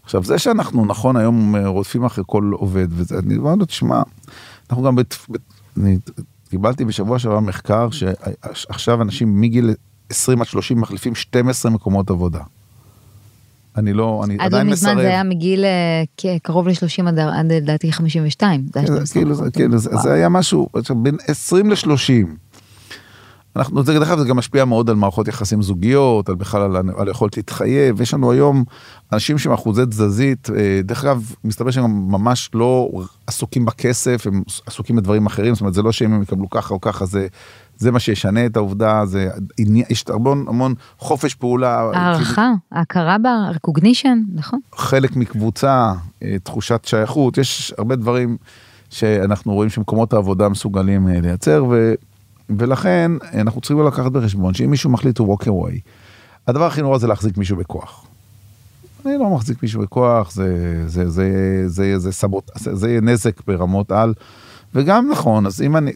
[0.03, 4.01] עכשיו זה שאנחנו נכון היום אה, רודפים אחרי כל עובד וזה, אני אומר לו תשמע,
[4.70, 5.41] אנחנו גם, בת, בת,
[5.78, 5.97] אני
[6.49, 7.89] קיבלתי בשבוע שעבר מחקר
[8.53, 9.74] שעכשיו אנשים מגיל
[10.10, 12.39] 20 עד 30 מחליפים 12 מקומות עבודה.
[13.78, 15.01] אני לא, אני עד לא עדיין מזמן מסרב.
[15.01, 18.66] זה היה מגיל אה, קרוב ל-30 עד לדעתי 52.
[18.74, 19.54] זה היה כן, 12 כאילו, זה, פחות.
[19.54, 20.04] כאילו, זה, וואו.
[20.04, 22.28] זה היה משהו, בין 20 ל-30.
[23.56, 26.89] אנחנו, זה דרך אגב, זה גם משפיע מאוד על מערכות יחסים זוגיות, על בכלל על,
[26.97, 28.01] על היכולת להתחייב.
[28.01, 28.64] יש לנו היום
[29.14, 32.91] אנשים שהם אחוזי תזזית, אה, דרך אגב, מסתבר שהם ממש לא
[33.28, 36.82] עסוקים בכסף, הם עסוקים בדברים אחרים, זאת אומרת, זה לא שאם הם יקבלו ככה או
[36.82, 37.28] ככה, זה,
[37.84, 39.29] זה מה שישנה את העובדה, זה,
[39.89, 41.89] יש המון, המון חופש פעולה.
[41.91, 44.59] כאילו, הערכה, ההכרה בה, recognition, נכון?
[44.75, 48.38] חלק מקבוצה, אה, תחושת שייכות, יש הרבה דברים
[48.89, 51.93] שאנחנו רואים שמקומות העבודה מסוגלים אה, לייצר, ו,
[52.49, 55.79] ולכן אנחנו צריכים לקחת בחשבון שאם מישהו מחליט to walk away,
[56.47, 58.05] הדבר הכי נורא זה להחזיק מישהו בכוח.
[59.05, 63.91] אני לא מחזיק מישהו בכוח, זה, זה, זה, זה, זה, סבוט, זה, זה נזק ברמות
[63.91, 64.13] על,
[64.75, 65.91] וגם נכון, אז אם אני,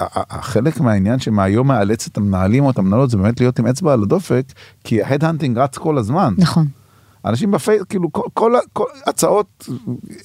[0.00, 4.02] החלק מהעניין שמהיום מאלץ את המנהלים או את המנהלות זה באמת להיות עם אצבע על
[4.02, 4.44] הדופק,
[4.84, 6.34] כי ה head hunting רץ כל הזמן.
[6.38, 6.66] נכון.
[7.24, 9.68] אנשים בפייס, כאילו כל, כל, כל הצעות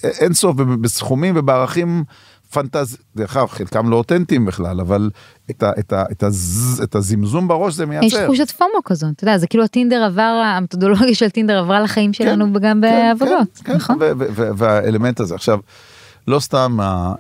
[0.04, 2.04] אין סוף בסכומים ובערכים
[2.52, 5.10] פנטז, דרך אגב חלקם לא אותנטיים בכלל, אבל
[5.50, 8.06] את, ה, את, ה, את, הז, את הזמזום בראש זה מייצר.
[8.06, 12.14] יש תחושת פומו כזאת, אתה יודע, זה כאילו הטינדר עבר, המתודולוגיה של טינדר עברה לחיים
[12.14, 13.98] שלנו כן, גם כן, בעבודות, כן, נכון?
[14.00, 15.60] ו- ו- ו- והאלמנט הזה עכשיו
[16.30, 17.14] לא סתם אה,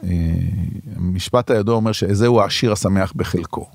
[0.95, 3.68] המשפט הידוע אומר שזהו העשיר השמח בחלקו.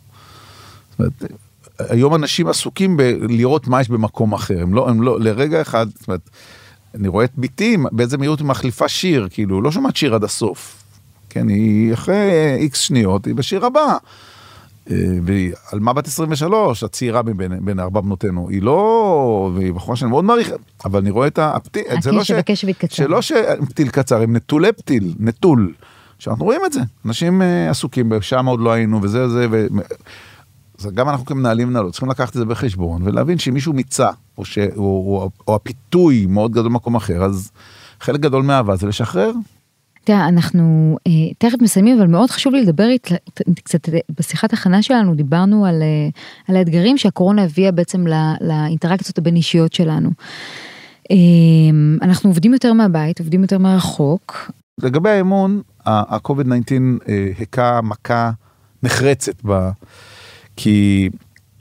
[0.90, 1.32] זאת אומרת,
[1.78, 6.08] היום אנשים עסוקים בלראות מה יש במקום אחר הם לא הם לא לרגע אחד זאת
[6.08, 6.30] אומרת,
[6.94, 10.82] אני רואה את ביתי באיזה מהירות היא מחליפה שיר כאילו לא שומעת שיר עד הסוף.
[11.30, 13.96] כן היא אחרי איקס שניות היא בשיר הבא.
[14.90, 20.10] אה, והיא אלמה בת 23, הצעירה מבין בין ארבע בנותינו, היא לא, והיא בחורה שאני
[20.10, 20.50] מאוד מעריך,
[20.84, 22.30] אבל אני רואה את הפתיל, זה לא ש...
[22.88, 25.72] שלא שפתיל קצר, הם נטולי פתיל, נטול.
[26.18, 29.66] שאנחנו רואים את זה, אנשים אה, עסוקים, שם עוד לא היינו וזה זה, ו...
[30.78, 34.44] אז גם אנחנו כמנהלים מנהלות צריכים לקחת את זה בחשבון ולהבין שאם מישהו מיצה או,
[34.44, 34.58] ש...
[34.58, 37.50] או, או, או הפיתוי מאוד גדול במקום אחר אז
[38.00, 39.32] חלק גדול מהאהבה זה לשחרר.
[40.04, 43.08] תראה, אנחנו אה, תכף מסיימים, אבל מאוד חשוב לי לדבר אית,
[43.64, 46.08] קצת בשיחת הכנה שלנו, דיברנו על, אה,
[46.48, 50.10] על האתגרים שהקורונה הביאה בעצם לא, לאינטראקציות הבין אישיות שלנו.
[51.10, 51.16] אה,
[52.02, 54.50] אנחנו עובדים יותר מהבית, עובדים יותר מרחוק.
[54.82, 56.72] לגבי האמון, ה-COVID-19
[57.08, 58.30] אה, הכה מכה
[58.82, 59.68] נחרצת ב...
[60.56, 61.08] כי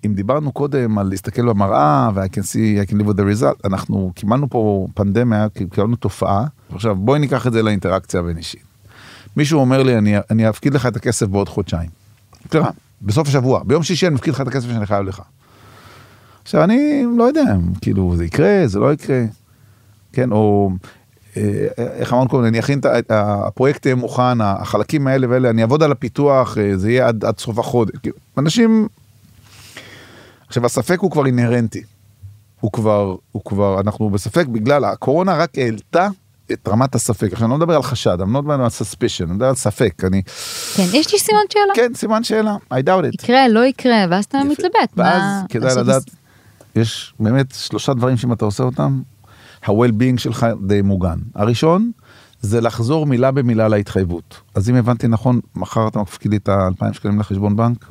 [0.06, 3.68] אם דיברנו קודם על להסתכל במראה ו-I can see, I can live with the result,
[3.68, 6.46] אנחנו קיבלנו פה פנדמיה, קיבלנו תופעה.
[6.76, 8.64] עכשיו בואי ניקח את זה לאינטראקציה הבין אישית.
[9.38, 11.90] מישהו אומר לי, אני, אני אפקיד לך את הכסף בעוד חודשיים.
[12.50, 12.70] תראה,
[13.02, 15.22] בסוף השבוע, ביום שישי אני מפקיד לך את הכסף שאני חייב לך.
[16.44, 19.24] עכשיו אני לא יודע, כאילו זה יקרה, זה לא יקרה,
[20.14, 20.72] כן, או
[21.38, 25.84] אה, איך אמרנו קודם, אני אכין את הפרויקט יהיה מוכן, החלקים האלה ואלה, אני אעבוד
[25.84, 27.96] על הפיתוח, אה, זה יהיה עד, עד סוף החודש.
[28.02, 28.88] כאילו, אנשים
[30.54, 31.84] עכשיו הספק הוא כבר אינהרנטי.
[32.60, 36.08] הוא כבר, הוא כבר, אנחנו בספק בגלל הקורונה רק העלתה
[36.52, 37.30] את רמת הספק.
[37.32, 40.04] עכשיו אני לא מדבר על חשד, אני לא מדבר על suspicion, אני מדבר על ספק.
[40.04, 40.22] אני...
[40.76, 41.74] כן, יש לי סימן שאלה.
[41.76, 43.14] כן, סימן שאלה, I doubt it.
[43.14, 44.44] יקרה, לא יקרה, ואז אתה.
[44.44, 44.94] מתלבט.
[44.98, 46.04] ואז מה כדאי לדעת,
[46.76, 49.02] יש באמת שלושה דברים שאם אתה עושה אותם,
[49.66, 51.18] ה-well-being שלך די מוגן.
[51.36, 51.92] הראשון,
[52.42, 54.42] זה לחזור מילה במילה להתחייבות.
[54.56, 57.86] אז אם הבנתי נכון, מחר אתה מפקיד לי את ה-2,000 שקלים לחשבון בנק?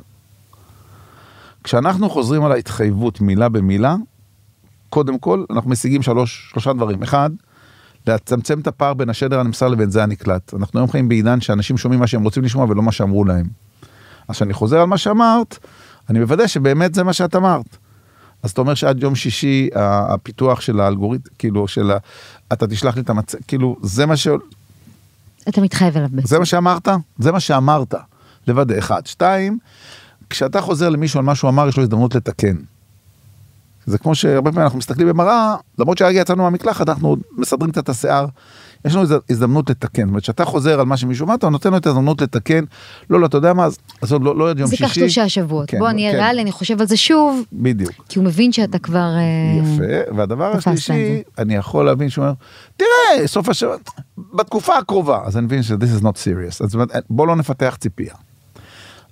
[1.63, 3.95] כשאנחנו חוזרים על ההתחייבות מילה במילה,
[4.89, 7.03] קודם כל אנחנו משיגים שלוש, שלושה דברים.
[7.03, 7.29] אחד,
[8.07, 10.53] לצמצם את הפער בין השדר הנמסר לבין זה הנקלט.
[10.53, 13.45] אנחנו היום חיים בעידן שאנשים שומעים מה שהם רוצים לשמוע ולא מה שאמרו להם.
[14.27, 15.57] אז כשאני חוזר על מה שאמרת,
[16.09, 17.77] אני מוודא שבאמת זה מה שאת אמרת.
[18.43, 21.97] אז אתה אומר שעד יום שישי הפיתוח של האלגוריתם, כאילו של ה...
[22.53, 23.35] אתה תשלח לי את המצ...
[23.47, 24.27] כאילו זה מה ש...
[25.49, 26.27] אתה מתחייב אליו בעצם.
[26.27, 26.87] זה מה שאמרת?
[27.19, 27.93] זה מה שאמרת.
[28.47, 29.05] לוודא, אחד.
[29.05, 29.57] שתיים,
[30.29, 32.55] כשאתה חוזר למישהו על מה שהוא אמר, יש לו הזדמנות לתקן.
[33.85, 37.89] זה כמו שהרבה פעמים אנחנו מסתכלים במראה, למרות שהרגע יצאנו מהמקלחת, אנחנו מסדרים קצת את
[37.89, 38.25] השיער,
[38.85, 40.01] יש לנו הז- הזדמנות לתקן.
[40.01, 42.63] זאת אומרת, כשאתה חוזר על מה שמישהו אמר, אתה נותן לו את ההזדמנות לתקן.
[43.09, 43.65] לא, לא, אתה יודע מה,
[44.01, 44.83] אז עוד לא, לא עד יום זה שישי.
[44.83, 45.69] ייקח שלושה שבועות.
[45.69, 46.23] כן, בוא, אני אהיה כן.
[46.23, 47.91] ריאלי, אני חושב על זה שוב, בדיוק.
[48.09, 48.99] כי הוא מבין שאתה כבר...
[49.17, 51.21] אה, יפה, והדבר השלישי, זה.
[51.37, 52.33] אני יכול להבין שהוא אומר,
[52.77, 53.75] תראה, סוף השבוע,
[54.33, 56.75] בתקופה הקרובה, אז אני מבין ש-this is not serious, אז
[57.09, 58.13] בוא לא נפתח ציפייה.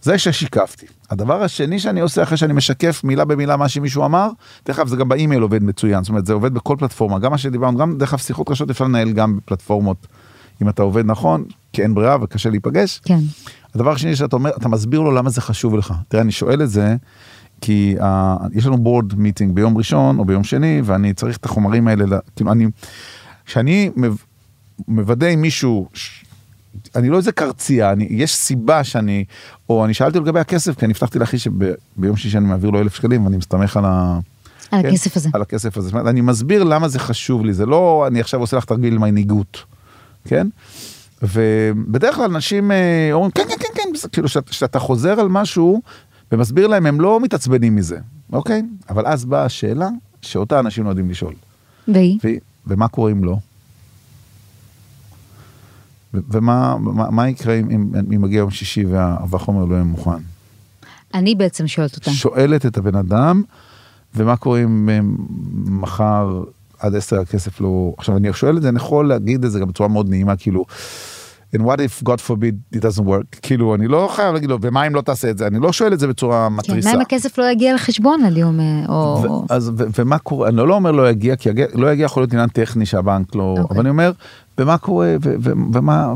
[0.02, 0.86] זה ששיקפתי.
[1.10, 4.30] הדבר השני שאני עושה אחרי שאני משקף מילה במילה מה שמישהו אמר,
[4.66, 7.38] דרך אגב זה גם באימייל עובד מצוין, זאת אומרת זה עובד בכל פלטפורמה, גם מה
[7.38, 10.08] שדיברנו, גם דרך אגב שיחות קשות אפשר לנהל גם בפלטפורמות,
[10.62, 13.02] אם אתה עובד נכון, כי אין ברירה וקשה להיפגש.
[13.06, 13.20] כן.
[13.76, 15.94] הדבר השני שאתה אומר, אתה מסביר לו למה זה חשוב לך.
[16.08, 16.96] תראה, אני שואל את זה,
[17.62, 18.04] כי אה,
[18.54, 22.06] יש לנו board meeting ביום ראשון או ביום שני, ואני צריך את החומרים האלה,
[22.36, 22.68] כאילו אני,
[23.46, 23.90] כשאני
[24.88, 26.24] מוודא עם מישהו, ש,
[26.96, 29.26] אני לא איזה קרצייה, אני, יש סיבה שאני,
[29.70, 32.96] או אני שאלתי לגבי הכסף, כי אני הבטחתי לאחי שביום שישי אני מעביר לו אלף
[32.96, 34.20] שקלים, ואני מסתמך על ה...
[34.72, 35.30] על כן, הכסף הזה.
[35.34, 35.90] על הכסף הזה.
[35.92, 39.58] אומרת, אני מסביר למה זה חשוב לי, זה לא אני עכשיו עושה לך תרגיל מנהיגות,
[40.28, 40.48] כן?
[41.22, 45.28] ובדרך כלל אנשים אה, אומרים כן כן כן כן, בסדר." כאילו שאת- כשאתה חוזר על
[45.28, 45.82] משהו
[46.32, 47.98] ומסביר להם הם לא מתעצבנים מזה,
[48.34, 48.62] אוקיי?
[48.90, 49.90] אבל אז באה השאלה
[50.22, 51.34] שאותה אנשים לא יודעים לשאול,
[52.24, 52.40] והיא?
[52.68, 53.38] ומה קורה אם לא?
[56.14, 60.12] ומה מה, מה יקרה אם, אם, אם מגיע יום שישי וה, והחומר לא יהיה מוכן?
[61.14, 62.12] אני בעצם שואלת אותה.
[62.12, 63.44] שואלת את הבן אדם,
[64.16, 64.90] ומה קורה אם
[65.66, 66.44] מחר
[66.80, 67.94] עד עשר הכסף לא...
[67.98, 70.66] עכשיו אני שואל את זה, אני יכול להגיד את זה גם בצורה מאוד נעימה, כאילו,
[71.56, 74.88] and what if God forbid it doesn't work, כאילו אני לא חייב להגיד לו, ומה
[74.88, 76.90] אם לא תעשה את זה, אני לא שואל את זה בצורה כן, מתריסה.
[76.90, 78.60] מה אם הכסף לא יגיע לחשבון עד יום...
[78.60, 79.46] אה, או...
[79.50, 82.86] אז ומה קורה, אני לא אומר לא יגיע, כי לא יגיע יכול להיות עניין טכני
[82.86, 83.64] שהבנק לא, אוקיי.
[83.70, 84.12] אבל אני אומר,
[84.58, 85.16] ומה קורה,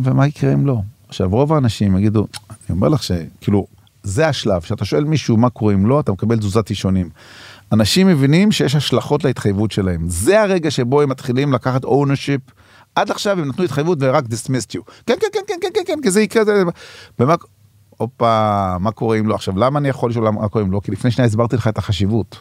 [0.04, 0.78] ומה יקרה אם לא?
[1.08, 3.68] עכשיו רוב האנשים יגידו, אני אומר לך שכאילו,
[4.04, 7.10] זה השלב, שאתה שואל מישהו מה קורה אם לא, אתה מקבל תזוזת אישונים.
[7.72, 12.52] אנשים מבינים שיש השלכות להתחייבות שלהם, זה הרגע שבו הם מתחילים לקחת ownership.
[12.96, 14.82] עד עכשיו הם נתנו התחייבות ורק dismissed you.
[15.06, 16.64] כן, כן, כן, כן, כן, כן, כן, כי זה יקרה, זה...
[17.20, 17.36] ומה...
[17.98, 19.36] הופה, מה קורה אם לא?
[19.36, 20.82] עכשיו, למה אני יכול לשאול מה קורה אם לא?
[20.84, 22.40] כי לפני שניה הסברתי לך את החשיבות.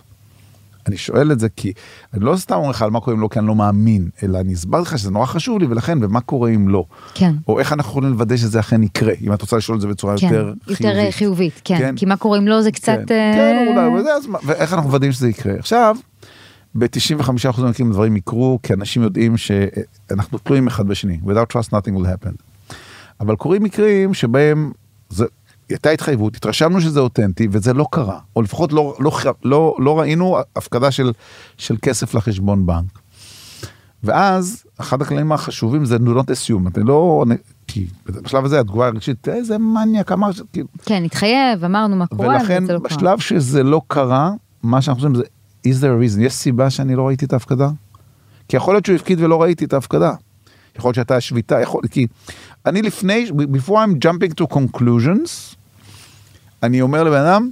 [0.87, 1.73] אני שואל את זה כי
[2.15, 4.41] אני לא סתם אומר לך על מה קורה אם לא כי אני לא מאמין, אלא
[4.41, 6.85] אני הסברתי לך שזה נורא חשוב לי ולכן ומה קורה אם לא.
[7.15, 7.35] כן.
[7.49, 10.15] או איך אנחנו יכולים לוודא שזה אכן יקרה, אם את רוצה לשאול את זה בצורה
[10.19, 11.15] כן, יותר יותר אה, חיובית.
[11.15, 11.79] חיובית, כן.
[11.79, 11.97] כן.
[11.97, 12.99] כי מה קורה אם לא זה קצת...
[13.07, 15.55] כן, אה, כן, אולי, וזה, אז ואיך אנחנו מוודאים שזה יקרה.
[15.59, 15.97] עכשיו,
[16.75, 22.07] ב-95% מהמקרים דברים יקרו, כי אנשים יודעים שאנחנו תלויים אחד בשני, without trust nothing will
[22.07, 22.33] happen.
[23.21, 24.73] אבל קורים מקרים שבהם
[25.09, 25.25] זה,
[25.69, 29.13] הייתה התחייבות, התרשמנו שזה אותנטי וזה לא קרה, או לפחות לא, לא,
[29.45, 31.13] לא, לא ראינו הפקדה של,
[31.59, 32.99] של כסף לחשבון בנק.
[34.05, 37.25] ואז אחד הכללים החשובים זה do not assume, אתה לא,
[37.67, 42.29] כי בשלב הזה התגובה הרגשית, איזה מניאק אמר, ש- כאילו, כן, התחייב, אמרנו מה קורה,
[42.29, 42.79] ולכן לא קרה.
[42.79, 44.31] בשלב שזה לא קרה,
[44.63, 45.23] מה שאנחנו חושבים זה,
[45.67, 46.21] is there a reason?
[46.21, 47.69] יש סיבה שאני לא ראיתי את ההפקדה?
[48.49, 50.13] כי יכול להיות שהוא הפקיד ולא ראיתי את ההפקדה.
[50.77, 52.07] יכול להיות שהייתה שביתה, יכול, כי
[52.67, 55.57] אני לפני, before I'm jumping to conclusions,
[56.63, 57.51] אני אומר לבן אדם,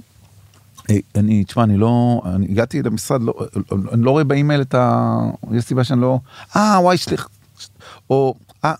[0.87, 3.33] "היי, אני, תשמע, אני לא, אני הגעתי למשרד, לא,
[3.91, 5.19] אני לא רואה באימייל את ה...
[5.51, 6.19] יש סיבה שאני לא...
[6.55, 7.27] אה, וואי, סליחה.
[8.09, 8.35] או,
[8.65, 8.73] אה,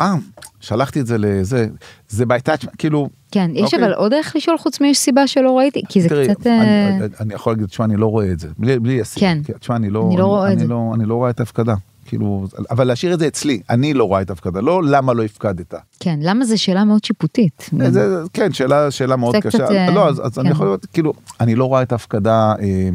[0.00, 0.14] אה,
[0.60, 1.66] שלחתי את זה לזה,
[2.08, 3.08] זה ב-attachment, כאילו...
[3.32, 3.78] כן, יש אוקיי.
[3.78, 6.46] אבל עוד איך לשאול חוץ מ סיבה שלא ראיתי, כי זה קצת...
[6.46, 9.20] אה, אני, יכול להגיד, תשמע, אני לא רואה את זה, בלי, בלי יסים.
[9.20, 9.54] כן.
[9.60, 10.66] תשמע, אני לא, אני לא רואה את זה.
[10.66, 11.74] לא, אני לא רואה את ההפקדה.
[12.12, 15.74] כאילו, אבל להשאיר את זה אצלי, אני לא רואה את ההפקדה, לא למה לא הפקדת.
[16.00, 17.70] כן, למה זו שאלה מאוד שיפוטית.
[17.78, 19.58] זה, זה, כן, שאלה, שאלה מאוד קשה.
[19.58, 20.54] קצת, אה, לא, אז, אז אני כן.
[20.54, 22.88] יכול להיות, כאילו, אני לא רואה את ההפקדה, אה,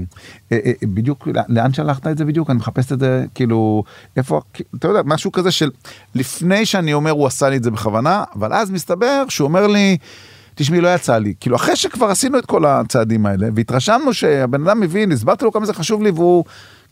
[0.51, 2.49] אה, אה, בדיוק, לאן שלחת את זה בדיוק?
[2.49, 3.83] אני מחפש את זה, כאילו,
[4.17, 4.41] איפה,
[4.75, 5.69] אתה יודע, משהו כזה של,
[6.15, 9.97] לפני שאני אומר הוא עשה לי את זה בכוונה, אבל אז מסתבר שהוא אומר לי,
[10.55, 11.33] תשמעי, לא יצא לי.
[11.39, 15.65] כאילו, אחרי שכבר עשינו את כל הצעדים האלה, והתרשמנו שהבן אדם מבין, הסברתי לו כמה
[15.65, 16.43] זה חשוב לי, והוא,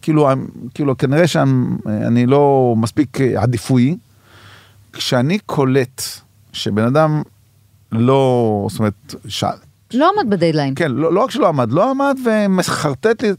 [0.01, 0.29] כאילו,
[0.73, 3.97] כאילו, כנראה שאני לא מספיק אה, עדיפוי.
[4.93, 6.01] כשאני קולט
[6.53, 7.21] שבן אדם
[7.91, 9.49] לא, זאת אומרת, שאל,
[9.93, 10.73] לא עמד בדדליין.
[10.75, 13.29] כן, לא, לא רק שלא עמד, לא עמד ומחרטט לי,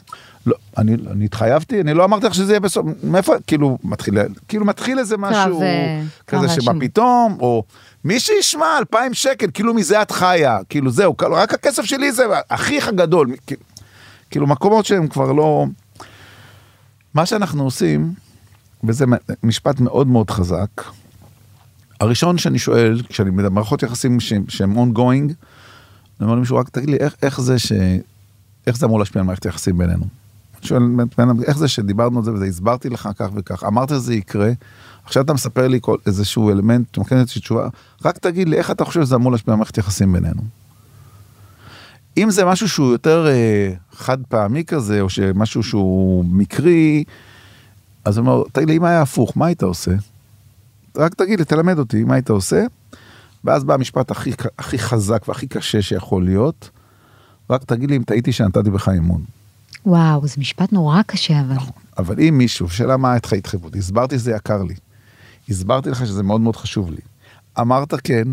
[0.47, 4.19] לא, אני, אני התחייבתי, אני לא אמרתי לך שזה יהיה בסוף, מאיפה, כאילו, מתחיל,
[4.49, 6.81] כאילו מתחיל איזה משהו, אה, כזה שמה.
[6.81, 7.62] פתאום, או
[8.05, 12.89] מי שישמע אלפיים שקל, כאילו מזה את חיה, כאילו זהו, רק הכסף שלי זה אחיך
[12.89, 13.31] הגדול,
[14.31, 15.66] כאילו מקומות שהם כבר לא,
[17.16, 18.14] מה שאנחנו עושים,
[18.84, 19.05] וזה
[19.43, 20.82] משפט מאוד מאוד חזק,
[22.01, 25.32] הראשון שאני שואל, כשאני מדבר מערכות יחסים שהם ongoing,
[26.20, 27.72] אני אומר למישהו, רק תגיד לי, איך, איך זה ש...
[28.66, 30.05] איך זה אמור להשפיע על מערכת היחסים בינינו?
[30.59, 30.82] אני שואל,
[31.47, 34.51] איך זה שדיברנו על זה וזה, הסברתי לך כך וכך, אמרת שזה יקרה,
[35.05, 37.68] עכשיו אתה מספר לי כל, איזשהו אלמנט, אתה מקבל איזושהי תשובה,
[38.05, 40.43] רק תגיד לי, איך אתה חושב שזה אמור להשפיע על מערכת יחסים בינינו?
[42.16, 47.05] אם זה משהו שהוא יותר אה, חד פעמי כזה, או שמשהו שהוא מקרי,
[48.05, 49.90] אז הוא אומר, תגיד לי, אם היה הפוך, מה היית עושה?
[50.97, 52.64] רק תגיד לי, תלמד אותי, מה היית עושה?
[53.44, 56.70] ואז בא המשפט הכי, הכי חזק והכי קשה שיכול להיות,
[57.51, 59.24] רק תגיד לי אם טעיתי שנתתי בך אמון.
[59.86, 61.56] וואו, זה משפט נורא קשה אבל.
[61.98, 64.74] אבל אם מישהו, שאלה מה הייתך התחייבות, הסברתי שזה יקר לי,
[65.48, 67.01] הסברתי לך שזה מאוד מאוד חשוב לי,
[67.60, 68.28] אמרת כן,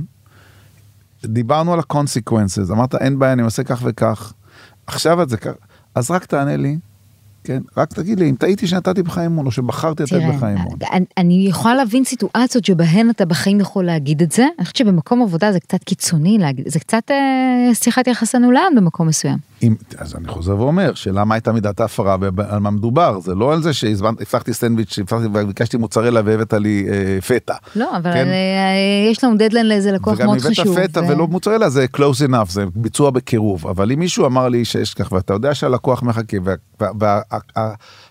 [1.26, 4.34] דיברנו על ה-consequences, אמרת אין בעיה, אני עושה כך וכך,
[4.88, 5.52] עכשיו את זה כך,
[5.96, 6.78] אז רק תענה לי,
[7.44, 10.78] כן, רק תגיד לי אם טעיתי שנתתי בך אמון, או שבחרתי לתת בך אמון.
[10.92, 15.22] אני, אני יכולה להבין סיטואציות שבהן אתה בחיים יכול להגיד את זה, אני חושבת שבמקום
[15.22, 19.38] עבודה זה קצת קיצוני להגיד, זה קצת אה, שיחת יחסנו לאן במקום מסוים.
[19.64, 23.54] אם, אז אני חוזר ואומר, שאלה מה הייתה מידת ההפרה ועל מה מדובר, זה לא
[23.54, 27.54] על זה שהפכתי סנדוויץ', הפכתי וביקשתי מוצרלה והבאת לי אה, פטה.
[27.76, 28.28] לא, אבל כן?
[28.28, 30.68] אה, יש לנו דדליין לאיזה לקוח מאוד חשוב.
[30.68, 33.68] וגם הבאת פטה ו- ולא מוצרלה, זה close enough, זה ביצוע בקירוב.
[33.68, 36.38] אבל אם מישהו אמר לי שיש כך, ואתה יודע שהלקוח מחכה,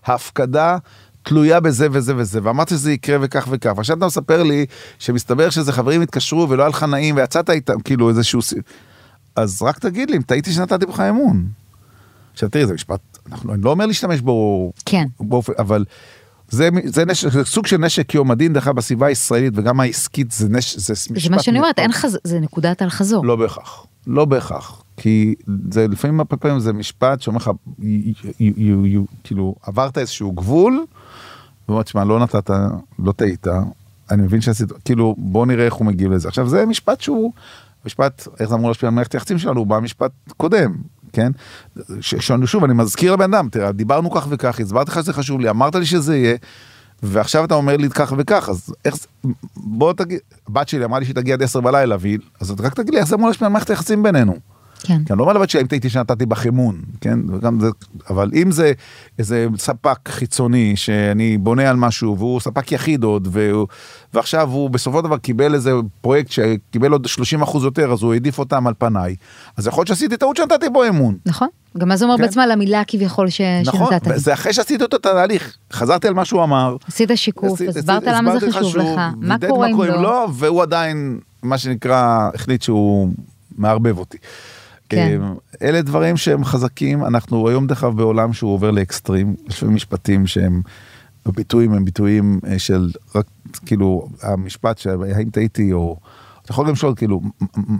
[0.06, 0.78] וההפקדה
[1.22, 4.66] תלויה בזה וזה וזה, ואמרת שזה יקרה וכך וכך, ועכשיו אתה מספר לי
[4.98, 8.40] שמסתבר שזה חברים התקשרו ולא היה לך נעים ויצאת איתם, כאילו איזשהו...
[9.36, 11.46] אז רק תגיד לי אם טעיתי שנתתי בך אמון.
[12.32, 13.00] עכשיו תראי, זה משפט,
[13.32, 15.06] אנחנו, אני לא אומר להשתמש בו, כן.
[15.20, 15.84] באופן, אבל
[16.48, 20.32] זה, זה, נשק, זה סוג של נשק יום הדין, דרך אגב, בסביבה הישראלית וגם העסקית,
[20.32, 21.20] זה, נש, זה משפט...
[21.20, 22.18] זה מה שאני אומרת, אין חז...
[22.24, 23.26] זה נקודת אל חזור.
[23.26, 25.34] לא בהכרח, לא בהכרח, כי
[25.70, 27.50] זה לפעמים הרבה פעמים זה משפט שאומר לך,
[29.24, 30.84] כאילו עברת איזשהו גבול,
[31.68, 32.50] ואומר, תשמע, לא נתת,
[32.98, 33.46] לא טעית,
[34.10, 36.28] אני מבין שעשית, כאילו, בוא נראה איך הוא מגיב לזה.
[36.28, 37.32] עכשיו, זה משפט שהוא,
[37.86, 40.74] משפט, איך זה אמור להשפיע על מערכת היחסים שלנו, הוא בא משפט קודם,
[41.12, 41.32] כן?
[42.00, 45.40] ש- שאני שוב, אני מזכיר לבן אדם, תראה, דיברנו כך וכך, הסברתי לך שזה חשוב
[45.40, 46.36] לי, אמרת לי שזה יהיה,
[47.02, 49.06] ועכשיו אתה אומר לי כך וכך, אז איך זה,
[49.56, 50.18] בוא תגיד,
[50.48, 53.08] הבת שלי אמרה לי שהיא תגיע עד 10 בלילה, והיא, אז רק תגיד לי איך
[53.08, 54.36] זה אמור להשפיע על מערכת היחסים בינינו.
[54.82, 55.04] כן.
[55.04, 57.18] כי אני לא אומר לבת שלי אם טעיתי שנתתי בך אמון, כן?
[57.28, 57.68] וגם זה,
[58.10, 58.72] אבל אם זה
[59.18, 63.66] איזה ספק חיצוני שאני בונה על משהו והוא ספק יחיד עוד והוא,
[64.14, 68.12] ועכשיו הוא בסופו של דבר קיבל איזה פרויקט שקיבל עוד 30 אחוז יותר אז הוא
[68.12, 69.16] העדיף אותם על פניי,
[69.56, 71.16] אז יכול להיות שעשיתי טעות שנתתי בו אמון.
[71.26, 71.48] נכון?
[71.78, 72.22] גם מה זה אומר כן.
[72.22, 73.40] בעצמה למילה כביכול ש...
[73.64, 74.18] נכון, שנתת לי.
[74.18, 76.76] זה אחרי שעשיתי אותו את התהליך, חזרתי על מה שהוא אמר.
[76.88, 80.28] עשית שיקוף, הסברת למה זה חשוב לך, מה קורה אם לא.
[80.32, 83.08] והוא עדיין, מה שנקרא, החליט שהוא
[83.58, 84.18] מערבב אותי.
[84.96, 85.22] כן.
[85.22, 90.26] אמ, אלה דברים שהם חזקים, אנחנו היום דרך אגב בעולם שהוא עובר לאקסטרים, יש משפטים
[90.26, 90.62] שהם,
[91.26, 93.26] הביטויים הם ביטויים אה, של רק
[93.66, 95.96] כאילו המשפט שהאם טעיתי או,
[96.42, 97.20] אתה יכול גם לשאול כאילו,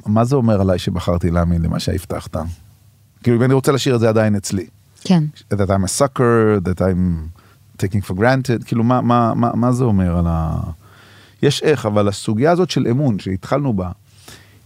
[0.07, 2.37] מה זה אומר עליי שבחרתי להאמין למה שהבטחת?
[3.23, 4.67] כאילו אם אני רוצה להשאיר את זה עדיין אצלי.
[5.05, 5.25] כן.
[5.53, 7.41] that I'm a sucker, that I'm
[7.83, 10.61] taking for granted, כאילו מה, מה, מה, מה זה אומר על ה...
[11.43, 13.91] יש איך, אבל הסוגיה הזאת של אמון שהתחלנו בה,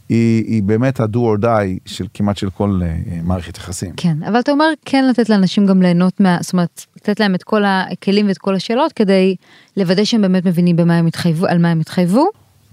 [0.09, 2.85] היא, היא באמת ה-do or die של כמעט של כל uh,
[3.25, 3.93] מערכת יחסים.
[3.97, 6.39] כן, אבל אתה אומר כן לתת לאנשים גם ליהנות מה...
[6.41, 9.37] זאת אומרת, לתת להם את כל הכלים ואת כל השאלות כדי
[9.77, 12.27] לוודא שהם באמת מבינים במה הם התחייבו, על מה הם התחייבו.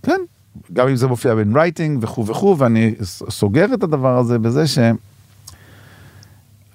[0.04, 0.22] כן,
[0.74, 2.94] גם אם זה מופיע בין רייטינג וכו' וכו', ואני
[3.30, 4.64] סוגר את הדבר הזה בזה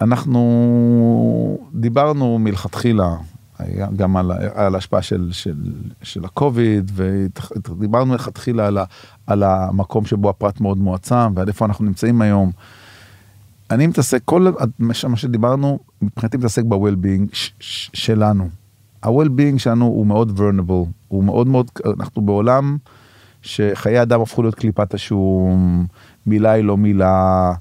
[0.00, 3.16] שאנחנו דיברנו מלכתחילה
[3.96, 5.72] גם על, על ההשפעה של, של,
[6.02, 8.78] של הקוביד, ודיברנו מלכתחילה על,
[9.26, 12.50] על המקום שבו הפרט מאוד מועצם, ועד איפה אנחנו נמצאים היום.
[13.70, 14.46] אני מתעסק, כל
[14.78, 17.36] מה שדיברנו, מבחינתי מתעסק ב-well-being
[17.92, 18.48] שלנו.
[19.02, 21.70] ה-well-being שלנו הוא מאוד vulnerable, הוא מאוד מאוד,
[22.00, 22.76] אנחנו בעולם
[23.42, 25.86] שחיי אדם הפכו להיות קליפת השום,
[26.26, 27.52] מילה היא לא מילה,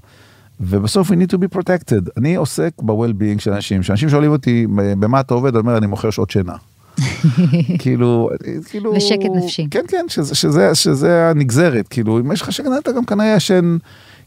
[0.60, 2.10] ובסוף we need to be protected.
[2.16, 4.66] אני עוסק ב-well-being של אנשים, שאנשים שואלים אותי
[5.00, 6.54] במה אתה עובד, אני אומר אני מוכר שעות שינה.
[7.78, 8.30] כאילו,
[8.64, 9.66] כאילו, ושקט נפשי.
[9.70, 13.76] כן, כן, שזה, שזה, שזה הנגזרת, כאילו, אם יש לך שקט, אתה גם כנראה ישן,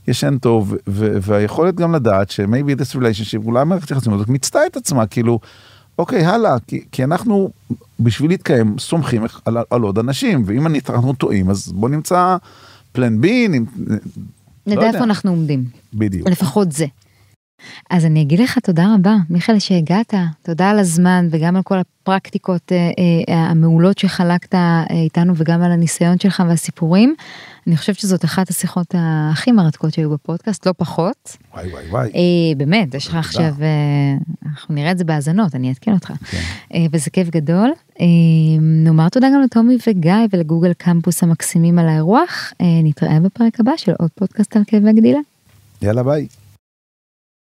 [0.07, 4.77] ישן טוב, ו, והיכולת גם לדעת ש-maybe this relationship, אולי המערכת יחסים הזאת מיצתה את
[4.77, 5.39] עצמה, כאילו,
[5.99, 7.49] אוקיי, הלאה, כי, כי אנחנו,
[7.99, 12.37] בשביל להתקיים, סומכים על, על עוד אנשים, ואם אנחנו טועים, אז בוא נמצא
[12.91, 13.47] פלן בי,
[14.67, 15.65] נדע לא איפה אנחנו עומדים.
[15.93, 16.29] בדיוק.
[16.29, 16.85] לפחות זה.
[17.89, 20.13] אז אני אגיד לך תודה רבה, מיכאל, שהגעת,
[20.43, 22.77] תודה על הזמן וגם על כל הפרקטיקות אה,
[23.29, 27.15] אה, המעולות שחלקת אה, איתנו וגם על הניסיון שלך והסיפורים.
[27.67, 31.37] אני חושבת שזאת אחת השיחות הכי מרתקות שהיו בפודקאסט, לא פחות.
[31.53, 32.07] וואי וואי וואי.
[32.15, 36.13] אה, באמת, יש לך עכשיו, אה, אנחנו נראה את זה בהאזנות, אני אעדכן אותך.
[36.31, 36.41] כן.
[36.73, 37.71] אה, וזה כיף גדול.
[38.01, 38.05] אה,
[38.61, 42.53] נאמר תודה גם לטומי וגיא ולגוגל קמפוס המקסימים על האירוח.
[42.61, 45.19] אה, נתראה בפרק הבא של עוד פודקאסט על כאבי גדילה.
[45.81, 46.27] יאללה ביי.